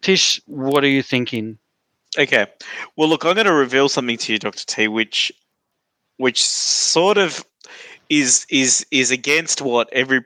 Tish, 0.00 0.40
what 0.46 0.82
are 0.84 0.88
you 0.88 1.02
thinking? 1.02 1.58
Okay. 2.18 2.46
Well, 2.96 3.08
look, 3.08 3.24
I'm 3.24 3.34
going 3.34 3.46
to 3.46 3.52
reveal 3.52 3.88
something 3.88 4.16
to 4.18 4.32
you, 4.32 4.38
Doctor 4.38 4.64
T, 4.66 4.88
which, 4.88 5.32
which 6.16 6.42
sort 6.42 7.18
of 7.18 7.44
is 8.08 8.44
is 8.50 8.84
is 8.90 9.10
against 9.10 9.62
what 9.62 9.88
every, 9.92 10.22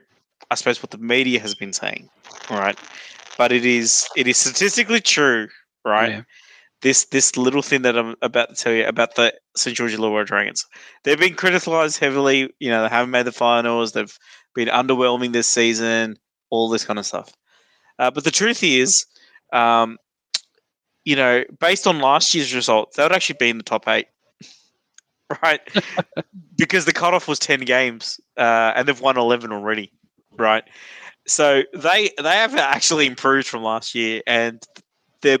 I 0.49 0.55
suppose, 0.55 0.81
what 0.81 0.89
the 0.89 0.97
media 0.97 1.39
has 1.39 1.55
been 1.55 1.71
saying, 1.71 2.09
right? 2.49 2.77
But 3.37 3.51
it 3.51 3.65
is 3.65 4.07
it 4.17 4.27
is 4.27 4.37
statistically 4.37 4.99
true, 4.99 5.47
right? 5.85 6.09
Yeah. 6.11 6.21
This 6.81 7.05
this 7.05 7.37
little 7.37 7.61
thing 7.61 7.83
that 7.83 7.97
I'm 7.97 8.15
about 8.21 8.49
to 8.49 8.55
tell 8.55 8.73
you 8.73 8.85
about 8.85 9.15
the 9.15 9.33
St 9.55 9.77
George 9.77 9.95
Illawarra 9.95 10.25
Dragons. 10.25 10.65
They've 11.03 11.19
been 11.19 11.35
criticised 11.35 11.99
heavily. 11.99 12.53
You 12.59 12.69
know, 12.69 12.83
they 12.83 12.89
haven't 12.89 13.11
made 13.11 13.25
the 13.25 13.31
finals. 13.31 13.91
They've 13.91 14.17
been 14.53 14.67
underwhelming 14.67 15.31
this 15.31 15.47
season. 15.47 16.17
All 16.49 16.69
this 16.69 16.85
kind 16.85 16.99
of 16.99 17.05
stuff. 17.05 17.33
Uh, 17.97 18.11
but 18.11 18.23
the 18.23 18.31
truth 18.31 18.63
is, 18.63 19.05
um, 19.53 19.97
you 21.05 21.15
know, 21.15 21.43
based 21.59 21.87
on 21.87 21.99
last 21.99 22.33
year's 22.33 22.53
results, 22.53 22.97
they 22.97 23.03
would 23.03 23.13
actually 23.13 23.37
be 23.39 23.49
in 23.49 23.57
the 23.57 23.63
top 23.63 23.87
eight, 23.87 24.07
right? 25.43 25.61
because 26.57 26.85
the 26.85 26.93
cutoff 26.93 27.27
was 27.27 27.39
ten 27.39 27.61
games, 27.61 28.19
uh, 28.37 28.73
and 28.75 28.87
they've 28.87 28.99
won 28.99 29.17
eleven 29.17 29.51
already, 29.53 29.91
right? 30.37 30.63
So 31.27 31.63
they 31.73 32.09
they 32.21 32.35
have 32.35 32.55
actually 32.55 33.05
improved 33.05 33.47
from 33.47 33.63
last 33.63 33.95
year, 33.95 34.21
and 34.27 34.61
they're 35.21 35.39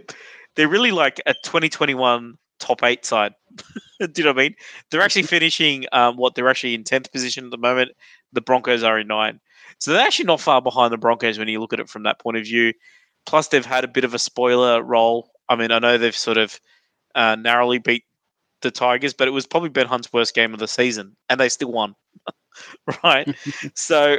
they're 0.55 0.69
really 0.69 0.91
like 0.91 1.19
a 1.25 1.33
twenty 1.43 1.67
twenty 1.67 1.95
one 1.95 2.37
top 2.59 2.83
eight 2.83 3.03
side. 3.05 3.33
Do 3.99 4.09
you 4.17 4.23
know 4.23 4.31
what 4.31 4.39
I 4.39 4.43
mean? 4.43 4.55
They're 4.91 5.01
actually 5.01 5.23
finishing 5.23 5.85
um, 5.93 6.17
what 6.17 6.35
they're 6.35 6.49
actually 6.49 6.75
in 6.75 6.83
tenth 6.83 7.11
position 7.11 7.45
at 7.45 7.51
the 7.51 7.57
moment. 7.57 7.91
The 8.33 8.41
Broncos 8.41 8.83
are 8.83 8.99
in 8.99 9.07
nine, 9.07 9.39
so 9.79 9.93
they're 9.93 10.05
actually 10.05 10.25
not 10.25 10.41
far 10.41 10.61
behind 10.61 10.93
the 10.93 10.97
Broncos 10.97 11.39
when 11.39 11.47
you 11.47 11.59
look 11.59 11.73
at 11.73 11.79
it 11.79 11.89
from 11.89 12.03
that 12.03 12.19
point 12.19 12.37
of 12.37 12.43
view. 12.43 12.73
Plus, 13.25 13.47
they've 13.47 13.65
had 13.65 13.83
a 13.83 13.87
bit 13.87 14.03
of 14.03 14.13
a 14.13 14.19
spoiler 14.19 14.83
role. 14.83 15.31
I 15.49 15.55
mean, 15.55 15.71
I 15.71 15.79
know 15.79 15.97
they've 15.97 16.15
sort 16.15 16.37
of 16.37 16.59
uh, 17.13 17.35
narrowly 17.35 17.77
beat 17.77 18.03
the 18.61 18.71
Tigers, 18.71 19.13
but 19.13 19.27
it 19.27 19.31
was 19.31 19.45
probably 19.45 19.69
Ben 19.69 19.87
Hunt's 19.87 20.11
worst 20.11 20.33
game 20.33 20.53
of 20.53 20.59
the 20.59 20.67
season, 20.67 21.15
and 21.29 21.39
they 21.39 21.49
still 21.49 21.71
won. 21.71 21.95
right? 23.03 23.35
so, 23.75 24.17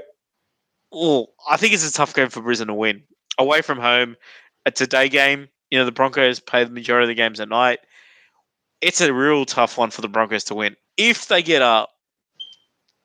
oh, 0.93 1.29
I 1.49 1.57
think 1.57 1.74
it's 1.74 1.89
a 1.89 1.93
tough 1.93 2.14
game 2.14 2.29
for 2.29 2.43
Brisbane 2.43 2.68
to 2.68 2.74
win. 2.74 3.03
Away 3.39 3.62
from 3.62 3.79
home, 3.79 4.16
it's 4.64 4.81
a 4.81 4.87
day 4.87 5.09
game. 5.09 5.49
You 5.70 5.79
know, 5.79 5.85
the 5.85 5.93
Broncos 5.93 6.41
play 6.41 6.64
the 6.64 6.70
majority 6.70 7.05
of 7.05 7.09
the 7.09 7.14
games 7.14 7.41
at 7.41 7.49
night. 7.49 7.81
It's 8.81 9.01
a 9.01 9.12
real 9.12 9.45
tough 9.45 9.77
one 9.77 9.91
for 9.91 10.01
the 10.01 10.09
Broncos 10.09 10.45
to 10.45 10.55
win. 10.55 10.77
If 10.97 11.29
they 11.29 11.43
get 11.43 11.61
up, 11.61 11.91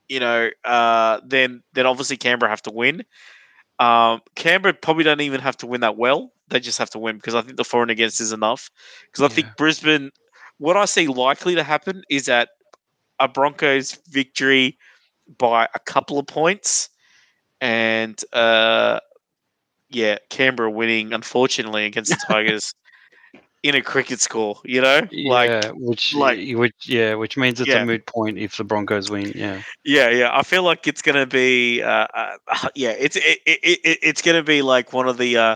you 0.07 0.19
know, 0.19 0.49
uh, 0.63 1.21
then 1.25 1.63
then 1.73 1.85
obviously 1.85 2.17
Canberra 2.17 2.49
have 2.49 2.61
to 2.63 2.71
win. 2.71 3.03
Um, 3.79 4.21
Canberra 4.35 4.73
probably 4.73 5.03
don't 5.03 5.21
even 5.21 5.41
have 5.41 5.57
to 5.57 5.67
win 5.67 5.81
that 5.81 5.97
well. 5.97 6.31
They 6.51 6.59
just 6.59 6.77
have 6.77 6.89
to 6.91 6.99
win 6.99 7.15
because 7.15 7.33
I 7.33 7.41
think 7.41 7.57
the 7.57 7.63
for 7.63 7.81
and 7.81 7.89
against 7.89 8.21
is 8.21 8.31
enough. 8.31 8.69
Because 9.05 9.23
I 9.23 9.33
think 9.33 9.47
Brisbane, 9.57 10.11
what 10.59 10.77
I 10.77 10.85
see 10.85 11.07
likely 11.07 11.55
to 11.55 11.63
happen 11.63 12.03
is 12.09 12.25
that 12.27 12.49
a 13.19 13.27
Broncos 13.27 13.97
victory 14.09 14.77
by 15.37 15.67
a 15.73 15.79
couple 15.79 16.19
of 16.19 16.27
points, 16.27 16.89
and 17.61 18.21
uh, 18.33 18.99
yeah, 19.89 20.17
Canberra 20.29 20.69
winning 20.69 21.13
unfortunately 21.13 21.85
against 21.85 22.11
the 22.11 22.19
Tigers 22.27 22.75
in 23.63 23.75
a 23.75 23.81
cricket 23.81 24.19
score. 24.19 24.59
You 24.65 24.81
know, 24.81 25.07
like 25.25 25.49
yeah, 25.49 25.71
which 25.73 26.13
like- 26.15 26.39
which 26.57 26.75
yeah, 26.87 27.15
which 27.15 27.37
means 27.37 27.61
it's 27.61 27.69
Yeah. 27.69 27.83
a 27.83 27.85
moot 27.85 28.05
point 28.05 28.37
if 28.37 28.57
the 28.57 28.63
Broncos 28.63 29.09
win. 29.09 29.31
Yeah, 29.35 29.61
Yeah, 29.85 30.09
yeah. 30.09 30.37
I 30.37 30.43
feel 30.43 30.63
like 30.63 30.87
it's 30.87 31.01
gonna 31.01 31.27
be, 31.27 31.81
uh, 31.81 32.07
uh, 32.13 32.37
yeah, 32.75 32.91
it's 32.91 33.15
it, 33.15 33.39
it, 33.45 33.59
it, 33.63 33.99
it's 34.01 34.21
gonna 34.21 34.43
be 34.43 34.61
like 34.61 34.93
one 34.93 35.07
of 35.07 35.17
the 35.17 35.37
uh, 35.37 35.55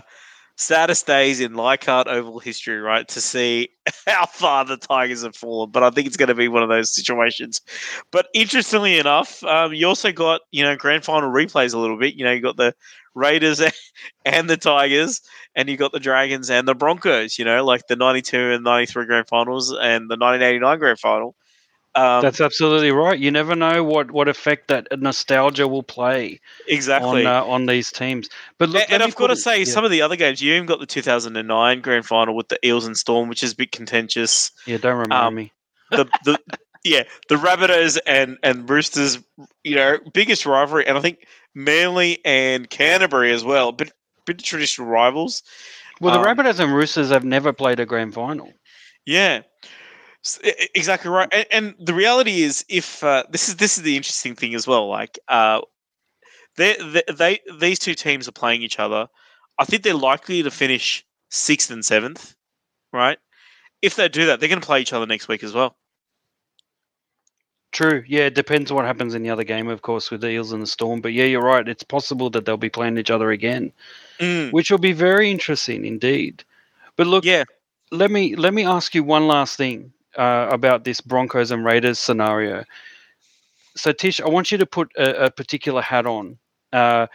saddest 0.56 1.06
days 1.06 1.40
in 1.40 1.54
Leichhardt 1.54 2.08
Oval 2.08 2.38
history, 2.38 2.78
right? 2.78 3.06
To 3.08 3.20
see 3.20 3.68
how 4.06 4.26
far 4.26 4.64
the 4.64 4.76
Tigers 4.76 5.22
have 5.22 5.36
fallen. 5.36 5.70
But 5.70 5.82
I 5.82 5.90
think 5.90 6.06
it's 6.06 6.16
gonna 6.16 6.34
be 6.34 6.48
one 6.48 6.62
of 6.62 6.68
those 6.68 6.94
situations. 6.94 7.60
But 8.10 8.28
interestingly 8.34 8.98
enough, 8.98 9.42
um, 9.44 9.72
you 9.72 9.86
also 9.86 10.12
got 10.12 10.40
you 10.50 10.64
know 10.64 10.76
grand 10.76 11.04
final 11.04 11.30
replays 11.30 11.74
a 11.74 11.78
little 11.78 11.98
bit. 11.98 12.14
You 12.14 12.24
know, 12.24 12.32
you 12.32 12.40
got 12.40 12.56
the 12.56 12.74
Raiders 13.14 13.62
and 14.24 14.50
the 14.50 14.56
Tigers, 14.56 15.20
and 15.54 15.68
you 15.68 15.76
got 15.76 15.92
the 15.92 16.00
Dragons 16.00 16.50
and 16.50 16.66
the 16.66 16.74
Broncos. 16.74 17.38
You 17.38 17.44
know, 17.44 17.64
like 17.64 17.86
the 17.86 17.96
'92 17.96 18.36
and 18.52 18.64
'93 18.64 19.06
grand 19.06 19.28
finals 19.28 19.70
and 19.70 20.10
the 20.10 20.16
1989 20.16 20.78
grand 20.78 20.98
final. 20.98 21.36
Um, 21.96 22.20
that's 22.20 22.42
absolutely 22.42 22.92
right. 22.92 23.18
You 23.18 23.30
never 23.30 23.56
know 23.56 23.82
what 23.82 24.10
what 24.10 24.28
effect 24.28 24.68
that 24.68 24.86
nostalgia 24.98 25.66
will 25.66 25.82
play 25.82 26.40
exactly. 26.68 27.24
on 27.24 27.42
uh, 27.42 27.44
on 27.44 27.64
these 27.64 27.90
teams. 27.90 28.28
But 28.58 28.68
look, 28.68 28.82
and, 28.82 28.94
and 28.94 29.02
I've 29.02 29.16
got 29.16 29.28
to 29.28 29.36
say, 29.36 29.60
yeah, 29.60 29.64
some 29.64 29.82
of 29.82 29.90
the 29.90 30.02
other 30.02 30.14
games, 30.14 30.42
you 30.42 30.52
even 30.54 30.66
got 30.66 30.78
the 30.78 30.86
2009 30.86 31.80
grand 31.80 32.04
final 32.04 32.36
with 32.36 32.48
the 32.48 32.64
Eels 32.66 32.84
and 32.86 32.96
Storm, 32.96 33.30
which 33.30 33.42
is 33.42 33.52
a 33.52 33.56
bit 33.56 33.72
contentious. 33.72 34.52
yeah, 34.66 34.76
don't 34.76 34.98
remind 34.98 35.12
um, 35.12 35.34
me. 35.34 35.52
The 35.90 36.04
the 36.24 36.38
yeah, 36.84 37.04
the 37.30 37.36
Rabbitohs 37.36 37.98
and 38.06 38.36
and 38.42 38.68
Roosters, 38.68 39.18
you 39.64 39.76
know, 39.76 39.98
biggest 40.12 40.44
rivalry, 40.44 40.86
and 40.86 40.98
I 40.98 41.00
think 41.00 41.26
Manly 41.54 42.18
and 42.26 42.68
Canterbury 42.68 43.32
as 43.32 43.42
well, 43.42 43.72
but 43.72 43.90
bit 44.26 44.36
of 44.36 44.44
traditional 44.44 44.86
rivals. 44.86 45.42
Well, 46.00 46.12
the 46.12 46.28
um, 46.28 46.36
Rabbitohs 46.36 46.60
and 46.60 46.74
Roosters 46.74 47.08
have 47.08 47.24
never 47.24 47.54
played 47.54 47.80
a 47.80 47.86
grand 47.86 48.12
final. 48.12 48.52
Yeah, 49.06 49.42
exactly 50.74 51.10
right. 51.10 51.28
And, 51.32 51.46
and 51.50 51.74
the 51.78 51.94
reality 51.94 52.42
is, 52.42 52.64
if 52.68 53.02
uh, 53.02 53.24
this 53.30 53.48
is 53.48 53.56
this 53.56 53.76
is 53.76 53.84
the 53.84 53.96
interesting 53.96 54.34
thing 54.34 54.54
as 54.54 54.66
well, 54.66 54.88
like 54.88 55.18
uh, 55.28 55.60
they, 56.56 56.76
they 56.76 57.02
they 57.12 57.40
these 57.60 57.78
two 57.78 57.94
teams 57.94 58.28
are 58.28 58.32
playing 58.32 58.62
each 58.62 58.78
other. 58.78 59.08
I 59.58 59.64
think 59.64 59.82
they're 59.82 59.94
likely 59.94 60.42
to 60.42 60.50
finish 60.50 61.04
sixth 61.30 61.70
and 61.70 61.84
seventh, 61.84 62.34
right? 62.92 63.18
If 63.82 63.96
they 63.96 64.08
do 64.08 64.26
that, 64.26 64.40
they're 64.40 64.48
going 64.48 64.60
to 64.60 64.66
play 64.66 64.80
each 64.80 64.92
other 64.92 65.06
next 65.06 65.28
week 65.28 65.44
as 65.44 65.52
well. 65.52 65.76
True. 67.72 68.04
Yeah, 68.06 68.22
it 68.22 68.34
depends 68.34 68.70
on 68.70 68.76
what 68.76 68.86
happens 68.86 69.14
in 69.14 69.22
the 69.22 69.30
other 69.30 69.44
game, 69.44 69.68
of 69.68 69.82
course, 69.82 70.10
with 70.10 70.22
the 70.22 70.30
Eels 70.30 70.52
and 70.52 70.62
the 70.62 70.66
Storm. 70.66 71.00
But 71.00 71.12
yeah, 71.12 71.24
you're 71.24 71.42
right. 71.42 71.68
It's 71.68 71.82
possible 71.82 72.30
that 72.30 72.44
they'll 72.44 72.56
be 72.56 72.70
playing 72.70 72.96
each 72.96 73.10
other 73.10 73.30
again, 73.30 73.72
Mm, 74.18 74.50
which 74.52 74.70
will 74.70 74.78
be 74.78 74.92
very 74.92 75.30
interesting 75.30 75.84
indeed. 75.84 76.42
But 76.96 77.06
look, 77.06 77.24
yeah, 77.24 77.44
let 77.90 78.10
me 78.10 78.34
let 78.34 78.54
me 78.54 78.64
ask 78.64 78.94
you 78.94 79.04
one 79.04 79.26
last 79.26 79.56
thing 79.56 79.92
uh, 80.16 80.48
about 80.50 80.84
this 80.84 81.00
Broncos 81.00 81.50
and 81.50 81.64
Raiders 81.64 81.98
scenario. 81.98 82.64
So 83.76 83.92
Tish, 83.92 84.20
I 84.20 84.28
want 84.28 84.50
you 84.50 84.58
to 84.58 84.66
put 84.66 84.90
a, 84.96 85.26
a 85.26 85.30
particular 85.30 85.82
hat 85.82 86.06
on. 86.06 86.38
Uh, 86.72 87.06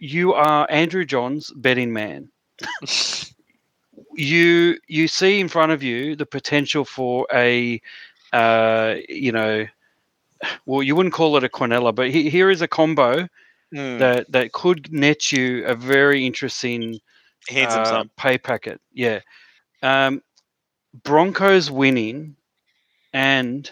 you 0.00 0.32
are 0.34 0.66
Andrew 0.70 1.04
Johns, 1.04 1.52
betting 1.56 1.92
man. 1.92 2.28
You 4.16 4.78
you 4.86 5.08
see 5.08 5.40
in 5.40 5.48
front 5.48 5.72
of 5.72 5.82
you 5.82 6.14
the 6.14 6.26
potential 6.26 6.84
for 6.84 7.26
a, 7.32 7.80
uh, 8.32 8.96
you 9.08 9.32
know, 9.32 9.66
well 10.66 10.84
you 10.84 10.94
wouldn't 10.94 11.14
call 11.14 11.36
it 11.36 11.42
a 11.42 11.48
Quinella, 11.48 11.92
but 11.92 12.10
he, 12.10 12.30
here 12.30 12.48
is 12.48 12.62
a 12.62 12.68
combo 12.68 13.28
Mm, 13.74 13.98
that 13.98 14.30
that 14.30 14.52
could 14.52 14.92
net 14.92 15.32
you 15.32 15.64
a 15.66 15.74
very 15.74 16.24
interesting 16.24 17.00
handsome 17.48 17.82
uh, 17.84 18.04
pay 18.16 18.38
packet. 18.38 18.80
Yeah. 18.92 19.20
Um, 19.82 20.22
Broncos 21.02 21.72
winning 21.72 22.36
and 23.12 23.68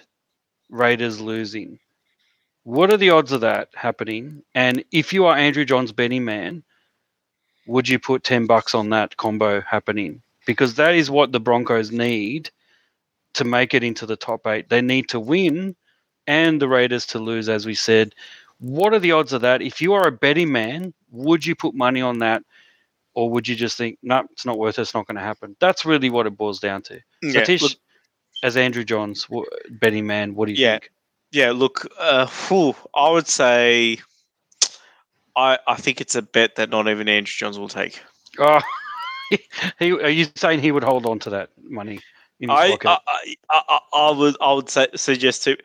Raiders 0.68 1.20
losing. 1.20 1.78
What 2.64 2.92
are 2.92 2.96
the 2.96 3.10
odds 3.10 3.30
of 3.30 3.42
that 3.42 3.68
happening? 3.74 4.42
And 4.54 4.84
if 4.90 5.12
you 5.12 5.26
are 5.26 5.36
Andrew 5.36 5.64
John's 5.64 5.92
betting 5.92 6.24
man, 6.24 6.64
would 7.66 7.88
you 7.88 8.00
put 8.00 8.24
10 8.24 8.46
bucks 8.46 8.74
on 8.74 8.90
that 8.90 9.16
combo 9.16 9.60
happening? 9.60 10.22
Because 10.46 10.74
that 10.74 10.96
is 10.96 11.10
what 11.10 11.30
the 11.30 11.38
Broncos 11.40 11.92
need 11.92 12.50
to 13.34 13.44
make 13.44 13.72
it 13.72 13.84
into 13.84 14.04
the 14.04 14.16
top 14.16 14.46
eight. 14.48 14.68
They 14.68 14.82
need 14.82 15.08
to 15.10 15.20
win 15.20 15.76
and 16.26 16.60
the 16.60 16.68
Raiders 16.68 17.06
to 17.06 17.20
lose, 17.20 17.48
as 17.48 17.66
we 17.66 17.74
said. 17.74 18.14
What 18.58 18.94
are 18.94 18.98
the 18.98 19.12
odds 19.12 19.32
of 19.32 19.42
that? 19.42 19.62
If 19.62 19.80
you 19.80 19.94
are 19.94 20.08
a 20.08 20.12
betting 20.12 20.50
man, 20.50 20.92
would 21.12 21.46
you 21.46 21.54
put 21.54 21.74
money 21.74 22.00
on 22.02 22.18
that? 22.18 22.42
Or 23.14 23.30
would 23.30 23.46
you 23.46 23.56
just 23.56 23.76
think, 23.76 23.98
no, 24.02 24.24
it's 24.32 24.46
not 24.46 24.58
worth 24.58 24.78
it, 24.78 24.82
it's 24.82 24.94
not 24.94 25.06
going 25.06 25.16
to 25.16 25.22
happen? 25.22 25.56
That's 25.60 25.84
really 25.84 26.10
what 26.10 26.26
it 26.26 26.36
boils 26.36 26.60
down 26.60 26.82
to. 26.82 26.94
So, 26.94 27.00
Yeah, 27.22 27.44
Tish, 27.44 27.62
look, 27.62 27.72
as 28.42 28.56
Andrew 28.56 28.84
Johns, 28.84 29.26
betting 29.70 30.06
man, 30.06 30.34
what 30.34 30.46
do 30.46 30.52
you 30.52 30.58
Yeah. 30.58 30.78
think? 30.78 30.90
yeah, 31.30 31.50
look, 31.50 31.86
uh, 31.98 32.26
whew, 32.26 32.74
I 32.94 33.10
would 33.10 33.26
say 33.28 33.98
I, 35.36 35.58
I 35.66 35.76
think 35.76 36.00
it's 36.00 36.14
a 36.14 36.22
bet 36.22 36.56
that 36.56 36.70
not 36.70 36.88
even 36.88 37.08
Andrew 37.08 37.32
Johns 37.32 37.58
will 37.58 37.68
take. 37.68 38.02
Oh, 38.38 38.60
he, 39.78 39.92
are 39.92 40.10
you 40.10 40.26
saying 40.36 40.60
he 40.60 40.72
would 40.72 40.84
hold 40.84 41.06
on 41.06 41.18
to 41.20 41.30
that 41.30 41.50
money? 41.62 42.00
In 42.40 42.50
his 42.50 42.58
I, 42.58 42.70
pocket? 42.70 42.88
I, 42.88 42.98
I, 43.50 43.62
I, 43.68 43.78
I 43.94 44.10
would 44.10 44.36
I 44.40 44.52
would 44.52 44.68
say, 44.68 44.88
suggest 44.96 45.44
to. 45.44 45.56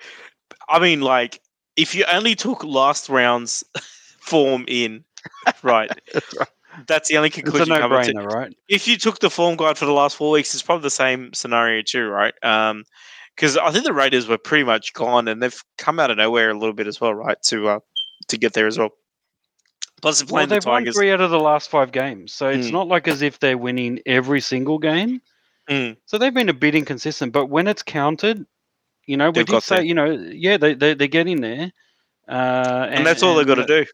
I 0.70 0.80
mean, 0.80 1.02
like 1.02 1.42
if 1.76 1.96
you 1.96 2.06
only 2.12 2.36
took 2.36 2.64
last 2.64 3.10
round's 3.10 3.64
form 4.20 4.66
in, 4.68 5.04
right? 5.64 5.92
Right. 6.38 6.48
That's 6.86 7.10
the 7.10 7.18
only 7.18 7.30
conclusion. 7.30 7.62
It's 7.72 7.80
a 7.80 7.82
conclusion 7.82 8.16
you 8.16 8.22
come 8.22 8.24
to. 8.24 8.30
no-brainer, 8.30 8.34
right? 8.34 8.58
If 8.70 8.88
you 8.88 8.98
took 8.98 9.20
the 9.20 9.30
form 9.30 9.56
guide 9.56 9.78
for 9.78 9.86
the 9.86 9.94
last 9.94 10.16
four 10.16 10.32
weeks, 10.32 10.54
it's 10.54 10.62
probably 10.64 10.84
the 10.84 10.90
same 10.92 11.34
scenario 11.34 11.82
too, 11.82 12.08
right? 12.08 12.34
Um, 12.44 12.84
because 13.36 13.58
I 13.58 13.72
think 13.72 13.86
the 13.86 13.94
Raiders 13.94 14.28
were 14.28 14.38
pretty 14.38 14.64
much 14.64 14.94
gone, 14.94 15.28
and 15.28 15.42
they've 15.42 15.64
come 15.78 16.00
out 16.00 16.12
of 16.12 16.18
nowhere 16.18 16.50
a 16.50 16.54
little 16.58 16.74
bit 16.74 16.88
as 16.88 17.00
well, 17.00 17.14
right? 17.14 17.38
To 17.44 17.68
uh, 17.70 17.80
to 18.28 18.38
get 18.38 18.54
there 18.54 18.68
as 18.68 18.78
well. 18.78 18.90
Plus, 20.02 20.20
they're 20.20 20.26
Well, 20.26 20.32
playing 20.46 20.50
the 20.50 20.56
they've 20.56 20.66
won 20.66 20.82
Tigers. 20.82 20.96
three 20.96 21.12
out 21.12 21.22
of 21.22 21.32
the 21.32 21.40
last 21.40 21.70
five 21.70 21.92
games, 21.92 22.34
so 22.34 22.50
it's 22.50 22.68
Mm. 22.68 22.72
not 22.74 22.88
like 22.88 23.08
as 23.08 23.22
if 23.22 23.40
they're 23.40 23.58
winning 23.58 24.00
every 24.06 24.42
single 24.42 24.78
game. 24.80 25.22
Mm. 25.70 25.98
So 26.06 26.18
they've 26.18 26.34
been 26.34 26.50
a 26.50 26.54
bit 26.54 26.76
inconsistent, 26.76 27.32
but 27.34 27.48
when 27.48 27.68
it's 27.68 27.84
counted, 27.84 28.46
you 29.06 29.18
know, 29.18 29.30
we 29.30 29.34
They've 29.34 29.46
did 29.46 29.64
say, 29.64 29.76
there. 29.78 29.84
you 29.86 29.94
know, 29.94 30.06
yeah, 30.12 30.58
they, 30.58 30.74
they 30.76 30.94
they're 30.94 31.08
getting 31.08 31.42
there, 31.42 31.72
uh, 32.28 32.88
and, 32.92 33.06
that's 33.06 33.22
all 33.24 33.36
they've 33.36 33.48
got 33.48 33.56
to 33.56 33.66
do. 33.66 33.86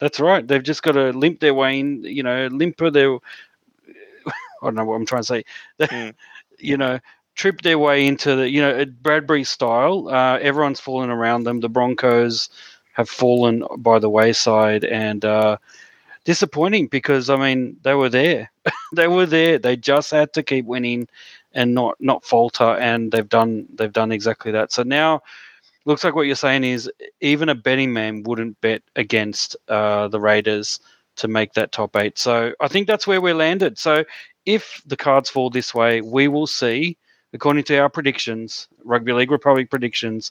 That's 0.00 0.20
right. 0.20 0.46
They've 0.46 0.62
just 0.62 0.82
got 0.82 0.92
to 0.92 1.10
limp 1.12 1.40
their 1.40 1.54
way 1.54 1.80
in, 1.80 2.02
you 2.04 2.22
know, 2.22 2.46
limper 2.48 2.90
their. 2.90 3.14
I 4.26 4.32
don't 4.62 4.74
know 4.74 4.84
what 4.84 4.94
I'm 4.96 5.06
trying 5.06 5.22
to 5.22 5.26
say. 5.26 5.44
Mm. 5.90 6.14
you 6.58 6.76
know, 6.76 6.98
trip 7.36 7.62
their 7.62 7.78
way 7.78 8.06
into 8.06 8.34
the, 8.36 8.48
you 8.50 8.60
know, 8.60 8.84
Bradbury 9.02 9.44
style. 9.44 10.08
Uh, 10.08 10.38
everyone's 10.38 10.80
fallen 10.80 11.10
around 11.10 11.44
them. 11.44 11.60
The 11.60 11.68
Broncos 11.68 12.48
have 12.92 13.08
fallen 13.08 13.62
by 13.78 13.98
the 14.00 14.10
wayside, 14.10 14.84
and 14.84 15.24
uh, 15.24 15.56
disappointing 16.24 16.88
because 16.88 17.30
I 17.30 17.36
mean 17.36 17.76
they 17.82 17.94
were 17.94 18.08
there. 18.10 18.50
they 18.94 19.08
were 19.08 19.26
there. 19.26 19.58
They 19.58 19.76
just 19.76 20.10
had 20.10 20.32
to 20.34 20.42
keep 20.42 20.66
winning 20.66 21.08
and 21.54 21.74
not 21.74 21.96
not 22.00 22.24
falter, 22.24 22.76
and 22.78 23.12
they've 23.12 23.28
done 23.28 23.66
they've 23.74 23.92
done 23.92 24.12
exactly 24.12 24.52
that. 24.52 24.72
So 24.72 24.82
now 24.82 25.22
looks 25.88 26.04
like 26.04 26.14
what 26.14 26.26
you're 26.26 26.36
saying 26.36 26.64
is 26.64 26.90
even 27.22 27.48
a 27.48 27.54
betting 27.54 27.94
man 27.94 28.22
wouldn't 28.24 28.60
bet 28.60 28.82
against 28.94 29.56
uh, 29.68 30.06
the 30.08 30.20
Raiders 30.20 30.78
to 31.16 31.28
make 31.28 31.54
that 31.54 31.72
top 31.72 31.96
eight. 31.96 32.18
So 32.18 32.52
I 32.60 32.68
think 32.68 32.86
that's 32.86 33.06
where 33.06 33.22
we're 33.22 33.34
landed. 33.34 33.78
So 33.78 34.04
if 34.44 34.82
the 34.86 34.98
cards 34.98 35.30
fall 35.30 35.48
this 35.48 35.74
way, 35.74 36.02
we 36.02 36.28
will 36.28 36.46
see, 36.46 36.98
according 37.32 37.64
to 37.64 37.78
our 37.78 37.88
predictions, 37.88 38.68
Rugby 38.84 39.14
League 39.14 39.30
Republic 39.30 39.70
predictions, 39.70 40.30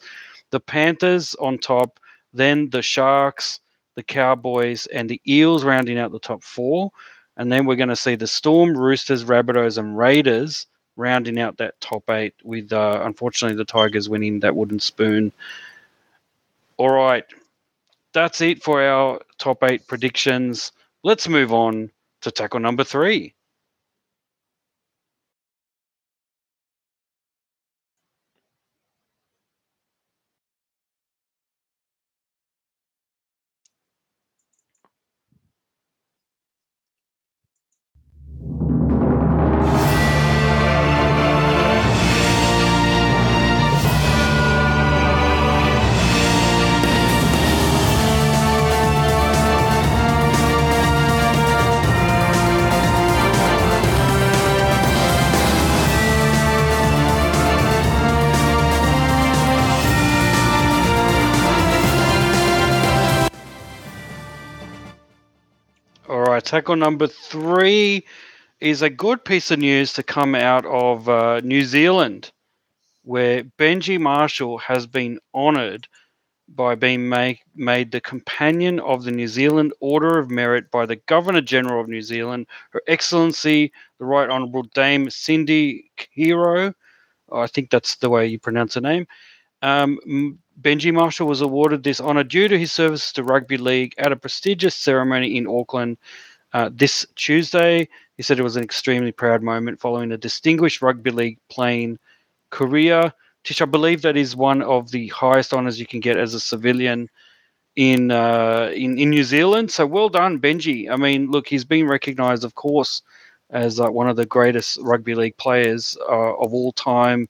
the 0.52 0.60
Panthers 0.60 1.34
on 1.42 1.58
top, 1.58 2.00
then 2.34 2.70
the 2.70 2.84
Sharks, 2.84 3.60
the 3.96 4.04
Cowboys, 4.04 4.86
and 4.94 5.10
the 5.10 5.20
Eels 5.28 5.64
rounding 5.64 5.98
out 5.98 6.12
the 6.12 6.20
top 6.20 6.44
four. 6.44 6.92
And 7.36 7.52
then 7.52 7.66
we're 7.66 7.76
going 7.76 7.90
to 7.90 7.96
see 7.96 8.16
the 8.16 8.28
Storm, 8.28 8.78
Roosters, 8.78 9.26
Rabbitohs, 9.26 9.80
and 9.80 9.98
Raiders 9.98 10.68
rounding 10.98 11.40
out 11.40 11.58
that 11.58 11.80
top 11.80 12.10
eight 12.10 12.34
with, 12.44 12.74
uh, 12.74 13.02
unfortunately, 13.04 13.56
the 13.56 13.64
Tigers 13.66 14.10
winning 14.10 14.42
that 14.42 14.56
wooden 14.56 14.80
spoon. 14.80 15.32
All 16.78 16.92
right. 16.92 17.26
That's 18.14 18.42
it 18.42 18.64
for 18.64 18.82
our 18.82 19.22
top 19.38 19.64
eight 19.64 19.88
predictions. 19.88 20.72
Let's 21.04 21.30
move 21.30 21.54
on 21.54 21.92
to 22.22 22.32
tackle 22.32 22.60
number 22.60 22.84
three. 22.84 23.34
Tackle 66.48 66.78
number 66.78 67.08
three 67.08 68.06
is 68.62 68.82
a 68.82 68.90
good 68.90 69.26
piece 69.26 69.52
of 69.52 69.60
news 69.60 69.92
to 69.92 70.02
come 70.02 70.34
out 70.34 70.66
of 70.66 71.10
uh, 71.10 71.42
New 71.42 71.66
Zealand, 71.66 72.32
where 73.04 73.44
Benji 73.44 74.00
Marshall 74.00 74.58
has 74.60 74.88
been 74.88 75.20
honoured 75.36 75.90
by 76.48 76.74
being 76.76 77.10
made, 77.10 77.40
made 77.54 77.92
the 77.92 78.00
companion 78.00 78.80
of 78.80 79.04
the 79.04 79.12
New 79.12 79.28
Zealand 79.28 79.74
Order 79.82 80.18
of 80.18 80.32
Merit 80.32 80.72
by 80.72 80.86
the 80.86 80.96
Governor 80.96 81.42
General 81.42 81.82
of 81.82 81.90
New 81.90 82.02
Zealand, 82.02 82.48
Her 82.70 82.82
Excellency 82.88 83.74
the 84.00 84.06
Right 84.06 84.30
Honourable 84.30 84.64
Dame 84.74 85.10
Cindy 85.10 85.92
Kiro. 85.98 86.74
I 87.30 87.48
think 87.48 87.72
that's 87.72 87.98
the 87.98 88.10
way 88.10 88.26
you 88.26 88.40
pronounce 88.40 88.76
her 88.76 88.82
name. 88.82 89.06
Um, 89.64 90.40
Benji 90.62 90.94
Marshall 90.94 91.28
was 91.28 91.42
awarded 91.42 91.84
this 91.84 92.00
honour 92.00 92.24
due 92.24 92.48
to 92.48 92.58
his 92.58 92.72
services 92.72 93.12
to 93.14 93.24
rugby 93.24 93.58
league 93.58 93.94
at 93.98 94.14
a 94.14 94.16
prestigious 94.16 94.76
ceremony 94.76 95.36
in 95.36 95.46
Auckland 95.46 95.98
uh, 96.54 96.70
this 96.74 97.06
Tuesday. 97.16 97.88
He 98.16 98.24
said 98.24 98.40
it 98.40 98.44
was 98.44 98.56
an 98.56 98.64
extremely 98.64 99.12
proud 99.12 99.44
moment 99.44 99.80
following 99.80 100.12
a 100.12 100.18
distinguished 100.18 100.82
rugby 100.82 101.12
league 101.12 101.40
playing 101.50 102.00
career. 102.50 103.14
Tish, 103.44 103.62
I 103.62 103.66
believe 103.66 104.02
that 104.02 104.18
is 104.18 104.36
one 104.36 104.62
of 104.62 104.92
the 104.92 105.08
highest 105.08 105.54
honours 105.54 105.80
you 105.80 105.86
can 105.86 106.00
get 106.00 106.18
as 106.18 106.34
a 106.34 106.40
civilian 106.40 107.10
in 107.76 108.12
uh, 108.12 108.72
in 108.74 108.98
in 108.98 109.10
New 109.10 109.24
Zealand. 109.24 109.72
So 109.72 109.86
well 109.86 110.10
done, 110.10 110.40
Benji. 110.40 110.90
I 110.92 110.96
mean, 110.98 111.32
look, 111.32 111.48
he's 111.48 111.64
been 111.64 111.88
recognised, 111.88 112.44
of 112.44 112.56
course, 112.56 113.02
as 113.52 113.80
uh, 113.80 113.90
one 113.90 114.10
of 114.10 114.16
the 114.18 114.26
greatest 114.26 114.80
rugby 114.82 115.16
league 115.16 115.38
players 115.38 115.96
uh, 116.10 116.36
of 116.36 116.54
all 116.54 116.72
time, 116.74 117.30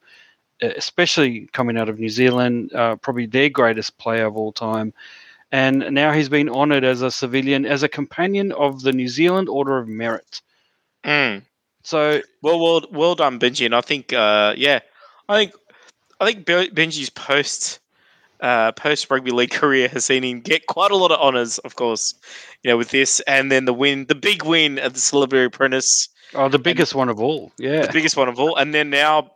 especially 0.61 1.47
coming 1.51 1.77
out 1.77 1.89
of 1.89 1.99
New 1.99 2.09
Zealand. 2.09 2.73
Uh, 2.73 2.95
probably 2.95 3.25
their 3.25 3.49
greatest 3.49 3.97
player 3.97 4.25
of 4.25 4.37
all 4.37 4.53
time. 4.53 4.93
And 5.51 5.91
now 5.91 6.11
he's 6.11 6.29
been 6.29 6.49
honoured 6.49 6.83
as 6.83 7.01
a 7.01 7.09
civilian, 7.09 7.65
as 7.65 7.81
a 7.83 7.87
companion 7.87 8.51
of 8.51 8.81
the 8.81 8.91
New 8.91 9.07
Zealand 9.07 9.47
Order 9.47 9.77
of 9.77 9.87
Merit. 9.87 10.41
Mm. 11.05 11.43
So 11.83 12.21
Well, 12.41 12.59
well, 12.59 12.81
well 12.91 13.15
done, 13.15 13.39
Benji. 13.39 13.65
And 13.65 13.73
I 13.73 13.81
think, 13.81 14.11
uh, 14.11 14.53
yeah, 14.57 14.79
I 15.29 15.37
think, 15.37 15.53
I 16.19 16.25
think 16.25 16.45
Benji's 16.45 17.09
post, 17.09 17.79
uh, 18.41 18.73
post 18.73 19.09
rugby 19.09 19.31
league 19.31 19.51
career 19.61 19.87
has 19.87 20.03
seen 20.03 20.23
him 20.23 20.41
get 20.41 20.67
quite 20.67 20.91
a 20.91 20.97
lot 20.97 21.11
of 21.11 21.19
honors. 21.21 21.59
Of 21.59 21.75
course, 21.75 22.13
you 22.63 22.69
know, 22.69 22.77
with 22.77 22.89
this, 22.89 23.21
and 23.21 23.49
then 23.51 23.65
the 23.65 23.73
win, 23.73 24.05
the 24.07 24.15
big 24.15 24.43
win 24.43 24.79
at 24.79 24.93
the 24.93 24.99
Celebrity 24.99 25.45
Apprentice, 25.45 26.09
Oh, 26.33 26.49
the 26.49 26.59
biggest 26.59 26.93
one 26.93 27.07
of 27.07 27.21
all. 27.21 27.53
Yeah. 27.57 27.85
the 27.85 27.93
biggest 27.93 28.17
one 28.17 28.27
of 28.27 28.37
all, 28.37 28.57
and 28.57 28.73
then 28.73 28.89
now 28.89 29.31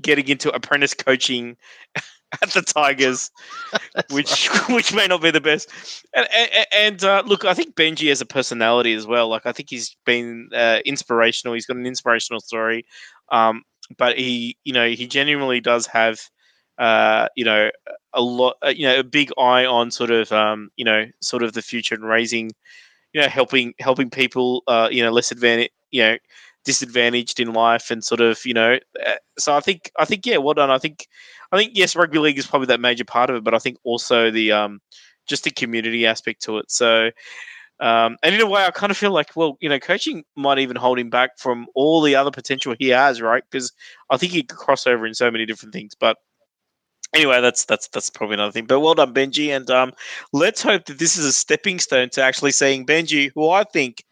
getting 0.00 0.28
into 0.28 0.50
apprentice 0.54 0.94
coaching 0.94 1.56
at 2.42 2.50
the 2.50 2.62
Tigers, 2.62 3.30
which 4.10 4.48
which 4.68 4.92
may 4.94 5.06
not 5.06 5.22
be 5.22 5.30
the 5.30 5.40
best. 5.40 5.70
And 6.14 6.28
and, 6.34 6.66
and 6.72 7.04
uh, 7.04 7.22
look, 7.26 7.44
I 7.44 7.54
think 7.54 7.74
Benji 7.74 8.08
has 8.08 8.20
a 8.20 8.26
personality 8.26 8.94
as 8.94 9.06
well. 9.06 9.28
Like 9.28 9.46
I 9.46 9.52
think 9.52 9.70
he's 9.70 9.96
been 10.04 10.50
uh, 10.54 10.80
inspirational. 10.84 11.54
He's 11.54 11.66
got 11.66 11.76
an 11.76 11.86
inspirational 11.86 12.40
story, 12.40 12.84
um, 13.30 13.62
but 13.96 14.18
he, 14.18 14.56
you 14.64 14.72
know, 14.72 14.88
he 14.88 15.06
genuinely 15.06 15.60
does 15.60 15.86
have, 15.86 16.18
uh, 16.78 17.28
you 17.36 17.44
know, 17.44 17.70
a 18.12 18.20
lot, 18.20 18.56
uh, 18.64 18.68
you 18.68 18.86
know, 18.86 18.98
a 19.00 19.04
big 19.04 19.30
eye 19.38 19.64
on 19.66 19.90
sort 19.90 20.10
of, 20.10 20.30
um, 20.32 20.70
you 20.76 20.84
know, 20.84 21.06
sort 21.22 21.42
of 21.42 21.52
the 21.54 21.62
future 21.62 21.94
and 21.94 22.04
raising, 22.04 22.50
you 23.12 23.20
know, 23.20 23.28
helping 23.28 23.74
helping 23.80 24.10
people, 24.10 24.62
uh, 24.68 24.88
you 24.90 25.02
know, 25.02 25.10
less 25.12 25.32
advantaged, 25.32 25.72
you 25.90 26.02
know, 26.02 26.16
disadvantaged 26.64 27.40
in 27.40 27.52
life, 27.52 27.90
and 27.90 28.04
sort 28.04 28.20
of, 28.20 28.44
you 28.44 28.54
know, 28.54 28.78
uh, 29.06 29.14
so 29.38 29.54
I 29.54 29.60
think 29.60 29.90
I 29.98 30.04
think 30.04 30.26
yeah, 30.26 30.38
well 30.38 30.54
done. 30.54 30.70
I 30.70 30.78
think 30.78 31.06
I 31.52 31.56
think 31.56 31.72
yes, 31.74 31.96
rugby 31.96 32.18
league 32.18 32.38
is 32.38 32.46
probably 32.46 32.66
that 32.66 32.80
major 32.80 33.04
part 33.04 33.30
of 33.30 33.36
it, 33.36 33.44
but 33.44 33.54
I 33.54 33.58
think 33.58 33.78
also 33.84 34.30
the 34.30 34.52
um, 34.52 34.80
just 35.26 35.44
the 35.44 35.50
community 35.50 36.06
aspect 36.06 36.42
to 36.42 36.58
it. 36.58 36.70
So, 36.70 37.10
um, 37.80 38.16
and 38.22 38.34
in 38.34 38.40
a 38.40 38.46
way, 38.46 38.64
I 38.64 38.70
kind 38.70 38.90
of 38.90 38.96
feel 38.96 39.12
like, 39.12 39.36
well, 39.36 39.56
you 39.60 39.68
know, 39.68 39.78
coaching 39.78 40.24
might 40.36 40.58
even 40.58 40.76
hold 40.76 40.98
him 40.98 41.10
back 41.10 41.38
from 41.38 41.66
all 41.74 42.02
the 42.02 42.16
other 42.16 42.30
potential 42.30 42.74
he 42.78 42.88
has, 42.88 43.22
right? 43.22 43.44
Because 43.50 43.72
I 44.10 44.16
think 44.16 44.32
he 44.32 44.42
could 44.42 44.58
cross 44.58 44.86
over 44.86 45.06
in 45.06 45.14
so 45.14 45.30
many 45.30 45.46
different 45.46 45.72
things. 45.72 45.94
But 45.94 46.16
anyway, 47.14 47.40
that's 47.40 47.64
that's 47.64 47.88
that's 47.88 48.10
probably 48.10 48.34
another 48.34 48.52
thing. 48.52 48.66
But 48.66 48.80
well 48.80 48.94
done, 48.94 49.14
Benji, 49.14 49.54
and 49.54 49.70
um, 49.70 49.92
let's 50.32 50.62
hope 50.62 50.86
that 50.86 50.98
this 50.98 51.16
is 51.16 51.24
a 51.24 51.32
stepping 51.32 51.78
stone 51.78 52.10
to 52.10 52.22
actually 52.22 52.52
seeing 52.52 52.84
Benji, 52.84 53.30
who 53.34 53.48
I 53.48 53.64
think, 53.64 54.04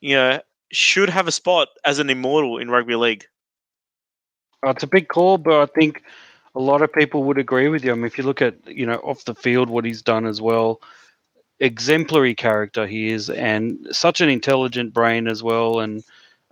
you 0.00 0.16
know, 0.16 0.40
should 0.72 1.08
have 1.10 1.26
a 1.28 1.32
spot 1.32 1.68
as 1.84 1.98
an 1.98 2.10
immortal 2.10 2.58
in 2.58 2.70
rugby 2.70 2.96
league. 2.96 3.26
Uh, 4.66 4.70
it's 4.70 4.82
a 4.82 4.88
big 4.88 5.08
call, 5.08 5.38
but 5.38 5.54
I 5.60 5.66
think 5.66 6.02
a 6.54 6.60
lot 6.60 6.82
of 6.82 6.92
people 6.92 7.24
would 7.24 7.38
agree 7.38 7.68
with 7.68 7.84
you. 7.84 7.92
I 7.92 7.94
mean, 7.94 8.06
if 8.06 8.18
you 8.18 8.24
look 8.24 8.42
at 8.42 8.54
you 8.66 8.86
know 8.86 8.96
off 8.96 9.24
the 9.24 9.34
field 9.34 9.70
what 9.70 9.84
he's 9.84 10.02
done 10.02 10.26
as 10.26 10.40
well, 10.40 10.80
exemplary 11.60 12.34
character 12.34 12.86
he 12.86 13.10
is, 13.10 13.30
and 13.30 13.86
such 13.90 14.20
an 14.20 14.28
intelligent 14.28 14.92
brain 14.92 15.28
as 15.28 15.42
well. 15.42 15.80
And 15.80 16.02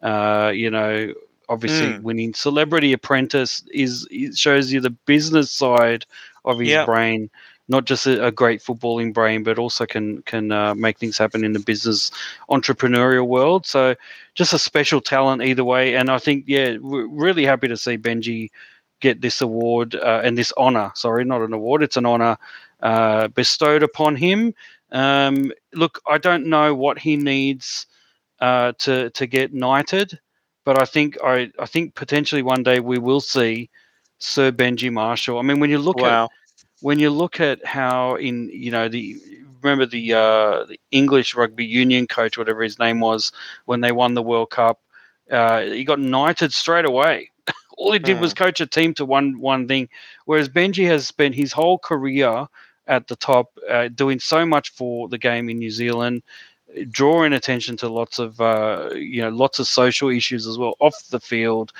uh, 0.02 0.52
you 0.54 0.70
know, 0.70 1.12
obviously, 1.48 1.92
Mm. 1.92 2.00
winning 2.00 2.34
Celebrity 2.34 2.92
Apprentice 2.92 3.64
is 3.72 4.06
it 4.10 4.36
shows 4.36 4.72
you 4.72 4.80
the 4.80 4.90
business 4.90 5.50
side 5.50 6.06
of 6.44 6.58
his 6.58 6.76
Yep. 6.76 6.78
brain, 6.78 7.30
not 7.68 7.84
just 7.84 8.06
a, 8.06 8.26
a 8.26 8.30
great 8.30 8.62
footballing 8.62 9.12
brain, 9.12 9.42
but 9.42 9.58
also 9.58 9.86
can 9.86 10.22
can 10.22 10.52
uh, 10.52 10.74
make 10.74 10.98
things 10.98 11.18
happen 11.18 11.44
in 11.44 11.52
the 11.52 11.58
business 11.58 12.10
entrepreneurial 12.50 13.26
world. 13.26 13.66
So, 13.66 13.94
just 14.34 14.52
a 14.52 14.58
special 14.58 15.00
talent 15.00 15.42
either 15.42 15.64
way. 15.64 15.96
And 15.96 16.10
I 16.10 16.18
think, 16.18 16.44
yeah, 16.46 16.76
we're 16.78 17.06
really 17.06 17.44
happy 17.44 17.68
to 17.68 17.76
see 17.76 17.98
Benji 17.98 18.50
get 19.00 19.20
this 19.20 19.40
award 19.40 19.94
uh, 19.94 20.20
and 20.24 20.38
this 20.38 20.52
honor. 20.56 20.92
Sorry, 20.94 21.24
not 21.24 21.42
an 21.42 21.52
award; 21.52 21.82
it's 21.82 21.96
an 21.96 22.06
honor 22.06 22.38
uh, 22.80 23.28
bestowed 23.28 23.82
upon 23.82 24.16
him. 24.16 24.54
Um, 24.92 25.52
look, 25.74 26.00
I 26.08 26.18
don't 26.18 26.46
know 26.46 26.74
what 26.74 26.98
he 26.98 27.16
needs 27.16 27.86
uh, 28.40 28.72
to 28.78 29.10
to 29.10 29.26
get 29.26 29.52
knighted, 29.52 30.18
but 30.64 30.80
I 30.80 30.84
think 30.84 31.18
I 31.24 31.50
I 31.58 31.66
think 31.66 31.94
potentially 31.94 32.42
one 32.42 32.62
day 32.62 32.80
we 32.80 32.98
will 32.98 33.20
see 33.20 33.70
Sir 34.18 34.52
Benji 34.52 34.92
Marshall. 34.92 35.38
I 35.38 35.42
mean, 35.42 35.58
when 35.58 35.70
you 35.70 35.78
look 35.78 35.98
at 35.98 36.02
wow. 36.02 36.28
When 36.80 36.98
you 36.98 37.10
look 37.10 37.40
at 37.40 37.64
how 37.64 38.16
in 38.16 38.50
you 38.52 38.70
know 38.70 38.88
the 38.88 39.18
remember 39.62 39.86
the 39.86 40.12
uh, 40.12 40.64
the 40.64 40.78
English 40.90 41.34
rugby 41.34 41.64
union 41.64 42.06
coach, 42.06 42.38
whatever 42.38 42.62
his 42.62 42.78
name 42.78 43.00
was, 43.00 43.32
when 43.64 43.80
they 43.80 43.92
won 43.92 44.14
the 44.14 44.22
World 44.22 44.50
Cup, 44.50 44.80
uh, 45.30 45.60
he 45.62 45.84
got 45.84 46.00
knighted 46.00 46.52
straight 46.52 46.84
away. 46.84 47.30
All 47.78 47.92
he 47.92 47.98
did 47.98 48.20
was 48.20 48.32
coach 48.32 48.60
a 48.60 48.66
team 48.66 48.94
to 48.94 49.04
one 49.04 49.38
one 49.38 49.68
thing, 49.68 49.88
whereas 50.24 50.48
Benji 50.48 50.86
has 50.86 51.06
spent 51.06 51.34
his 51.34 51.52
whole 51.52 51.78
career 51.78 52.46
at 52.88 53.08
the 53.08 53.16
top, 53.16 53.50
uh, 53.68 53.88
doing 53.88 54.20
so 54.20 54.46
much 54.46 54.70
for 54.70 55.08
the 55.08 55.18
game 55.18 55.50
in 55.50 55.58
New 55.58 55.70
Zealand, 55.70 56.22
drawing 56.90 57.32
attention 57.32 57.76
to 57.78 57.88
lots 57.88 58.18
of 58.18 58.40
uh, 58.40 58.90
you 58.94 59.22
know 59.22 59.30
lots 59.30 59.58
of 59.58 59.66
social 59.66 60.08
issues 60.08 60.46
as 60.46 60.58
well 60.58 60.74
off 60.80 61.08
the 61.10 61.20
field. 61.20 61.72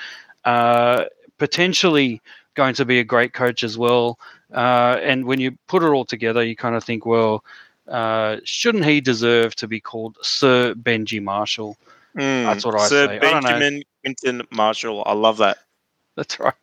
Uh, 0.45 1.05
potentially 1.37 2.21
going 2.57 2.73
to 2.73 2.83
be 2.83 2.99
a 2.99 3.03
great 3.05 3.31
coach 3.31 3.63
as 3.63 3.77
well. 3.77 4.19
Uh, 4.53 4.97
and 5.01 5.25
when 5.25 5.39
you 5.39 5.57
put 5.67 5.83
it 5.83 5.87
all 5.87 6.03
together, 6.03 6.43
you 6.43 6.55
kind 6.55 6.75
of 6.75 6.83
think, 6.83 7.05
well, 7.05 7.45
uh, 7.87 8.37
shouldn't 8.43 8.83
he 8.83 8.99
deserve 8.99 9.55
to 9.55 9.67
be 9.67 9.79
called 9.79 10.17
Sir 10.21 10.73
Benji 10.73 11.23
Marshall? 11.23 11.77
Mm. 12.17 12.43
That's 12.43 12.65
what 12.65 12.75
I 12.75 12.87
Sir 12.87 13.07
say. 13.07 13.19
Benjamin 13.19 13.83
Quinton 14.03 14.41
Marshall. 14.51 15.03
I 15.05 15.13
love 15.13 15.37
that. 15.37 15.59
That's 16.17 16.39
right. 16.39 16.55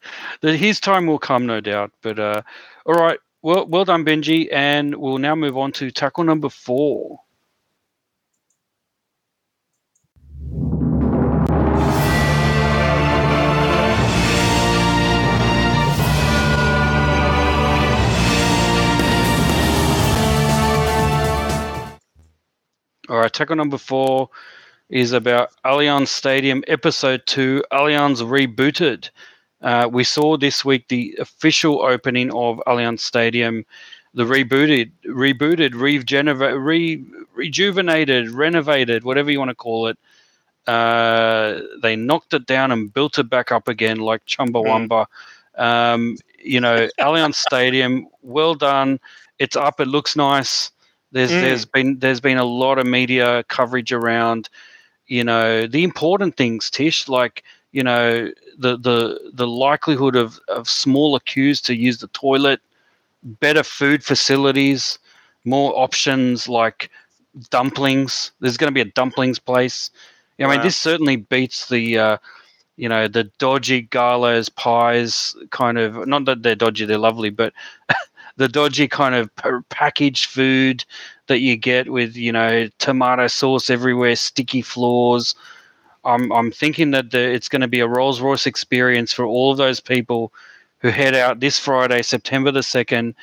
His 0.42 0.80
time 0.80 1.06
will 1.06 1.20
come, 1.20 1.46
no 1.46 1.60
doubt. 1.60 1.92
But 2.02 2.18
uh, 2.18 2.42
all 2.86 2.94
right, 2.94 3.20
well, 3.42 3.64
well 3.66 3.84
done, 3.84 4.04
Benji. 4.04 4.52
And 4.52 4.96
we'll 4.96 5.18
now 5.18 5.36
move 5.36 5.56
on 5.56 5.70
to 5.72 5.92
tackle 5.92 6.24
number 6.24 6.48
four. 6.48 7.20
All 23.10 23.18
right, 23.18 23.30
tackle 23.30 23.56
number 23.56 23.76
four 23.76 24.30
is 24.88 25.12
about 25.12 25.50
Allianz 25.66 26.08
Stadium 26.08 26.64
Episode 26.68 27.26
2, 27.26 27.62
Allianz 27.70 28.22
Rebooted. 28.22 29.10
Uh, 29.60 29.88
we 29.92 30.04
saw 30.04 30.38
this 30.38 30.64
week 30.64 30.88
the 30.88 31.14
official 31.18 31.82
opening 31.82 32.32
of 32.32 32.62
Allianz 32.66 33.00
Stadium, 33.00 33.66
the 34.14 34.24
rebooted, 34.24 34.90
rebooted, 35.04 35.74
re- 35.74 37.04
rejuvenated, 37.34 38.30
renovated, 38.30 39.04
whatever 39.04 39.30
you 39.30 39.38
want 39.38 39.50
to 39.50 39.54
call 39.54 39.88
it. 39.88 39.98
Uh, 40.66 41.60
they 41.82 41.96
knocked 41.96 42.32
it 42.32 42.46
down 42.46 42.72
and 42.72 42.92
built 42.94 43.18
it 43.18 43.28
back 43.28 43.52
up 43.52 43.68
again 43.68 43.98
like 43.98 44.24
Chumbawamba. 44.24 45.06
Um, 45.56 46.16
you 46.42 46.58
know, 46.58 46.88
Allianz 46.98 47.34
Stadium, 47.34 48.06
well 48.22 48.54
done. 48.54 48.98
It's 49.38 49.56
up. 49.56 49.78
It 49.78 49.88
looks 49.88 50.16
nice. 50.16 50.70
There's 51.14 51.30
Mm. 51.30 51.40
there's 51.40 51.66
been 51.66 51.98
there's 52.00 52.20
been 52.20 52.38
a 52.38 52.44
lot 52.44 52.78
of 52.78 52.86
media 52.86 53.44
coverage 53.44 53.92
around, 53.92 54.50
you 55.08 55.24
know, 55.24 55.66
the 55.66 55.84
important 55.84 56.36
things, 56.36 56.70
Tish, 56.70 57.08
like 57.08 57.44
you 57.72 57.84
know 57.84 58.30
the 58.58 58.76
the 58.78 59.32
the 59.34 59.48
likelihood 59.48 60.16
of 60.16 60.40
of 60.48 60.68
smaller 60.68 61.20
queues 61.20 61.62
to 61.62 61.74
use 61.76 61.98
the 61.98 62.08
toilet, 62.08 62.60
better 63.22 63.62
food 63.64 64.04
facilities, 64.04 64.98
more 65.44 65.72
options 65.78 66.48
like 66.48 66.90
dumplings. 67.50 68.32
There's 68.40 68.58
going 68.58 68.70
to 68.72 68.74
be 68.74 68.80
a 68.88 68.92
dumplings 68.92 69.38
place. 69.38 69.90
I 70.40 70.46
mean, 70.48 70.60
Wow. 70.60 70.62
this 70.62 70.76
certainly 70.76 71.16
beats 71.16 71.68
the. 71.68 71.98
Uh, 71.98 72.18
you 72.76 72.88
know 72.88 73.08
the 73.08 73.24
dodgy 73.38 73.82
Garlo's 73.82 74.48
pies 74.48 75.36
kind 75.50 75.78
of 75.78 76.06
not 76.08 76.24
that 76.26 76.42
they're 76.42 76.56
dodgy 76.56 76.86
they're 76.86 76.98
lovely 76.98 77.30
but 77.30 77.52
the 78.36 78.48
dodgy 78.48 78.88
kind 78.88 79.14
of 79.14 79.30
packaged 79.68 80.26
food 80.26 80.84
that 81.26 81.40
you 81.40 81.56
get 81.56 81.90
with 81.90 82.16
you 82.16 82.32
know 82.32 82.68
tomato 82.78 83.26
sauce 83.26 83.70
everywhere 83.70 84.16
sticky 84.16 84.62
floors 84.62 85.34
i'm 86.04 86.32
i'm 86.32 86.50
thinking 86.50 86.90
that 86.90 87.10
the, 87.10 87.18
it's 87.20 87.48
going 87.48 87.62
to 87.62 87.68
be 87.68 87.80
a 87.80 87.88
rolls 87.88 88.20
royce 88.20 88.46
experience 88.46 89.12
for 89.12 89.24
all 89.24 89.52
of 89.52 89.58
those 89.58 89.80
people 89.80 90.32
who 90.78 90.88
head 90.88 91.14
out 91.14 91.40
this 91.40 91.58
friday 91.58 92.02
september 92.02 92.50
the 92.50 92.60
2nd 92.60 93.14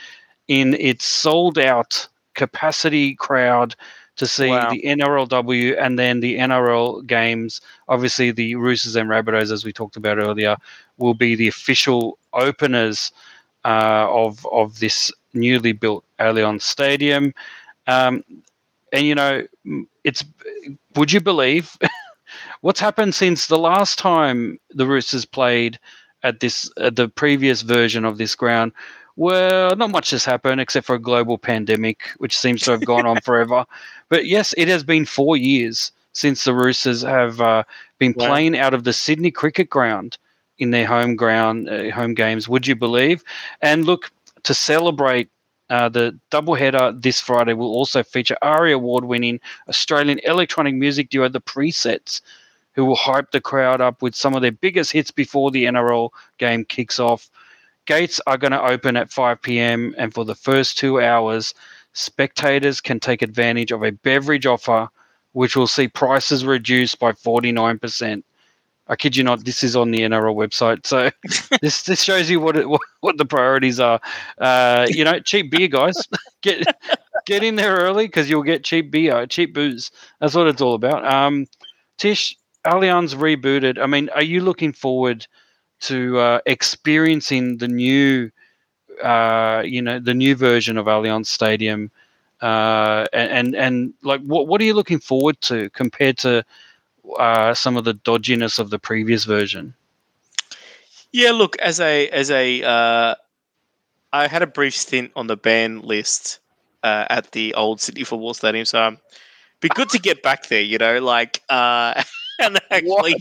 in 0.47 0.76
its 0.76 1.05
sold 1.05 1.57
out 1.59 2.07
capacity 2.34 3.16
crowd 3.16 3.76
to 4.18 4.28
see 4.28 4.49
Wow. 4.49 4.70
the 4.70 4.82
NRLW 4.84 5.82
and 5.82 5.97
then 5.97 6.20
the 6.20 6.38
NRL 6.38 7.05
games. 7.07 7.62
Obviously, 7.88 8.32
the 8.32 8.55
Roosters 8.55 8.95
and 8.95 9.09
Rabbitohs, 9.09 9.51
as 9.51 9.64
we 9.66 9.72
talked 9.74 9.95
about 9.95 10.18
earlier, 10.18 10.57
will 10.97 11.14
be 11.14 11.34
the 11.34 11.47
official 11.47 12.18
openers 12.34 13.12
uh, 13.66 14.07
of 14.09 14.45
of 14.51 14.80
this 14.80 15.12
newly 15.34 15.72
built 15.74 16.03
Allianz 16.20 16.62
Stadium. 16.64 17.34
Um, 17.88 18.24
and 18.91 19.05
you 19.05 19.16
know, 19.16 19.45
it's 20.03 20.24
would 20.95 21.12
you 21.12 21.22
believe 21.22 21.78
what's 22.62 22.80
happened 22.80 23.16
since 23.16 23.47
the 23.47 23.57
last 23.57 23.97
time 23.99 24.59
the 24.72 24.86
Roosters 24.86 25.26
played 25.26 25.80
at 26.24 26.39
this 26.39 26.70
at 26.78 26.95
the 26.95 27.07
previous 27.07 27.62
version 27.62 28.05
of 28.05 28.18
this 28.18 28.36
ground? 28.36 28.72
Well, 29.16 29.76
not 29.76 29.91
much 29.91 30.12
has 30.12 30.26
happened 30.26 30.62
except 30.62 30.88
for 30.88 30.95
a 30.95 30.99
global 30.99 31.38
pandemic, 31.38 32.03
which 32.18 32.38
seems 32.38 32.64
to 32.64 32.72
have 32.72 32.84
gone 32.84 33.05
on 33.05 33.20
forever. 33.22 33.66
But 34.09 34.26
yes, 34.26 34.53
it 34.57 34.68
has 34.68 34.84
been 34.84 35.05
four 35.05 35.38
years 35.38 35.91
since 36.14 36.43
the 36.43 36.53
Roosters 36.53 37.01
have 37.01 37.39
uh, 37.41 37.64
been 37.99 38.14
Wow. 38.14 38.26
playing 38.26 38.57
out 38.57 38.74
of 38.74 38.84
the 38.84 38.93
Sydney 38.93 39.32
Cricket 39.32 39.70
Ground 39.70 40.18
in 40.62 40.70
their 40.70 40.86
home 40.86 41.16
ground, 41.16 41.68
uh, 41.68 41.89
home 41.89 42.14
games. 42.14 42.47
Would 42.47 42.68
you 42.68 42.76
believe? 42.76 43.24
And 43.62 43.86
look, 43.86 44.12
to 44.43 44.53
celebrate 44.53 45.28
uh, 45.72 45.89
the 45.89 46.18
doubleheader 46.30 47.01
this 47.01 47.20
Friday 47.20 47.53
will 47.53 47.72
also 47.72 48.03
feature 48.03 48.38
ARIA 48.43 48.76
award-winning 48.76 49.39
Australian 49.68 50.20
electronic 50.20 50.76
music 50.76 51.09
duo 51.09 51.28
The 51.30 51.41
Presets, 51.41 52.22
who 52.74 52.86
will 52.86 52.95
hype 52.95 53.32
the 53.32 53.41
crowd 53.41 53.82
up 53.82 54.03
with 54.03 54.14
some 54.14 54.36
of 54.36 54.43
their 54.43 54.51
biggest 54.51 54.91
hits 54.91 55.09
before 55.09 55.49
the 55.49 55.66
NRL 55.66 56.09
game 56.38 56.64
kicks 56.64 56.99
off. 56.99 57.30
Gates 57.88 58.22
are 58.28 58.38
going 58.38 58.51
to 58.51 58.62
open 58.62 58.95
at 58.95 59.12
5 59.12 59.41
p.m. 59.41 59.95
and 59.97 60.14
for 60.14 60.26
the 60.26 60.36
first 60.36 60.78
two 60.78 61.01
hours, 61.01 61.55
spectators 61.93 62.80
can 62.82 62.99
take 62.99 63.24
advantage 63.24 63.72
of 63.72 63.82
a 63.82 63.91
beverage 63.91 64.45
offer, 64.45 64.89
which 65.32 65.55
will 65.55 65.68
see 65.68 65.88
prices 65.88 66.45
reduced 66.45 66.99
by 66.99 67.14
49%. 67.14 68.24
I 68.91 68.97
kid 68.97 69.15
you 69.15 69.23
not, 69.23 69.45
this 69.45 69.63
is 69.63 69.77
on 69.77 69.91
the 69.91 69.99
NRL 69.99 70.35
website. 70.35 70.85
So 70.85 71.09
this 71.61 71.83
this 71.83 72.03
shows 72.03 72.29
you 72.29 72.41
what 72.41 72.57
it, 72.57 72.67
what, 72.67 72.81
what 72.99 73.17
the 73.17 73.25
priorities 73.25 73.79
are. 73.79 74.01
Uh, 74.37 74.85
you 74.89 75.05
know, 75.05 75.19
cheap 75.21 75.49
beer, 75.49 75.69
guys. 75.69 75.95
get 76.41 76.65
get 77.25 77.41
in 77.41 77.55
there 77.55 77.77
early 77.77 78.07
because 78.07 78.29
you'll 78.29 78.43
get 78.43 78.65
cheap 78.65 78.91
beer, 78.91 79.25
cheap 79.25 79.53
booze. 79.53 79.91
That's 80.19 80.35
what 80.35 80.47
it's 80.47 80.61
all 80.61 80.73
about. 80.73 81.05
Um, 81.05 81.47
Tish, 81.97 82.37
Allianz 82.65 83.15
rebooted. 83.15 83.81
I 83.81 83.85
mean, 83.85 84.09
are 84.09 84.23
you 84.23 84.41
looking 84.41 84.73
forward 84.73 85.25
to 85.81 86.19
uh, 86.19 86.39
experiencing 86.45 87.59
the 87.59 87.69
new, 87.69 88.29
uh, 89.01 89.63
you 89.65 89.81
know, 89.81 89.99
the 89.99 90.13
new 90.13 90.35
version 90.35 90.77
of 90.77 90.87
Allianz 90.87 91.27
Stadium? 91.27 91.91
Uh, 92.41 93.05
and, 93.13 93.31
and 93.31 93.55
and 93.55 93.93
like, 94.03 94.21
what 94.23 94.47
what 94.47 94.59
are 94.59 94.65
you 94.65 94.73
looking 94.73 94.99
forward 94.99 95.39
to 95.41 95.69
compared 95.69 96.17
to 96.17 96.43
uh, 97.17 97.53
some 97.53 97.77
of 97.77 97.83
the 97.83 97.93
dodginess 97.93 98.59
of 98.59 98.69
the 98.69 98.79
previous 98.79 99.25
version? 99.25 99.73
Yeah, 101.11 101.31
look, 101.31 101.57
as 101.57 101.79
a 101.79 102.07
as 102.09 102.31
a 102.31 102.63
uh, 102.63 103.15
I 104.13 104.27
had 104.27 104.41
a 104.41 104.47
brief 104.47 104.75
stint 104.75 105.11
on 105.15 105.27
the 105.27 105.37
ban 105.37 105.81
list 105.81 106.39
uh, 106.83 107.05
at 107.09 107.31
the 107.31 107.53
old 107.55 107.81
Sydney 107.81 108.03
Football 108.03 108.33
Stadium, 108.33 108.65
so 108.65 108.81
um, 108.81 108.97
be 109.59 109.69
good 109.69 109.89
to 109.89 109.99
get 109.99 110.23
back 110.23 110.47
there. 110.47 110.61
You 110.61 110.77
know, 110.77 110.99
like 110.99 111.41
uh, 111.49 112.01
and 112.39 112.59
actually, 112.71 113.15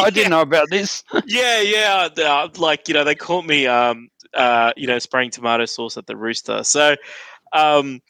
I 0.00 0.10
didn't 0.10 0.30
know 0.30 0.42
about 0.42 0.70
this. 0.70 1.02
yeah, 1.26 1.60
yeah, 1.60 2.08
uh, 2.18 2.48
like 2.56 2.88
you 2.88 2.94
know, 2.94 3.04
they 3.04 3.14
caught 3.14 3.44
me, 3.44 3.66
um, 3.66 4.08
uh, 4.34 4.72
you 4.76 4.86
know, 4.86 4.98
spraying 4.98 5.30
tomato 5.30 5.64
sauce 5.64 5.96
at 5.96 6.06
the 6.06 6.16
rooster. 6.16 6.62
So, 6.64 6.96
um, 7.52 8.00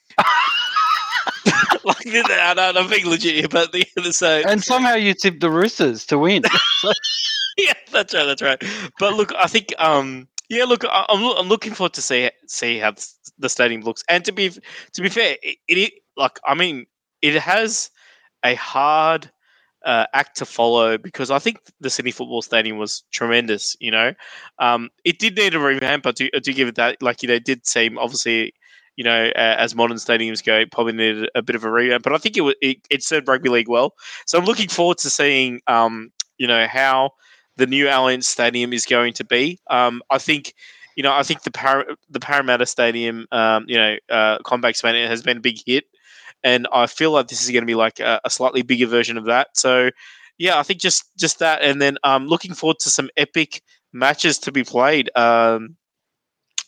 like, 2.04 2.06
no, 2.06 2.22
no, 2.22 2.72
I'm 2.80 2.88
being 2.90 3.06
legit 3.08 3.50
but 3.50 3.72
the, 3.72 3.84
so 4.12 4.42
and 4.46 4.62
somehow 4.62 4.94
you 4.94 5.14
tipped 5.14 5.40
the 5.40 5.50
Roosters 5.50 6.06
to 6.06 6.18
win. 6.18 6.42
yeah, 7.58 7.72
that's 7.92 8.14
right, 8.14 8.24
that's 8.24 8.42
right. 8.42 8.62
But 8.98 9.14
look, 9.14 9.32
I 9.36 9.46
think, 9.46 9.74
um, 9.78 10.28
yeah, 10.48 10.64
look, 10.64 10.84
I- 10.84 11.06
I'm, 11.08 11.22
I'm 11.36 11.48
looking 11.48 11.72
forward 11.74 11.94
to 11.94 12.02
see 12.02 12.30
see 12.46 12.78
how 12.78 12.94
the 13.38 13.48
stadium 13.48 13.82
looks. 13.82 14.02
And 14.08 14.24
to 14.24 14.32
be 14.32 14.50
to 14.50 15.02
be 15.02 15.08
fair, 15.08 15.36
it, 15.42 15.58
it 15.68 15.92
like 16.16 16.38
I 16.46 16.54
mean, 16.54 16.86
it 17.22 17.34
has 17.34 17.90
a 18.44 18.54
hard 18.54 19.30
uh, 19.84 20.06
act 20.14 20.36
to 20.38 20.46
follow 20.46 20.96
because 20.98 21.30
I 21.30 21.38
think 21.38 21.58
the 21.80 21.90
Sydney 21.90 22.10
Football 22.10 22.42
Stadium 22.42 22.78
was 22.78 23.04
tremendous. 23.12 23.76
You 23.80 23.90
know, 23.90 24.14
um, 24.58 24.90
it 25.04 25.18
did 25.18 25.36
need 25.36 25.54
a 25.54 25.60
revamp. 25.60 26.06
I 26.06 26.12
do, 26.12 26.28
I 26.34 26.38
do 26.38 26.52
give 26.52 26.68
it 26.68 26.76
that. 26.76 27.02
Like 27.02 27.22
you 27.22 27.28
know, 27.28 27.34
it 27.34 27.44
did 27.44 27.66
seem 27.66 27.98
obviously. 27.98 28.54
You 28.96 29.04
know, 29.04 29.32
as 29.34 29.74
modern 29.74 29.96
stadiums 29.96 30.44
go, 30.44 30.64
probably 30.70 30.92
needed 30.92 31.28
a 31.34 31.42
bit 31.42 31.56
of 31.56 31.64
a 31.64 31.70
revamp, 31.70 32.04
but 32.04 32.12
I 32.12 32.18
think 32.18 32.36
it, 32.36 32.56
it 32.62 32.76
it 32.90 33.02
served 33.02 33.26
rugby 33.26 33.48
league 33.48 33.68
well. 33.68 33.94
So 34.26 34.38
I'm 34.38 34.44
looking 34.44 34.68
forward 34.68 34.98
to 34.98 35.10
seeing, 35.10 35.60
um, 35.66 36.12
you 36.38 36.46
know, 36.46 36.66
how 36.66 37.10
the 37.56 37.66
new 37.66 37.86
Allianz 37.86 38.24
Stadium 38.24 38.72
is 38.72 38.86
going 38.86 39.12
to 39.14 39.24
be. 39.24 39.58
Um, 39.70 40.02
I 40.10 40.18
think, 40.18 40.54
you 40.96 41.02
know, 41.02 41.12
I 41.12 41.22
think 41.22 41.42
the 41.42 41.50
Par- 41.50 41.86
the 42.08 42.20
Parramatta 42.20 42.66
Stadium, 42.66 43.26
um, 43.32 43.64
you 43.66 43.76
know, 43.76 43.96
uh, 44.10 44.38
CommBank 44.38 44.76
Stadium 44.76 45.08
has 45.08 45.22
been 45.22 45.38
a 45.38 45.40
big 45.40 45.58
hit, 45.66 45.84
and 46.42 46.68
I 46.72 46.86
feel 46.86 47.10
like 47.10 47.28
this 47.28 47.42
is 47.42 47.50
going 47.50 47.62
to 47.62 47.66
be 47.66 47.74
like 47.74 48.00
a, 48.00 48.20
a 48.24 48.30
slightly 48.30 48.62
bigger 48.62 48.86
version 48.86 49.18
of 49.18 49.24
that. 49.24 49.48
So, 49.54 49.90
yeah, 50.38 50.58
I 50.58 50.62
think 50.62 50.80
just 50.80 51.04
just 51.18 51.38
that, 51.40 51.62
and 51.62 51.80
then 51.82 51.98
um, 52.04 52.26
looking 52.26 52.54
forward 52.54 52.78
to 52.80 52.90
some 52.90 53.10
epic 53.16 53.62
matches 53.92 54.38
to 54.40 54.52
be 54.52 54.64
played. 54.64 55.10
Um, 55.16 55.76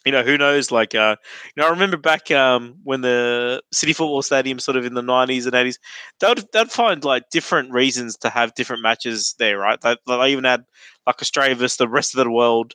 you 0.06 0.12
know, 0.12 0.22
who 0.22 0.38
knows? 0.38 0.70
Like, 0.70 0.94
uh, 0.94 1.16
you 1.54 1.60
know, 1.60 1.66
I 1.66 1.70
remember 1.70 1.96
back 1.96 2.30
um, 2.30 2.76
when 2.84 3.00
the 3.00 3.60
Sydney 3.72 3.92
Football 3.92 4.22
Stadium, 4.22 4.60
sort 4.60 4.76
of 4.76 4.86
in 4.86 4.94
the 4.94 5.02
nineties 5.02 5.46
and 5.46 5.54
eighties, 5.54 5.80
they'd 6.20 6.38
they'd 6.52 6.70
find 6.70 7.04
like 7.04 7.28
different 7.30 7.72
reasons 7.72 8.16
to 8.18 8.30
have 8.30 8.54
different 8.54 8.82
matches 8.82 9.34
there, 9.40 9.58
right? 9.58 9.80
They, 9.80 9.96
they 10.06 10.28
even 10.28 10.44
had 10.44 10.64
like 11.06 11.20
Australia 11.20 11.56
versus 11.56 11.76
the 11.76 11.88
rest 11.88 12.14
of 12.16 12.24
the 12.24 12.30
world, 12.30 12.74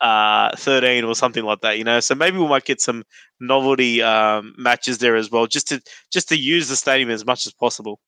uh, 0.00 0.56
thirteen 0.56 1.04
or 1.04 1.14
something 1.14 1.44
like 1.44 1.60
that. 1.60 1.78
You 1.78 1.84
know, 1.84 2.00
so 2.00 2.16
maybe 2.16 2.36
we 2.36 2.48
might 2.48 2.64
get 2.64 2.80
some 2.80 3.04
novelty 3.38 4.02
um, 4.02 4.52
matches 4.58 4.98
there 4.98 5.14
as 5.14 5.30
well, 5.30 5.46
just 5.46 5.68
to 5.68 5.80
just 6.12 6.28
to 6.30 6.36
use 6.36 6.68
the 6.68 6.76
stadium 6.76 7.10
as 7.10 7.24
much 7.24 7.46
as 7.46 7.52
possible. 7.52 8.00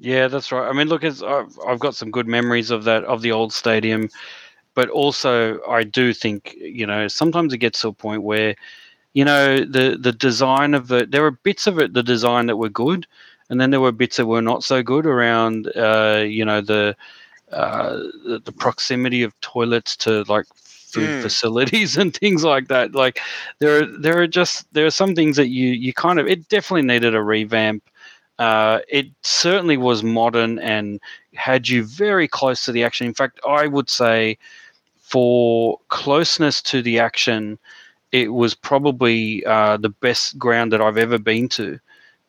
Yeah, 0.00 0.26
that's 0.26 0.50
right. 0.50 0.68
I 0.68 0.72
mean, 0.72 0.88
look, 0.88 1.04
I've, 1.04 1.22
I've 1.68 1.78
got 1.78 1.94
some 1.94 2.10
good 2.10 2.26
memories 2.26 2.72
of 2.72 2.82
that 2.84 3.04
of 3.04 3.22
the 3.22 3.30
old 3.30 3.52
stadium, 3.52 4.08
but 4.74 4.88
also 4.90 5.60
I 5.68 5.84
do 5.84 6.12
think 6.12 6.54
you 6.58 6.86
know 6.86 7.08
sometimes 7.08 7.52
it 7.52 7.58
gets 7.58 7.80
to 7.82 7.88
a 7.88 7.92
point 7.92 8.22
where 8.22 8.54
you 9.14 9.24
know 9.24 9.58
the 9.58 9.96
the 10.00 10.12
design 10.12 10.74
of 10.74 10.88
the 10.88 11.06
there 11.06 11.22
were 11.22 11.30
bits 11.32 11.66
of 11.66 11.78
it 11.78 11.94
the 11.94 12.02
design 12.02 12.46
that 12.46 12.56
were 12.56 12.68
good, 12.68 13.06
and 13.48 13.60
then 13.60 13.70
there 13.70 13.80
were 13.80 13.92
bits 13.92 14.16
that 14.16 14.26
were 14.26 14.42
not 14.42 14.64
so 14.64 14.82
good 14.82 15.06
around 15.06 15.68
uh, 15.76 16.24
you 16.26 16.44
know 16.44 16.60
the, 16.60 16.96
uh, 17.52 17.96
the 18.24 18.40
the 18.44 18.52
proximity 18.52 19.22
of 19.22 19.38
toilets 19.40 19.96
to 19.96 20.22
like 20.28 20.46
food 20.54 21.14
Mm. 21.14 21.16
facilities 21.16 21.96
and 21.98 22.14
things 22.14 22.44
like 22.44 22.68
that. 22.68 22.94
Like 22.94 23.20
there 23.60 23.82
are 23.82 23.86
there 23.86 24.20
are 24.20 24.26
just 24.26 24.72
there 24.72 24.86
are 24.86 24.90
some 24.90 25.14
things 25.14 25.36
that 25.36 25.48
you 25.48 25.68
you 25.68 25.92
kind 25.92 26.18
of 26.18 26.26
it 26.26 26.48
definitely 26.48 26.86
needed 26.86 27.14
a 27.14 27.22
revamp. 27.22 27.82
Uh, 28.38 28.80
it 28.88 29.06
certainly 29.22 29.76
was 29.76 30.02
modern 30.02 30.58
and 30.58 31.00
had 31.34 31.68
you 31.68 31.84
very 31.84 32.26
close 32.26 32.64
to 32.64 32.72
the 32.72 32.82
action. 32.82 33.06
In 33.06 33.14
fact, 33.14 33.38
I 33.48 33.66
would 33.66 33.88
say 33.88 34.38
for 35.12 35.78
closeness 35.88 36.62
to 36.62 36.80
the 36.80 36.98
action, 36.98 37.58
it 38.12 38.32
was 38.32 38.54
probably 38.54 39.44
uh, 39.44 39.76
the 39.76 39.90
best 39.90 40.38
ground 40.38 40.72
that 40.72 40.80
I've 40.80 40.96
ever 40.96 41.18
been 41.18 41.50
to. 41.50 41.78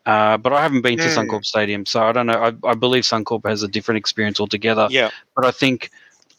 Uh, 0.06 0.36
but 0.36 0.52
I 0.52 0.62
haven't 0.62 0.82
been 0.82 0.98
to 0.98 1.06
Mm. 1.06 1.16
Suncorp 1.16 1.46
Stadium, 1.46 1.86
so 1.86 2.04
I 2.04 2.12
don't 2.12 2.26
know. 2.26 2.42
I, 2.48 2.72
I 2.72 2.74
believe 2.74 3.04
Suncorp 3.04 3.48
has 3.48 3.64
a 3.64 3.70
different 3.70 4.00
experience 4.00 4.42
altogether. 4.42 4.90
Yeah, 4.92 5.12
But 5.34 5.46
I 5.46 5.52
think 5.52 5.92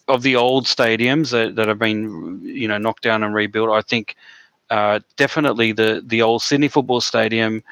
of 0.07 0.21
the 0.21 0.37
old 0.37 0.67
stadiums 0.67 1.31
that, 1.31 1.57
that 1.57 1.67
have 1.69 1.79
been, 1.79 2.43
you 2.45 2.69
know, 2.69 2.77
knocked 2.77 3.05
down 3.05 3.23
and 3.23 3.35
rebuilt, 3.35 3.71
I 3.71 3.81
think 3.81 4.17
uh, 4.69 5.01
definitely 5.17 5.73
the 5.73 6.03
the 6.05 6.21
old 6.21 6.43
Sydney 6.43 6.69
Football 6.69 7.01
Stadium. 7.01 7.63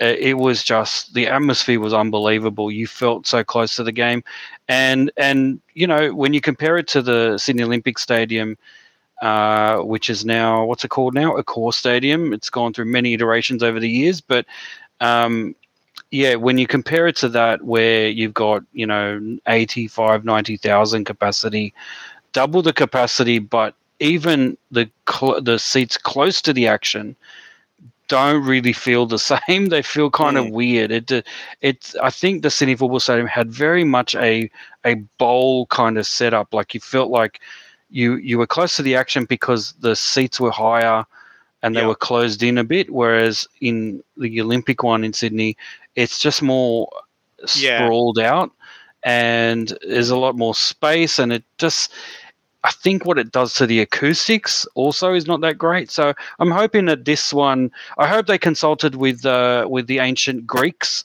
It 0.00 0.38
was 0.38 0.64
just 0.64 1.14
the 1.14 1.28
atmosphere 1.28 1.78
was 1.78 1.94
unbelievable. 1.94 2.70
You 2.70 2.86
felt 2.86 3.26
so 3.26 3.44
close 3.44 3.76
to 3.76 3.84
the 3.84 3.92
game, 3.92 4.24
and 4.68 5.12
and 5.16 5.60
you 5.74 5.86
know 5.86 6.12
when 6.12 6.34
you 6.34 6.40
compare 6.40 6.76
it 6.78 6.88
to 6.88 7.02
the 7.02 7.38
Sydney 7.38 7.62
Olympic 7.62 7.98
Stadium, 8.00 8.58
uh, 9.22 9.78
which 9.78 10.10
is 10.10 10.24
now 10.24 10.64
what's 10.64 10.84
it 10.84 10.88
called 10.88 11.14
now? 11.14 11.36
Accor 11.36 11.72
Stadium. 11.72 12.32
It's 12.32 12.50
gone 12.50 12.72
through 12.72 12.86
many 12.86 13.14
iterations 13.14 13.62
over 13.62 13.78
the 13.78 13.88
years, 13.88 14.20
but 14.20 14.46
um, 15.00 15.54
yeah, 16.10 16.34
when 16.34 16.58
you 16.58 16.66
compare 16.66 17.06
it 17.06 17.16
to 17.16 17.28
that, 17.30 17.62
where 17.62 18.08
you've 18.08 18.34
got 18.34 18.64
you 18.72 18.86
know 18.86 19.38
85, 19.46 20.24
90,000 20.24 21.04
capacity, 21.04 21.72
double 22.32 22.62
the 22.62 22.72
capacity, 22.72 23.38
but 23.38 23.74
even 24.00 24.58
the 24.72 24.90
cl- 25.08 25.40
the 25.40 25.58
seats 25.58 25.96
close 25.96 26.42
to 26.42 26.52
the 26.52 26.66
action 26.66 27.14
don't 28.08 28.44
really 28.44 28.72
feel 28.72 29.06
the 29.06 29.18
same. 29.48 29.66
They 29.68 29.82
feel 29.82 30.10
kind 30.10 30.36
of 30.36 30.50
weird. 30.50 30.90
It 30.90 31.10
uh, 31.12 31.22
it's 31.60 31.94
I 31.96 32.10
think 32.10 32.42
the 32.42 32.50
Sydney 32.50 32.76
Football 32.76 33.00
Stadium 33.00 33.26
had 33.26 33.50
very 33.50 33.84
much 33.84 34.14
a 34.16 34.50
a 34.84 34.94
bowl 35.18 35.66
kind 35.66 35.98
of 35.98 36.06
setup. 36.06 36.52
Like 36.54 36.74
you 36.74 36.80
felt 36.80 37.10
like 37.10 37.40
you 37.90 38.16
you 38.16 38.38
were 38.38 38.46
close 38.46 38.76
to 38.76 38.82
the 38.82 38.96
action 38.96 39.24
because 39.24 39.72
the 39.80 39.94
seats 39.96 40.40
were 40.40 40.50
higher 40.50 41.04
and 41.62 41.74
they 41.76 41.80
Yeah. 41.80 41.86
were 41.86 41.94
closed 41.94 42.42
in 42.42 42.58
a 42.58 42.64
bit. 42.64 42.90
Whereas 42.90 43.46
in 43.60 44.02
the 44.16 44.40
Olympic 44.40 44.82
one 44.82 45.04
in 45.04 45.12
Sydney, 45.12 45.56
it's 45.96 46.18
just 46.20 46.42
more 46.42 46.88
Yeah. 47.54 47.86
sprawled 47.86 48.18
out 48.18 48.50
and 49.02 49.76
there's 49.86 50.10
a 50.10 50.16
lot 50.16 50.36
more 50.36 50.54
space 50.54 51.18
and 51.18 51.32
it 51.32 51.44
just 51.58 51.92
I 52.64 52.72
think 52.72 53.04
what 53.06 53.18
it 53.18 53.32
does 53.32 53.54
to 53.54 53.66
the 53.66 53.80
acoustics 53.80 54.66
also 54.74 55.14
is 55.14 55.26
not 55.26 55.40
that 55.42 55.58
great. 55.58 55.90
So 55.90 56.14
I'm 56.40 56.50
hoping 56.50 56.86
that 56.86 57.04
this 57.04 57.32
one, 57.32 57.70
I 57.98 58.08
hope 58.08 58.26
they 58.26 58.38
consulted 58.38 58.96
with 58.96 59.24
uh, 59.26 59.66
with 59.70 59.86
the 59.86 60.00
ancient 60.00 60.46
Greeks 60.46 61.04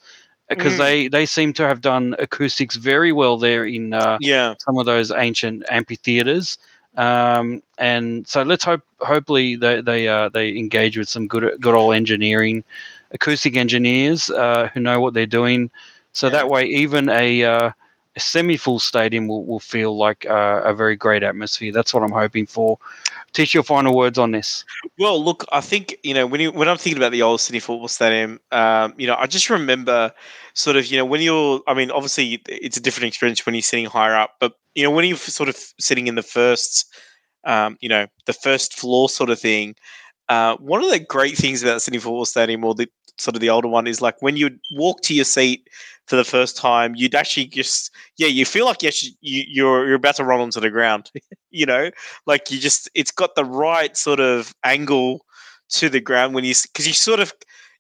because 0.50 0.78
Mm. 0.78 0.78
they 0.78 1.08
they 1.10 1.26
seem 1.26 1.54
to 1.54 1.68
have 1.68 1.82
done 1.82 2.16
acoustics 2.20 2.76
very 2.78 3.12
well 3.12 3.38
there 3.38 3.66
in 3.66 3.94
uh, 3.94 4.20
yeah, 4.20 4.56
some 4.58 4.78
of 4.78 4.86
those 4.86 5.12
ancient 5.12 5.64
amphitheaters. 5.70 6.58
Um, 6.98 7.62
and 7.78 8.28
so 8.28 8.44
let's 8.44 8.64
hope 8.64 8.82
hopefully 9.00 9.56
they 9.56 9.82
they 9.82 10.08
uh, 10.08 10.30
they 10.30 10.50
engage 10.58 10.98
with 10.98 11.10
some 11.10 11.28
good 11.28 11.60
good 11.62 11.76
old 11.76 11.96
engineering, 11.96 12.64
acoustic 13.12 13.56
engineers 13.56 14.30
uh, 14.30 14.70
who 14.74 14.80
know 14.80 15.00
what 15.00 15.14
they're 15.14 15.26
doing. 15.26 15.70
So 16.14 16.30
Yeah. 16.30 16.32
that 16.32 16.50
way, 16.50 16.66
even 16.66 17.10
a, 17.10 17.44
uh, 17.44 17.72
a 18.16 18.20
semi-full 18.20 18.80
stadium 18.80 19.28
will, 19.28 19.46
will 19.46 19.60
feel 19.60 19.96
like 19.96 20.26
uh, 20.26 20.62
a 20.64 20.74
very 20.74 20.96
great 20.96 21.24
atmosphere. 21.24 21.72
That's 21.72 21.94
what 21.94 22.04
I'm 22.04 22.12
hoping 22.12 22.46
for. 22.46 22.78
Tish 23.34 23.54
your 23.54 23.64
final 23.64 23.96
words 23.96 24.18
on 24.18 24.32
this. 24.32 24.66
Well, 24.98 25.24
look, 25.24 25.46
I 25.52 25.62
think 25.62 25.96
you 26.04 26.14
know 26.16 26.26
when 26.26 26.42
you 26.42 26.52
when 26.52 26.68
I'm 26.68 26.78
thinking 26.78 26.98
about 26.98 27.12
the 27.12 27.22
old 27.22 27.42
Sydney 27.42 27.60
Football 27.60 27.88
Stadium, 27.88 28.40
um, 28.52 28.96
you 28.98 29.06
know, 29.06 29.16
I 29.16 29.28
just 29.28 29.50
remember 29.50 30.12
sort 30.54 30.76
of 30.76 30.88
you 30.88 30.98
know 30.98 31.06
when 31.06 31.22
you're, 31.22 31.62
I 31.68 31.76
mean, 31.76 31.92
obviously 31.92 32.42
it's 32.48 32.78
a 32.78 32.82
different 32.82 33.08
experience 33.08 33.46
when 33.46 33.54
you're 33.54 33.62
sitting 33.62 33.86
higher 33.86 34.16
up, 34.16 34.36
but 34.40 34.54
you 34.74 34.84
know 34.84 34.92
when 34.92 35.06
you're 35.06 35.18
sort 35.18 35.50
of 35.50 35.56
sitting 35.80 36.08
in 36.08 36.16
the 36.16 36.24
first, 36.24 36.92
um, 37.44 37.78
you 37.82 37.90
know, 37.90 38.08
the 38.26 38.34
first 38.34 38.74
floor 38.74 39.10
sort 39.10 39.30
of 39.30 39.40
thing. 39.40 39.76
Uh, 40.28 40.56
one 40.58 40.84
of 40.84 40.90
the 40.90 41.00
great 41.00 41.38
things 41.38 41.64
about 41.64 41.82
Sydney 41.82 42.00
Football 42.00 42.26
Stadium, 42.26 42.64
or 42.64 42.74
the 42.74 42.88
sort 43.18 43.36
of 43.36 43.42
the 43.42 43.50
older 43.50 43.68
one, 43.68 43.86
is 43.86 44.02
like 44.02 44.22
when 44.22 44.38
you 44.38 44.50
walk 44.74 45.02
to 45.02 45.14
your 45.14 45.26
seat 45.26 45.68
for 46.10 46.16
the 46.16 46.24
first 46.24 46.58
time, 46.58 46.96
you'd 46.96 47.14
actually 47.14 47.46
just, 47.46 47.92
yeah, 48.18 48.26
you 48.26 48.44
feel 48.44 48.66
like 48.66 48.82
yes, 48.82 49.04
you, 49.04 49.14
you're 49.22 49.86
you're 49.86 49.96
about 49.96 50.16
to 50.16 50.24
run 50.24 50.42
onto 50.42 50.60
the 50.60 50.72
ground, 50.72 51.12
you 51.52 51.68
know, 51.68 51.92
like 52.26 52.50
you 52.50 52.60
just 52.60 52.90
it's 52.96 53.12
got 53.12 53.36
the 53.36 53.46
right 53.46 53.96
sort 53.96 54.20
of 54.20 54.54
angle 54.64 55.24
to 55.70 55.88
the 55.88 56.02
ground 56.02 56.34
when 56.34 56.44
you 56.44 56.56
because 56.64 56.88
you 56.88 56.94
sort 56.94 57.20
of 57.20 57.32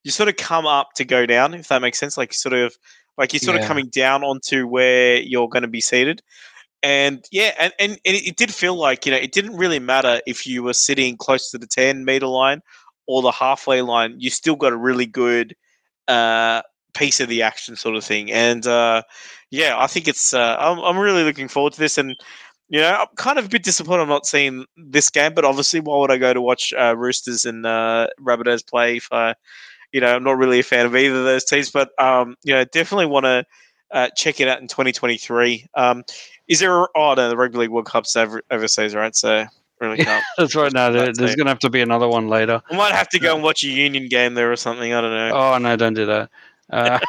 you 0.04 0.12
sort 0.12 0.30
of 0.30 0.36
come 0.36 0.68
up 0.68 0.94
to 0.94 1.04
go 1.04 1.26
down 1.26 1.56
if 1.56 1.70
that 1.70 1.82
makes 1.82 1.98
sense. 1.98 2.18
Like 2.18 2.32
sort 2.34 2.54
of 2.54 2.78
like 3.18 3.34
you're 3.34 3.40
sort 3.40 3.60
of 3.60 3.66
coming 3.66 3.88
down 3.88 4.24
onto 4.24 4.68
where 4.68 5.18
you're 5.18 5.50
going 5.50 5.64
to 5.64 5.68
be 5.68 5.82
seated. 5.82 6.22
And 6.84 7.26
yeah 7.32 7.56
and, 7.60 7.74
and, 7.80 7.92
and 8.06 8.16
it 8.16 8.38
did 8.38 8.54
feel 8.54 8.76
like 8.76 9.08
you 9.08 9.12
know 9.12 9.18
it 9.18 9.32
didn't 9.32 9.58
really 9.58 9.80
matter 9.80 10.22
if 10.28 10.46
you 10.46 10.62
were 10.62 10.74
sitting 10.74 11.18
close 11.18 11.50
to 11.50 11.58
the 11.58 11.68
10 11.68 12.06
meter 12.06 12.28
line 12.28 12.62
or 13.06 13.22
the 13.22 13.32
halfway 13.32 13.82
line 13.82 14.16
you 14.18 14.30
still 14.30 14.56
got 14.56 14.72
a 14.72 14.78
really 14.78 15.06
good 15.06 15.58
uh 16.08 16.62
piece 16.94 17.20
of 17.20 17.30
the 17.30 17.42
action 17.42 17.76
sort 17.76 17.96
of 17.96 18.04
thing 18.04 18.32
and 18.32 18.66
uh 18.68 19.02
yeah 19.52 19.76
i 19.78 19.88
think 19.88 20.08
it's 20.08 20.34
uh 20.34 20.56
i'm, 20.60 20.80
I'm 20.80 20.98
really 20.98 21.24
looking 21.24 21.48
forward 21.48 21.74
to 21.74 21.80
this 21.80 21.98
and 21.98 22.16
you 22.70 22.80
know, 22.80 22.98
I'm 23.00 23.08
kind 23.16 23.40
of 23.40 23.46
a 23.46 23.50
bit 23.50 23.64
disappointed 23.64 24.04
I'm 24.04 24.10
not 24.10 24.28
seeing 24.28 24.66
this 24.78 25.10
game, 25.10 25.34
but 25.34 25.44
obviously, 25.44 25.80
why 25.80 25.98
would 25.98 26.12
I 26.12 26.18
go 26.18 26.34
to 26.34 26.42
watch 26.42 26.72
uh, 26.78 26.96
Roosters 26.96 27.46
and 27.46 27.66
uh, 27.66 28.08
Rabbitohs 28.22 28.66
play 28.66 28.98
if 28.98 29.08
I, 29.12 29.34
you 29.92 30.00
know, 30.00 30.16
I'm 30.16 30.24
not 30.24 30.38
really 30.38 30.60
a 30.60 30.64
fan 30.64 30.86
of 30.86 30.96
either 30.96 31.18
of 31.18 31.26
those 31.26 31.44
teams, 31.44 31.72
but, 31.72 31.90
um, 32.00 32.36
you 32.44 32.54
know, 32.54 32.64
definitely 32.66 33.08
want 33.08 33.26
to 33.26 33.44
uh, 33.92 34.10
check 34.16 34.40
it 34.40 34.48
out 34.48 34.62
in 34.62 34.68
2023. 34.68 35.66
Um, 35.74 36.04
is 36.48 36.60
there, 36.60 36.88
oh, 36.96 37.14
no, 37.16 37.28
the 37.28 37.36
Rugby 37.36 37.58
League 37.58 37.72
World 37.72 37.88
Cup's 37.88 38.16
over, 38.16 38.44
overseas, 38.52 38.94
right? 38.94 39.16
So, 39.16 39.46
really 39.82 39.98
can't. 39.98 40.24
That's 40.38 40.56
right. 40.56 40.72
No, 40.72 40.92
there, 40.92 41.06
That's 41.08 41.18
there's 41.18 41.36
going 41.36 41.48
to 41.48 41.52
have 41.52 41.60
to 41.60 41.72
be 41.72 41.82
another 41.82 42.08
one 42.08 42.28
later. 42.28 42.62
I 42.70 42.76
might 42.76 42.94
have 42.94 43.10
to 43.10 43.20
go 43.20 43.34
and 43.34 43.44
watch 43.44 43.64
a 43.64 43.68
Union 43.68 44.10
game 44.10 44.36
there 44.36 44.52
or 44.52 44.56
something. 44.56 44.94
I 44.94 45.02
don't 45.02 45.12
know. 45.12 45.32
Oh 45.34 45.58
no, 45.58 45.76
don't 45.76 45.96
do 45.96 46.06
that. 46.06 46.30
Uh, 46.70 47.00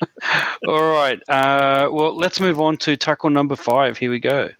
all 0.66 0.92
right. 0.92 1.20
Uh, 1.28 1.88
well, 1.92 2.16
let's 2.16 2.40
move 2.40 2.60
on 2.60 2.76
to 2.78 2.96
tackle 2.96 3.30
number 3.30 3.56
five. 3.56 3.98
Here 3.98 4.10
we 4.10 4.20
go. 4.20 4.50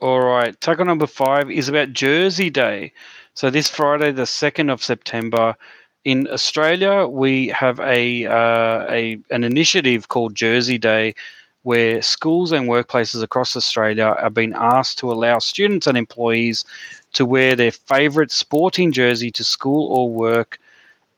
All 0.00 0.20
right. 0.20 0.60
Tackle 0.60 0.84
number 0.84 1.06
five 1.06 1.48
is 1.48 1.68
about 1.68 1.92
Jersey 1.92 2.50
Day. 2.50 2.92
So 3.34 3.50
this 3.50 3.68
Friday, 3.68 4.10
the 4.10 4.26
second 4.26 4.68
of 4.68 4.82
September, 4.82 5.56
in 6.04 6.28
Australia, 6.28 7.06
we 7.06 7.48
have 7.48 7.78
a, 7.80 8.26
uh, 8.26 8.86
a 8.90 9.18
an 9.30 9.44
initiative 9.44 10.08
called 10.08 10.34
Jersey 10.34 10.78
Day, 10.78 11.14
where 11.62 12.02
schools 12.02 12.50
and 12.50 12.68
workplaces 12.68 13.22
across 13.22 13.56
Australia 13.56 14.16
are 14.18 14.30
being 14.30 14.52
asked 14.54 14.98
to 14.98 15.12
allow 15.12 15.38
students 15.38 15.86
and 15.86 15.96
employees 15.96 16.64
to 17.12 17.24
wear 17.24 17.54
their 17.54 17.70
favourite 17.70 18.32
sporting 18.32 18.90
jersey 18.90 19.30
to 19.30 19.44
school 19.44 19.92
or 19.96 20.10
work, 20.10 20.58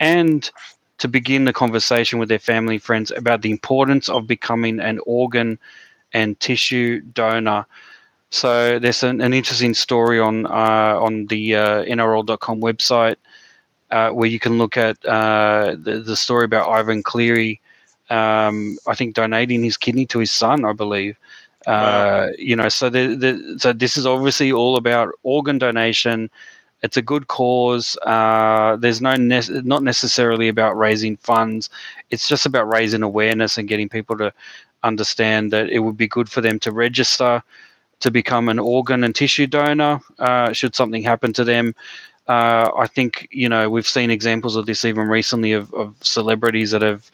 and 0.01 0.51
to 0.99 1.09
begin 1.09 1.47
the 1.47 1.53
conversation 1.53 2.19
with 2.19 2.29
their 2.29 2.39
family 2.39 2.75
and 2.75 2.83
friends 2.83 3.11
about 3.13 3.41
the 3.43 3.51
importance 3.51 4.09
of 4.09 4.27
becoming 4.27 4.81
an 4.81 5.01
organ 5.07 5.59
and 6.13 6.39
tissue 6.41 7.01
donor. 7.01 7.65
So 8.31 8.79
there's 8.79 9.03
an, 9.03 9.23
an 9.23 9.33
interesting 9.33 9.73
story 9.73 10.21
on 10.21 10.45
uh, 10.47 10.99
on 11.01 11.27
the 11.27 11.57
uh, 11.57 11.85
NRL.com 11.85 12.61
website 12.61 13.17
uh, 13.95 14.11
where 14.11 14.29
you 14.29 14.41
can 14.41 14.59
look 14.59 14.77
at 14.77 14.97
uh, 15.07 15.77
the, 15.79 16.01
the 16.01 16.17
story 16.17 16.45
about 16.45 16.69
Ivan 16.69 17.03
Cleary. 17.03 17.61
Um, 18.11 18.77
I 18.89 18.95
think 18.97 19.15
donating 19.15 19.63
his 19.63 19.77
kidney 19.77 20.05
to 20.07 20.19
his 20.19 20.33
son, 20.33 20.65
I 20.65 20.73
believe. 20.73 21.17
Uh, 21.67 21.71
wow. 21.71 22.31
You 22.37 22.57
know, 22.57 22.69
so 22.69 22.91
the, 22.91 23.15
the, 23.15 23.57
so 23.59 23.73
this 23.73 23.97
is 23.97 24.05
obviously 24.05 24.51
all 24.53 24.77
about 24.77 25.15
organ 25.23 25.59
donation. 25.59 26.29
It's 26.83 26.97
a 26.97 27.03
good 27.03 27.29
cause. 27.29 27.97
Uh, 28.05 28.77
there's 28.77 29.01
no 29.01 29.15
ne- 29.15 29.63
not 29.63 29.85
necessarily 29.85 30.49
about 30.49 30.77
raising 30.77 31.17
funds. 31.19 31.71
It's 32.11 32.29
just 32.29 32.47
about 32.47 32.69
raising 32.69 33.03
awareness 33.03 33.59
and 33.59 33.69
getting 33.69 33.89
people 33.89 34.19
to 34.19 34.33
understand 34.83 35.53
that 35.53 35.71
it 35.71 35.79
would 35.79 35.97
be 35.97 36.09
good 36.09 36.29
for 36.29 36.41
them 36.41 36.59
to 36.59 36.73
register 36.73 37.43
to 38.01 38.11
become 38.11 38.49
an 38.49 38.59
organ 38.59 39.05
and 39.05 39.15
tissue 39.15 39.47
donor 39.47 40.01
uh, 40.19 40.53
should 40.53 40.75
something 40.75 41.03
happen 41.03 41.33
to 41.33 41.45
them. 41.45 41.75
Uh, 42.27 42.71
I 42.77 42.87
think 42.87 43.29
you 43.31 43.49
know 43.49 43.69
we've 43.69 43.87
seen 43.87 44.11
examples 44.11 44.57
of 44.57 44.67
this 44.67 44.85
even 44.85 45.09
recently 45.09 45.53
of, 45.53 45.73
of 45.75 45.95
celebrities 46.01 46.71
that 46.71 46.83
have 46.83 47.11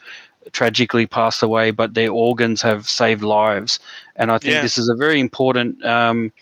tragically 0.52 1.06
passed 1.06 1.42
away, 1.42 1.70
but 1.70 1.94
their 1.94 2.11
organs 2.11 2.62
have 2.62 2.88
saved 2.88 3.22
lives, 3.22 3.80
and 4.16 4.30
I 4.30 4.38
think 4.38 4.54
yeah. 4.54 4.62
this 4.62 4.78
is 4.78 4.88
a 4.88 4.94
very 4.94 5.20
important. 5.20 5.84
Um, 5.84 6.32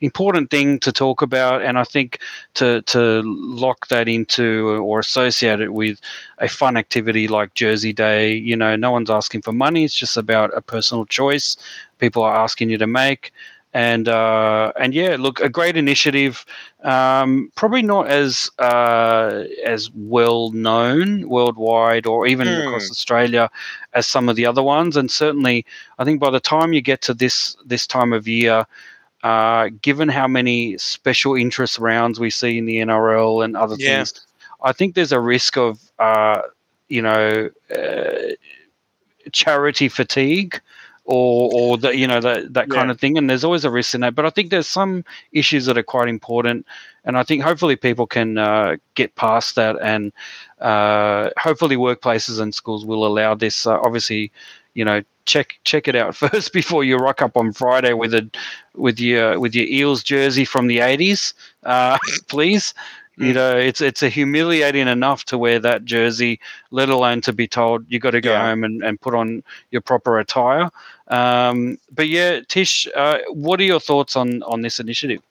important 0.00 0.50
thing 0.50 0.78
to 0.78 0.92
talk 0.92 1.22
about 1.22 1.62
and 1.62 1.78
i 1.78 1.84
think 1.84 2.18
to 2.52 2.82
to 2.82 3.22
lock 3.24 3.88
that 3.88 4.08
into 4.08 4.78
or 4.84 4.98
associate 5.00 5.60
it 5.60 5.72
with 5.72 5.98
a 6.38 6.48
fun 6.48 6.76
activity 6.76 7.26
like 7.28 7.54
jersey 7.54 7.94
day 7.94 8.30
you 8.30 8.54
know 8.54 8.76
no 8.76 8.90
one's 8.90 9.08
asking 9.08 9.40
for 9.40 9.52
money 9.52 9.84
it's 9.84 9.94
just 9.94 10.18
about 10.18 10.54
a 10.54 10.60
personal 10.60 11.06
choice 11.06 11.56
people 11.98 12.22
are 12.22 12.36
asking 12.36 12.68
you 12.68 12.76
to 12.76 12.86
make 12.86 13.32
and 13.76 14.08
uh, 14.08 14.72
and 14.80 14.94
yeah, 14.94 15.16
look, 15.18 15.38
a 15.40 15.50
great 15.50 15.76
initiative. 15.76 16.46
Um, 16.82 17.52
probably 17.56 17.82
not 17.82 18.08
as 18.08 18.50
uh, 18.58 19.44
as 19.66 19.90
well 19.94 20.50
known 20.52 21.28
worldwide 21.28 22.06
or 22.06 22.26
even 22.26 22.48
mm. 22.48 22.66
across 22.66 22.90
Australia 22.90 23.50
as 23.92 24.06
some 24.06 24.30
of 24.30 24.36
the 24.36 24.46
other 24.46 24.62
ones. 24.62 24.96
And 24.96 25.10
certainly, 25.10 25.66
I 25.98 26.04
think 26.04 26.20
by 26.20 26.30
the 26.30 26.40
time 26.40 26.72
you 26.72 26.80
get 26.80 27.02
to 27.02 27.12
this 27.12 27.54
this 27.66 27.86
time 27.86 28.14
of 28.14 28.26
year, 28.26 28.64
uh, 29.22 29.68
given 29.82 30.08
how 30.08 30.26
many 30.26 30.78
special 30.78 31.34
interest 31.34 31.78
rounds 31.78 32.18
we 32.18 32.30
see 32.30 32.56
in 32.56 32.64
the 32.64 32.78
NRL 32.78 33.44
and 33.44 33.58
other 33.58 33.76
yeah. 33.78 33.96
things, 33.96 34.26
I 34.62 34.72
think 34.72 34.94
there's 34.94 35.12
a 35.12 35.20
risk 35.20 35.58
of 35.58 35.78
uh, 35.98 36.40
you 36.88 37.02
know 37.02 37.50
uh, 37.76 38.32
charity 39.32 39.90
fatigue 39.90 40.62
or 41.06 41.50
or 41.52 41.78
that 41.78 41.96
you 41.96 42.06
know 42.06 42.20
that 42.20 42.52
that 42.52 42.68
kind 42.68 42.88
yeah. 42.88 42.92
of 42.92 43.00
thing 43.00 43.16
and 43.16 43.30
there's 43.30 43.44
always 43.44 43.64
a 43.64 43.70
risk 43.70 43.94
in 43.94 44.00
that 44.00 44.14
but 44.14 44.26
i 44.26 44.30
think 44.30 44.50
there's 44.50 44.66
some 44.66 45.04
issues 45.32 45.64
that 45.66 45.78
are 45.78 45.82
quite 45.82 46.08
important 46.08 46.66
and 47.04 47.16
i 47.16 47.22
think 47.22 47.42
hopefully 47.42 47.76
people 47.76 48.06
can 48.06 48.36
uh, 48.36 48.76
get 48.94 49.14
past 49.14 49.54
that 49.54 49.76
and 49.80 50.12
uh, 50.60 51.30
hopefully 51.38 51.76
workplaces 51.76 52.40
and 52.40 52.54
schools 52.54 52.84
will 52.84 53.06
allow 53.06 53.34
this 53.34 53.66
uh, 53.66 53.78
obviously 53.80 54.32
you 54.74 54.84
know 54.84 55.02
check 55.26 55.58
check 55.64 55.86
it 55.86 55.94
out 55.94 56.14
first 56.24 56.52
before 56.52 56.82
you 56.82 56.96
rock 56.96 57.22
up 57.22 57.36
on 57.36 57.52
friday 57.52 57.92
with 57.92 58.12
a 58.12 58.28
with 58.74 58.98
your 58.98 59.38
with 59.38 59.54
your 59.54 59.66
eels 59.66 60.02
jersey 60.02 60.44
from 60.44 60.66
the 60.66 60.78
80s 60.78 61.34
uh, 61.62 61.98
please 62.28 62.74
you 63.18 63.32
mm. 63.32 63.34
know, 63.34 63.56
it's 63.56 63.80
it's 63.80 64.02
a 64.02 64.08
humiliating 64.08 64.88
enough 64.88 65.24
to 65.26 65.38
wear 65.38 65.58
that 65.60 65.84
jersey, 65.84 66.38
let 66.70 66.88
alone 66.90 67.22
to 67.22 67.32
be 67.32 67.48
told 67.48 67.84
you 67.88 67.98
got 67.98 68.10
to 68.10 68.20
go 68.20 68.32
yeah. 68.32 68.48
home 68.48 68.62
and, 68.62 68.82
and 68.84 69.00
put 69.00 69.14
on 69.14 69.42
your 69.70 69.80
proper 69.80 70.18
attire. 70.18 70.70
Um, 71.08 71.78
but 71.90 72.08
yeah, 72.08 72.40
Tish, 72.46 72.86
uh, 72.94 73.18
what 73.28 73.58
are 73.60 73.64
your 73.64 73.80
thoughts 73.80 74.16
on 74.16 74.42
on 74.42 74.60
this 74.60 74.78
initiative? 74.78 75.22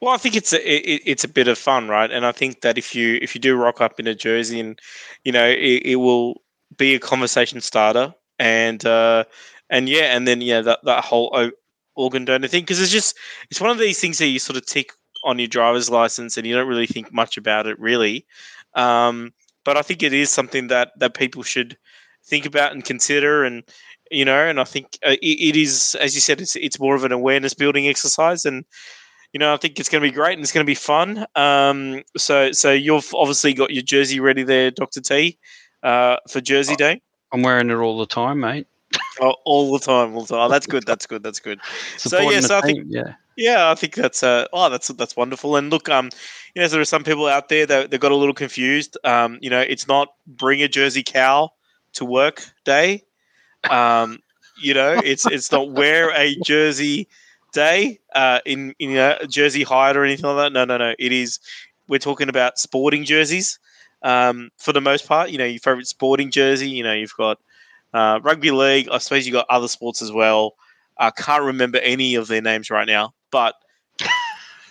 Well, 0.00 0.12
I 0.12 0.18
think 0.18 0.36
it's 0.36 0.52
a 0.52 0.58
it, 0.58 1.02
it's 1.06 1.24
a 1.24 1.28
bit 1.28 1.48
of 1.48 1.58
fun, 1.58 1.88
right? 1.88 2.10
And 2.10 2.26
I 2.26 2.32
think 2.32 2.60
that 2.60 2.76
if 2.76 2.94
you 2.94 3.18
if 3.22 3.34
you 3.34 3.40
do 3.40 3.56
rock 3.56 3.80
up 3.80 3.98
in 3.98 4.06
a 4.06 4.14
jersey, 4.14 4.60
and 4.60 4.78
you 5.24 5.32
know, 5.32 5.46
it, 5.46 5.82
it 5.84 5.96
will 5.96 6.42
be 6.76 6.94
a 6.94 6.98
conversation 6.98 7.60
starter, 7.62 8.14
and 8.38 8.84
uh, 8.84 9.24
and 9.70 9.88
yeah, 9.88 10.14
and 10.16 10.28
then 10.28 10.42
yeah, 10.42 10.60
that 10.60 10.80
that 10.84 11.04
whole 11.04 11.50
organ 11.94 12.26
donor 12.26 12.46
thing 12.46 12.62
because 12.62 12.80
it's 12.80 12.92
just 12.92 13.16
it's 13.50 13.60
one 13.60 13.70
of 13.70 13.78
these 13.78 13.98
things 14.00 14.18
that 14.18 14.26
you 14.26 14.38
sort 14.38 14.56
of 14.56 14.66
tick 14.66 14.92
on 15.26 15.38
your 15.38 15.48
driver's 15.48 15.90
license 15.90 16.38
and 16.38 16.46
you 16.46 16.54
don't 16.54 16.68
really 16.68 16.86
think 16.86 17.12
much 17.12 17.36
about 17.36 17.66
it 17.66 17.78
really. 17.78 18.24
Um, 18.74 19.34
but 19.64 19.76
I 19.76 19.82
think 19.82 20.02
it 20.02 20.14
is 20.14 20.30
something 20.30 20.68
that 20.68 20.92
that 20.98 21.14
people 21.14 21.42
should 21.42 21.76
think 22.24 22.46
about 22.46 22.72
and 22.72 22.84
consider 22.84 23.44
and 23.44 23.62
you 24.10 24.24
know 24.24 24.46
and 24.46 24.60
i 24.60 24.64
think 24.64 24.98
uh, 25.06 25.10
it, 25.22 25.54
it 25.54 25.56
is 25.56 25.96
as 26.00 26.14
you 26.14 26.20
said 26.20 26.40
it's 26.40 26.56
it's 26.56 26.80
more 26.80 26.96
of 26.96 27.04
an 27.04 27.12
awareness 27.12 27.54
building 27.54 27.86
exercise 27.88 28.44
and 28.44 28.64
you 29.32 29.38
know 29.38 29.54
i 29.54 29.56
think 29.56 29.78
it's 29.78 29.88
going 29.88 30.02
to 30.02 30.08
be 30.08 30.14
great 30.14 30.32
and 30.32 30.42
it's 30.42 30.52
going 30.52 30.64
to 30.64 30.70
be 30.70 30.74
fun. 30.74 31.26
Um, 31.34 32.02
so 32.16 32.52
so 32.52 32.72
you've 32.72 33.14
obviously 33.14 33.54
got 33.54 33.72
your 33.72 33.82
jersey 33.82 34.20
ready 34.20 34.42
there 34.42 34.70
dr 34.70 35.00
t 35.00 35.38
uh, 35.82 36.16
for 36.28 36.40
jersey 36.40 36.74
day. 36.74 37.00
I'm 37.32 37.42
wearing 37.42 37.70
it 37.70 37.74
all 37.74 37.98
the 37.98 38.06
time 38.06 38.40
mate. 38.40 38.66
Oh, 39.20 39.34
all 39.44 39.72
the 39.72 39.78
time 39.78 40.14
all 40.14 40.24
the 40.24 40.34
time. 40.34 40.46
Oh, 40.46 40.48
that's 40.48 40.66
good 40.66 40.84
that's 40.86 41.06
good 41.06 41.22
that's 41.22 41.40
good. 41.40 41.60
So 41.98 42.20
yes 42.30 42.50
i 42.50 42.60
think 42.60 42.86
yeah 42.88 43.14
yeah, 43.36 43.70
I 43.70 43.74
think 43.74 43.94
that's 43.94 44.22
uh, 44.22 44.46
oh, 44.52 44.70
that's 44.70 44.88
that's 44.88 45.16
wonderful. 45.16 45.56
And 45.56 45.70
look, 45.70 45.88
um, 45.88 46.10
you 46.54 46.62
know, 46.62 46.68
there 46.68 46.80
are 46.80 46.84
some 46.86 47.04
people 47.04 47.26
out 47.26 47.48
there 47.48 47.66
that 47.66 47.90
they 47.90 47.98
got 47.98 48.12
a 48.12 48.16
little 48.16 48.34
confused. 48.34 48.96
Um, 49.04 49.38
you 49.42 49.50
know, 49.50 49.60
it's 49.60 49.86
not 49.86 50.08
bring 50.26 50.62
a 50.62 50.68
Jersey 50.68 51.02
cow 51.02 51.50
to 51.94 52.04
work 52.04 52.44
day. 52.64 53.02
Um, 53.70 54.20
you 54.62 54.74
know, 54.74 55.00
it's 55.04 55.26
it's 55.26 55.52
not 55.52 55.72
wear 55.72 56.10
a 56.16 56.36
Jersey 56.44 57.08
day 57.52 58.00
uh, 58.14 58.40
in 58.46 58.74
in 58.78 58.90
you 58.90 58.96
know, 58.96 59.18
Jersey 59.28 59.64
hide 59.64 59.96
or 59.96 60.04
anything 60.04 60.26
like 60.26 60.36
that. 60.46 60.52
No, 60.54 60.64
no, 60.64 60.78
no. 60.78 60.94
It 60.98 61.12
is. 61.12 61.40
We're 61.88 61.98
talking 62.00 62.28
about 62.28 62.58
sporting 62.58 63.04
jerseys. 63.04 63.58
Um, 64.02 64.50
for 64.58 64.72
the 64.72 64.80
most 64.80 65.08
part, 65.08 65.30
you 65.30 65.38
know, 65.38 65.44
your 65.46 65.60
favorite 65.60 65.88
sporting 65.88 66.30
jersey. 66.30 66.70
You 66.70 66.84
know, 66.84 66.94
you've 66.94 67.16
got 67.16 67.38
uh, 67.94 68.20
rugby 68.22 68.52
league. 68.52 68.88
I 68.92 68.98
suppose 68.98 69.26
you've 69.26 69.34
got 69.34 69.46
other 69.50 69.68
sports 69.68 70.02
as 70.02 70.12
well. 70.12 70.54
I 70.98 71.10
can't 71.10 71.44
remember 71.44 71.78
any 71.80 72.14
of 72.16 72.28
their 72.28 72.42
names 72.42 72.70
right 72.70 72.86
now 72.86 73.14
but 73.30 73.54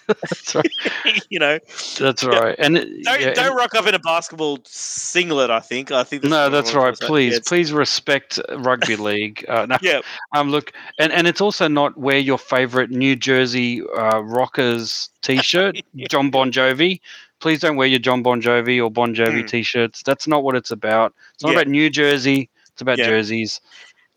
that's 0.08 0.56
right. 0.56 0.72
you 1.30 1.40
know, 1.40 1.60
that's 2.00 2.24
right. 2.24 2.56
And 2.60 2.76
don't 2.76 3.22
yeah, 3.22 3.34
don't 3.34 3.48
and, 3.48 3.56
rock 3.56 3.76
up 3.76 3.88
in 3.88 3.96
a 3.96 4.00
basketball 4.00 4.60
singlet. 4.66 5.50
I 5.50 5.60
think. 5.60 5.92
I 5.92 6.04
think. 6.04 6.22
That's 6.22 6.30
no, 6.30 6.50
that's 6.50 6.74
right. 6.74 6.96
Please, 7.00 7.34
yeah, 7.34 7.40
please 7.46 7.74
respect 7.74 8.40
rugby 8.58 8.96
league. 8.98 9.46
Uh, 9.48 9.66
no, 9.66 9.78
yeah. 9.82 10.02
Um. 10.36 10.50
Look, 10.50 10.74
and 11.00 11.12
and 11.12 11.28
it's 11.28 11.42
also 11.42 11.68
not 11.68 11.98
wear 11.98 12.18
your 12.18 12.38
favorite 12.38 12.92
New 12.92 13.16
Jersey 13.16 13.82
uh, 13.98 14.22
Rockers 14.22 15.10
T-shirt, 15.22 15.82
yeah. 15.94 16.08
John 16.10 16.30
Bon 16.30 16.52
Jovi. 16.52 17.00
Please 17.40 17.60
don't 17.60 17.76
wear 17.76 17.88
your 17.88 18.00
John 18.00 18.24
Bon 18.24 18.42
Jovi 18.42 18.84
or 18.84 18.90
Bon 18.90 19.14
Jovi 19.14 19.44
mm. 19.44 19.48
T-shirts. 19.48 20.04
That's 20.04 20.28
not 20.28 20.44
what 20.44 20.56
it's 20.56 20.72
about. 20.72 21.14
It's 21.34 21.44
not 21.44 21.54
about 21.54 21.68
New 21.68 21.90
Jersey. 21.90 22.50
It's 22.72 22.82
about 22.82 22.98
jerseys. 22.98 23.62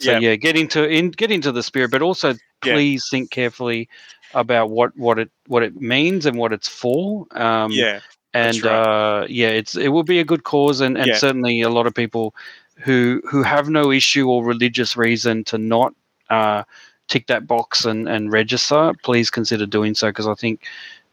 So 0.01 0.17
yeah. 0.19 0.37
get 0.37 0.57
into 0.57 0.89
in 0.89 1.11
get 1.11 1.31
into 1.31 1.51
the 1.51 1.63
spirit, 1.63 1.91
but 1.91 2.03
also 2.03 2.35
please 2.61 3.05
think 3.11 3.31
carefully 3.31 3.89
about 4.35 4.71
what 4.71 4.97
what 4.97 5.19
it 5.19 5.31
what 5.47 5.63
it 5.63 5.81
means 5.81 6.27
and 6.27 6.37
what 6.37 6.53
it's 6.53 6.69
for. 6.69 7.27
Um, 7.33 7.73
yeah, 7.73 8.01
and 8.35 8.63
right. 8.63 8.73
uh, 8.73 9.27
yeah, 9.29 9.49
it's 9.49 9.77
it 9.77 9.89
will 9.89 10.03
be 10.03 10.21
a 10.21 10.25
good 10.25 10.45
cause, 10.45 10.81
and, 10.81 10.97
and 10.97 11.09
yeah. 11.09 11.17
certainly 11.17 11.61
a 11.63 11.71
lot 11.71 11.87
of 11.87 11.95
people 11.95 12.35
who 12.77 13.23
who 13.29 13.43
have 13.43 13.69
no 13.69 13.91
issue 13.91 14.29
or 14.29 14.45
religious 14.45 14.97
reason 14.97 15.45
to 15.45 15.59
not 15.59 15.95
uh, 16.31 16.63
tick 17.09 17.27
that 17.27 17.47
box 17.47 17.85
and 17.85 18.09
and 18.09 18.33
register. 18.33 18.93
Please 19.03 19.31
consider 19.31 19.67
doing 19.67 19.95
so 19.95 20.09
because 20.09 20.27
I 20.27 20.35
think 20.35 20.65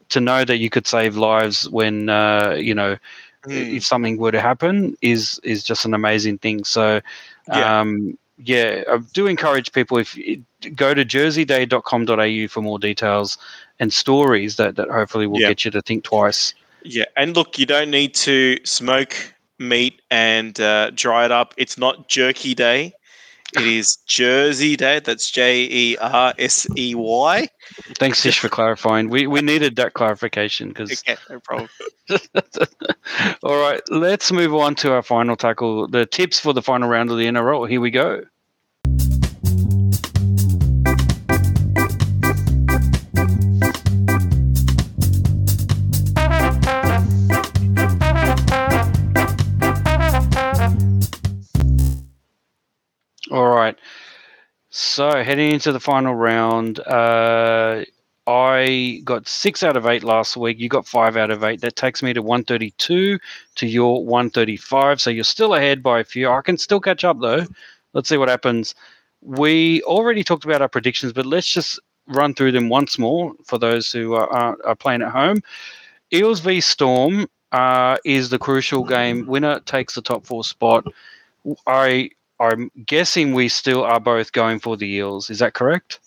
to 0.10 0.20
know 0.20 0.46
that 0.46 0.58
you 0.58 0.70
could 0.70 0.88
save 0.88 1.18
lives 1.18 1.70
when 1.70 2.10
uh, 2.10 2.56
you 2.60 2.76
know 2.76 2.98
mm. 3.46 3.76
if 3.76 3.86
something 3.86 4.18
were 4.18 4.32
to 4.32 4.42
happen 4.42 4.96
is 5.02 5.40
is 5.44 5.64
just 5.64 5.86
an 5.86 5.94
amazing 5.94 6.38
thing. 6.40 6.64
So 6.64 7.02
Yeah. 7.48 7.80
Um, 7.80 8.18
yeah, 8.38 8.84
I 8.90 8.98
do 9.14 9.28
encourage 9.28 9.72
people 9.72 9.98
if 9.98 10.18
go 10.76 10.94
to 10.94 11.06
jerseyday.com.au 11.06 12.48
for 12.48 12.62
more 12.62 12.80
details 12.80 13.38
and 13.80 13.94
stories 13.94 14.56
that, 14.58 14.76
that 14.76 14.90
hopefully 14.90 15.28
will 15.28 15.40
Yeah. 15.42 15.50
get 15.50 15.66
you 15.66 15.72
to 15.72 15.82
think 15.82 16.04
twice. 16.04 16.54
Yeah, 16.84 17.06
and 17.18 17.36
look, 17.36 17.58
you 17.58 17.66
don't 17.66 17.90
need 17.90 18.14
to 18.16 18.60
smoke 18.64 19.16
meat 19.58 20.02
and 20.12 20.60
uh, 20.60 20.92
dry 20.92 21.26
it 21.26 21.32
up. 21.32 21.54
It's 21.58 21.78
not 21.78 22.08
jerky 22.10 22.54
day. 22.54 22.94
It 23.56 23.66
is 23.66 23.98
Jersey 24.06 24.76
Day. 24.76 25.00
That's 25.00 25.32
J 25.32 25.64
E 25.64 25.98
R 25.98 26.34
S 26.38 26.68
E 26.78 26.96
Y. 26.96 27.48
Thanks, 27.98 28.22
Tish, 28.22 28.40
for 28.40 28.50
clarifying. 28.50 29.10
We 29.10 29.28
we 29.28 29.42
needed 29.42 29.76
that 29.78 29.94
clarification 29.94 30.70
because. 30.70 31.04
Okay, 31.08 31.20
no 31.30 31.40
problem. 31.40 31.70
All 33.44 33.60
right, 33.60 33.82
let's 33.90 34.32
move 34.32 34.54
on 34.54 34.76
to 34.76 34.94
our 34.94 35.02
final 35.02 35.36
tackle. 35.36 35.88
The 35.88 36.06
tips 36.06 36.40
for 36.40 36.54
the 36.54 36.62
final 36.62 36.90
round 36.90 37.12
of 37.12 37.18
the 37.18 37.26
NRL. 37.26 37.70
Here 37.70 37.82
we 37.82 37.92
go. 37.92 38.22
Right. 53.66 53.78
So 54.70 55.24
heading 55.24 55.52
into 55.52 55.72
the 55.72 55.80
final 55.80 56.16
round, 56.16 56.80
uh, 56.80 57.84
I 58.28 59.02
got 59.04 59.28
six 59.28 59.64
out 59.64 59.78
of 59.78 59.86
eight 59.86 60.04
last 60.04 60.36
week. 60.36 60.60
You 60.60 60.68
got 60.68 60.88
five 60.88 61.16
out 61.16 61.32
of 61.32 61.44
eight. 61.44 61.62
That 61.62 61.76
takes 61.76 62.02
me 62.02 62.14
to 62.14 62.22
132 62.22 63.20
to 63.56 63.68
your 63.68 64.04
135. 64.04 65.00
So 65.00 65.10
you're 65.10 65.24
still 65.24 65.54
ahead 65.54 65.84
by 65.84 66.00
a 66.00 66.04
few. 66.04 66.30
I 66.30 66.42
can 66.42 66.58
still 66.58 66.80
catch 66.80 67.04
up 67.04 67.20
though. 67.20 67.46
Let's 67.94 68.10
see 68.10 68.18
what 68.18 68.30
happens. 68.30 68.76
We 69.22 69.82
already 69.84 70.24
talked 70.24 70.46
about 70.46 70.62
our 70.62 70.70
predictions, 70.70 71.14
but 71.14 71.26
let's 71.26 71.48
just 71.48 71.80
run 72.08 72.34
through 72.34 72.52
them 72.52 72.70
once 72.70 73.00
more 73.00 73.34
for 73.46 73.58
those 73.58 73.92
who 73.92 74.14
are, 74.14 74.58
are, 74.66 74.76
playing 74.76 75.02
at 75.02 75.12
home. 75.12 75.42
Eels 76.14 76.40
v 76.40 76.62
Storm 76.62 77.28
uh, 77.52 77.98
is 78.06 78.30
the 78.30 78.38
crucial 78.38 78.84
game. 78.84 79.26
Winner 79.26 79.60
takes 79.62 79.96
the 79.96 80.02
top 80.02 80.26
four 80.26 80.44
spot. 80.44 80.86
I 81.66 82.12
I'm 82.40 82.72
guessing 82.86 83.34
we 83.34 83.50
still 83.50 83.84
are 83.84 84.00
both 84.00 84.32
going 84.32 84.60
for 84.60 84.76
the 84.76 84.88
Eels. 84.88 85.30
Is 85.30 85.40
that 85.40 85.54
correct? 85.54 86.00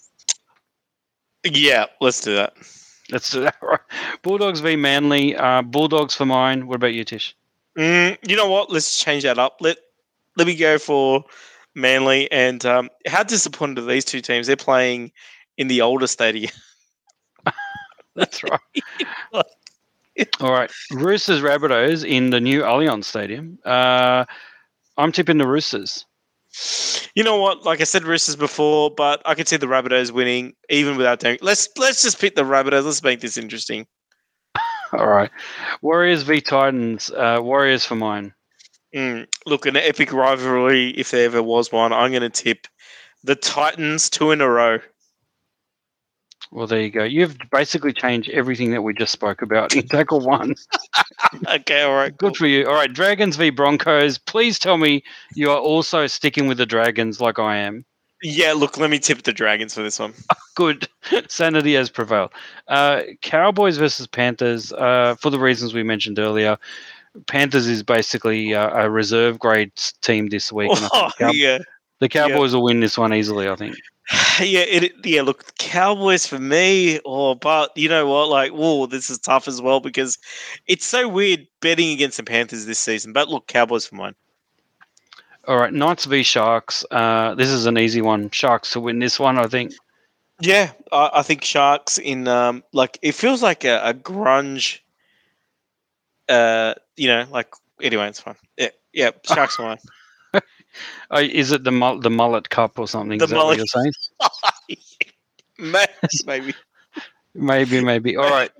Yeah, 1.45 1.87
let's 2.01 2.21
do 2.21 2.35
that. 2.35 2.55
Let's 3.11 3.31
do 3.31 3.41
that. 3.43 3.57
Right. 3.63 3.81
Bulldogs 4.23 4.61
v 4.61 4.77
Manly. 4.77 5.37
Uh, 5.37 5.63
Bulldogs 5.63 6.15
for 6.15 6.27
mine. 6.27 6.67
What 6.67 6.77
about 6.77 6.95
you, 6.95 7.05
Tish? 7.05 7.35
Mm, 7.77 8.19
you 8.29 8.37
know 8.37 8.49
what? 8.49 8.71
Let's 8.71 8.99
change 8.99 9.23
that 9.23 9.39
up. 9.39 9.59
Let 9.61 9.79
let 10.37 10.47
me 10.47 10.55
go 10.55 10.79
for 10.79 11.25
Manly. 11.75 12.31
And 12.31 12.65
um, 12.67 12.91
how 13.07 13.23
disappointed 13.23 13.79
are 13.79 13.87
these 13.87 14.05
two 14.05 14.21
teams? 14.21 14.47
They're 14.47 14.57
playing 14.57 15.13
in 15.57 15.69
the 15.69 15.81
older 15.81 16.07
stadium. 16.07 16.53
That's 18.15 18.43
right. 18.43 18.61
All 20.41 20.53
right. 20.53 20.71
Roosters 20.91 21.41
Rabbitohs 21.41 22.05
in 22.05 22.31
the 22.31 22.41
new 22.41 22.63
Allianz 22.63 23.05
Stadium. 23.05 23.59
Uh, 23.65 24.25
I'm 24.97 25.13
tipping 25.13 25.39
the 25.39 25.47
Roosters. 25.47 26.05
You 27.15 27.25
know 27.25 27.37
what? 27.37 27.65
Like 27.65 27.81
I 27.81 27.85
said, 27.85 28.05
Roosters 28.05 28.37
before, 28.37 28.91
but 28.91 29.23
I 29.25 29.35
could 29.35 29.49
see 29.49 29.57
the 29.57 29.67
Rabbitohs 29.67 30.11
winning 30.11 30.55
even 30.69 30.97
without 30.97 31.21
doing. 31.21 31.39
Let's 31.41 31.69
let's 31.77 32.03
just 32.03 32.21
pick 32.21 32.35
the 32.35 32.43
Rabbitohs. 32.43 32.85
Let's 32.85 33.03
make 33.03 33.21
this 33.21 33.37
interesting. 33.37 33.87
All 34.93 35.07
right. 35.07 35.31
Warriors 35.83 36.23
v 36.23 36.41
Titans. 36.41 37.11
Uh, 37.11 37.41
Warriors 37.43 37.85
for 37.85 37.97
mine. 37.97 38.33
Mm, 38.95 39.27
look, 39.47 39.67
an 39.67 39.77
epic 39.77 40.13
rivalry 40.13 40.91
if 40.91 41.11
there 41.11 41.27
ever 41.27 41.43
was 41.43 41.71
one. 41.71 41.93
I'm 41.93 42.11
going 42.11 42.23
to 42.23 42.31
tip 42.31 42.67
the 43.23 43.37
Titans 43.37 44.09
two 44.09 44.31
in 44.31 44.41
a 44.41 44.49
row. 44.49 44.79
Well, 46.51 46.67
there 46.67 46.81
you 46.81 46.91
go. 46.91 47.05
You've 47.05 47.37
basically 47.51 47.93
changed 47.93 48.31
everything 48.31 48.71
that 48.71 48.83
we 48.83 48.95
just 48.95 49.13
spoke 49.13 49.43
about 49.43 49.75
in 49.75 49.87
tackle 49.87 50.21
one. 50.21 50.55
okay, 51.49 51.83
all 51.83 51.95
right, 51.95 52.17
Good 52.17 52.37
for 52.37 52.47
you. 52.47 52.67
All 52.67 52.75
right. 52.75 52.93
Dragons 52.93 53.37
v 53.37 53.51
Broncos. 53.51 54.19
Please 54.19 54.59
tell 54.59 54.79
me 54.79 55.03
you 55.35 55.51
are 55.51 55.59
also 55.59 56.07
sticking 56.07 56.47
with 56.47 56.59
the 56.59 56.67
Dragons 56.67 57.21
like 57.21 57.39
I 57.39 57.57
am. 57.59 57.85
Yeah, 58.23 58.53
look, 58.53 58.79
let 58.79 58.91
me 58.91 58.99
tip 58.99 59.23
the 59.23 59.33
Dragons 59.33 59.75
for 59.75 59.83
this 59.83 59.99
one. 59.99 60.15
Good. 60.57 60.89
Sanity 61.29 61.75
has 61.75 61.89
prevailed. 61.89 62.33
Uh, 62.67 63.03
Cowboys 63.23 63.77
versus 63.77 64.07
Panthers, 64.07 64.73
uh, 64.73 65.15
for 65.21 65.31
the 65.31 65.39
reasons 65.39 65.75
we 65.75 65.83
mentioned 65.83 66.19
earlier. 66.19 66.57
Panthers 67.27 67.67
is 67.67 67.83
basically 67.83 68.55
uh, 68.55 68.85
a 68.85 68.91
reserve 68.91 69.39
grade 69.39 69.73
team 70.03 70.29
this 70.29 70.53
week. 70.53 70.71
Oh, 70.93 71.11
Cow- 71.19 71.31
yeah, 71.33 71.59
the 72.01 72.09
Cowboys 72.09 72.55
will 72.55 72.63
win 72.63 72.81
this 72.81 72.99
one 72.99 73.13
easily, 73.15 73.49
I 73.49 73.57
think. 73.57 73.77
yeah, 74.41 74.61
it, 74.61 74.93
yeah. 75.05 75.23
Look, 75.23 75.55
Cowboys 75.59 76.27
for 76.27 76.39
me. 76.39 76.99
Oh, 77.05 77.35
but 77.35 77.77
you 77.77 77.89
know 77.89 78.07
what? 78.07 78.29
Like, 78.29 78.53
whoa, 78.53 78.87
this 78.87 79.11
is 79.11 79.19
tough 79.19 79.47
as 79.47 79.61
well 79.61 79.81
because 79.81 80.19
it's 80.67 80.87
so 80.87 81.09
weird 81.09 81.47
betting 81.61 81.93
against 81.93 82.17
the 82.17 82.23
Panthers 82.23 82.65
this 82.65 82.79
season. 82.79 83.13
But 83.13 83.29
look, 83.29 83.47
Cowboys 83.49 83.87
for 83.87 83.97
mine. 83.97 84.15
All 85.47 85.59
right. 85.59 85.73
Knights 85.73 86.07
v 86.07 86.23
Sharks. 86.23 86.85
Uh, 86.91 87.35
this 87.35 87.51
is 87.51 87.67
an 87.67 87.79
easy 87.79 88.01
one. 88.01 88.31
Sharks 88.31 88.73
to 88.73 88.81
win 88.81 88.99
this 88.99 89.19
one, 89.19 89.39
I 89.39 89.47
think. 89.47 89.73
Yeah, 90.41 90.71
I, 90.93 91.11
I 91.15 91.23
think 91.23 91.45
Sharks 91.45 91.99
in 91.99 92.29
um 92.29 92.63
like 92.73 92.99
it 93.03 93.13
feels 93.13 93.43
like 93.43 93.65
a, 93.65 93.81
a 93.83 93.93
grunge. 93.93 94.79
Uh, 96.29 96.75
you 96.97 97.09
know, 97.09 97.27
like 97.31 97.53
anyway, 97.83 98.09
it's 98.09 98.21
fine. 98.21 98.37
Yeah, 98.57 98.69
yeah, 98.93 99.11
Sharks 99.25 99.57
for 99.57 99.63
mine. 99.63 99.79
Uh, 101.11 101.23
is 101.31 101.53
it 101.53 101.65
the 101.65 101.73
mul- 101.73 102.01
the 102.01 102.11
mullet 102.11 102.49
cup 102.51 102.79
or 102.79 102.87
something? 102.89 103.19
The 103.19 103.25
is 103.25 103.31
that 103.31 103.37
what 103.37 103.43
mullet- 103.45 103.59
you're 103.59 103.67
saying? 103.67 103.93
Maybe. 106.27 106.55
Maybe, 107.35 107.81
maybe. 107.81 108.17
All 108.17 108.29
right. 108.31 108.51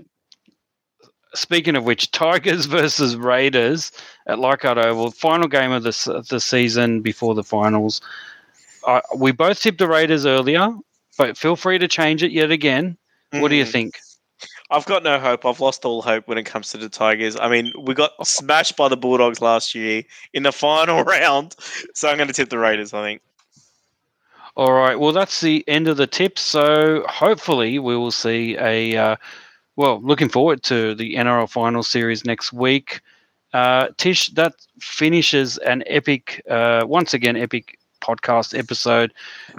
Speaking 1.35 1.75
of 1.75 1.85
which, 1.85 2.11
Tigers 2.11 2.67
versus 2.79 3.17
Raiders 3.17 3.91
at 4.27 4.39
Leichhardt 4.39 4.79
Oval, 4.79 5.11
final 5.11 5.49
game 5.49 5.73
of 5.73 5.83
the 5.83 6.25
the 6.29 6.39
season 6.41 7.01
before 7.01 7.35
the 7.35 7.43
finals. 7.43 8.01
Uh, 8.87 9.01
we 9.17 9.33
both 9.33 9.61
tipped 9.61 9.79
the 9.79 9.89
Raiders 9.89 10.27
earlier, 10.27 10.71
but 11.17 11.37
feel 11.37 11.57
free 11.57 11.79
to 11.79 11.89
change 11.89 12.23
it 12.23 12.31
yet 12.31 12.51
again. 12.51 12.97
What 13.33 13.49
do 13.49 13.57
you 13.57 13.65
Mm. 13.65 13.73
think? 13.73 13.99
I've 14.71 14.85
got 14.85 15.03
no 15.03 15.19
hope. 15.19 15.47
I've 15.47 15.61
lost 15.61 15.85
all 15.85 16.03
hope 16.03 16.29
when 16.29 16.37
it 16.37 16.45
comes 16.45 16.71
to 16.71 16.79
the 16.79 16.91
Tigers. 16.91 17.37
I 17.37 17.49
mean, 17.49 17.73
we 17.81 17.95
got 17.95 18.27
smashed 18.27 18.77
by 18.77 18.89
the 18.89 18.97
Bulldogs 18.97 19.41
last 19.41 19.75
year 19.75 20.03
in 20.35 20.43
the 20.43 20.53
final 20.53 21.03
round, 21.05 21.57
so 21.95 22.09
I'm 22.09 22.17
going 22.17 22.29
to 22.29 22.35
tip 22.35 22.51
the 22.51 22.59
Raiders. 22.59 22.93
I 22.93 23.03
think. 23.03 23.23
All 24.57 24.73
right. 24.73 24.99
Well, 24.99 25.13
that's 25.13 25.41
the 25.41 25.65
end 25.69 25.89
of 25.89 25.97
the 25.97 26.07
tips. 26.07 26.43
So 26.43 27.05
hopefully 27.09 27.79
we 27.79 27.97
will 27.97 28.11
see 28.11 28.57
a. 28.59 28.97
Uh, 28.97 29.17
well, 29.77 30.01
looking 30.03 30.29
forward 30.29 30.65
to 30.65 30.97
the 30.97 31.15
NRL 31.15 31.49
final 31.49 31.85
series 31.85 32.25
next 32.25 32.53
week. 32.53 33.01
Uh, 33.53 33.89
Tish, 33.97 34.29
that 34.31 34.55
finishes 34.81 35.57
an 35.59 35.85
epic, 35.87 36.43
uh, 36.51 36.85
once 36.87 37.15
again, 37.15 37.37
epic 37.37 37.78
podcast 38.01 38.59
episode. 38.59 39.13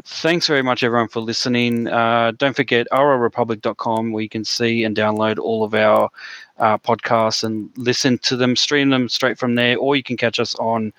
Thanks 0.04 0.48
very 0.48 0.62
much, 0.62 0.84
everyone, 0.84 1.08
for 1.08 1.20
listening. 1.20 1.88
Uh, 1.88 2.32
don't 2.38 2.56
forget 2.56 2.88
rlrepublic.com 2.92 4.12
where 4.12 4.24
you 4.24 4.30
can 4.30 4.46
see 4.46 4.84
and 4.84 4.96
download 4.96 5.40
all 5.40 5.64
of 5.64 5.74
our 5.74 6.10
uh, 6.58 6.78
podcasts 6.78 7.44
and 7.44 7.70
listen 7.78 8.18
to 8.20 8.36
them, 8.36 8.56
stream 8.56 8.90
them 8.90 9.10
straight 9.10 9.38
from 9.38 9.56
there, 9.56 9.78
or 9.78 9.96
you 9.96 10.04
can 10.04 10.18
catch 10.18 10.40
us 10.40 10.56
on 10.56 10.94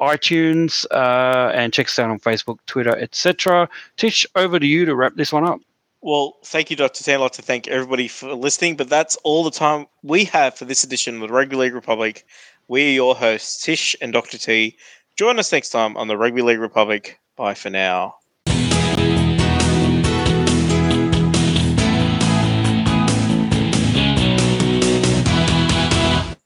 iTunes 0.00 0.84
uh, 0.90 1.50
and 1.54 1.72
check 1.72 1.86
us 1.86 1.98
out 1.98 2.10
on 2.10 2.18
Facebook, 2.18 2.58
Twitter, 2.66 2.96
etc. 2.96 3.68
Tish, 3.96 4.26
over 4.34 4.58
to 4.58 4.66
you 4.66 4.84
to 4.84 4.94
wrap 4.94 5.14
this 5.16 5.32
one 5.32 5.44
up. 5.44 5.60
Well, 6.02 6.36
thank 6.44 6.70
you, 6.70 6.76
Dr. 6.76 7.18
Like 7.18 7.32
to 7.32 7.42
thank 7.42 7.66
everybody 7.66 8.06
for 8.06 8.34
listening, 8.34 8.76
but 8.76 8.88
that's 8.88 9.16
all 9.24 9.42
the 9.42 9.50
time 9.50 9.86
we 10.02 10.24
have 10.26 10.54
for 10.54 10.64
this 10.64 10.84
edition 10.84 11.16
of 11.16 11.20
the 11.22 11.34
Rugby 11.34 11.56
League 11.56 11.74
Republic. 11.74 12.24
We 12.68 12.88
are 12.88 12.92
your 12.92 13.16
hosts, 13.16 13.62
Tish 13.62 13.96
and 14.00 14.12
Dr. 14.12 14.38
T. 14.38 14.76
Join 15.16 15.38
us 15.38 15.50
next 15.50 15.70
time 15.70 15.96
on 15.96 16.08
the 16.08 16.16
Rugby 16.16 16.42
League 16.42 16.58
Republic. 16.60 17.18
Bye 17.36 17.54
for 17.54 17.70
now. 17.70 18.16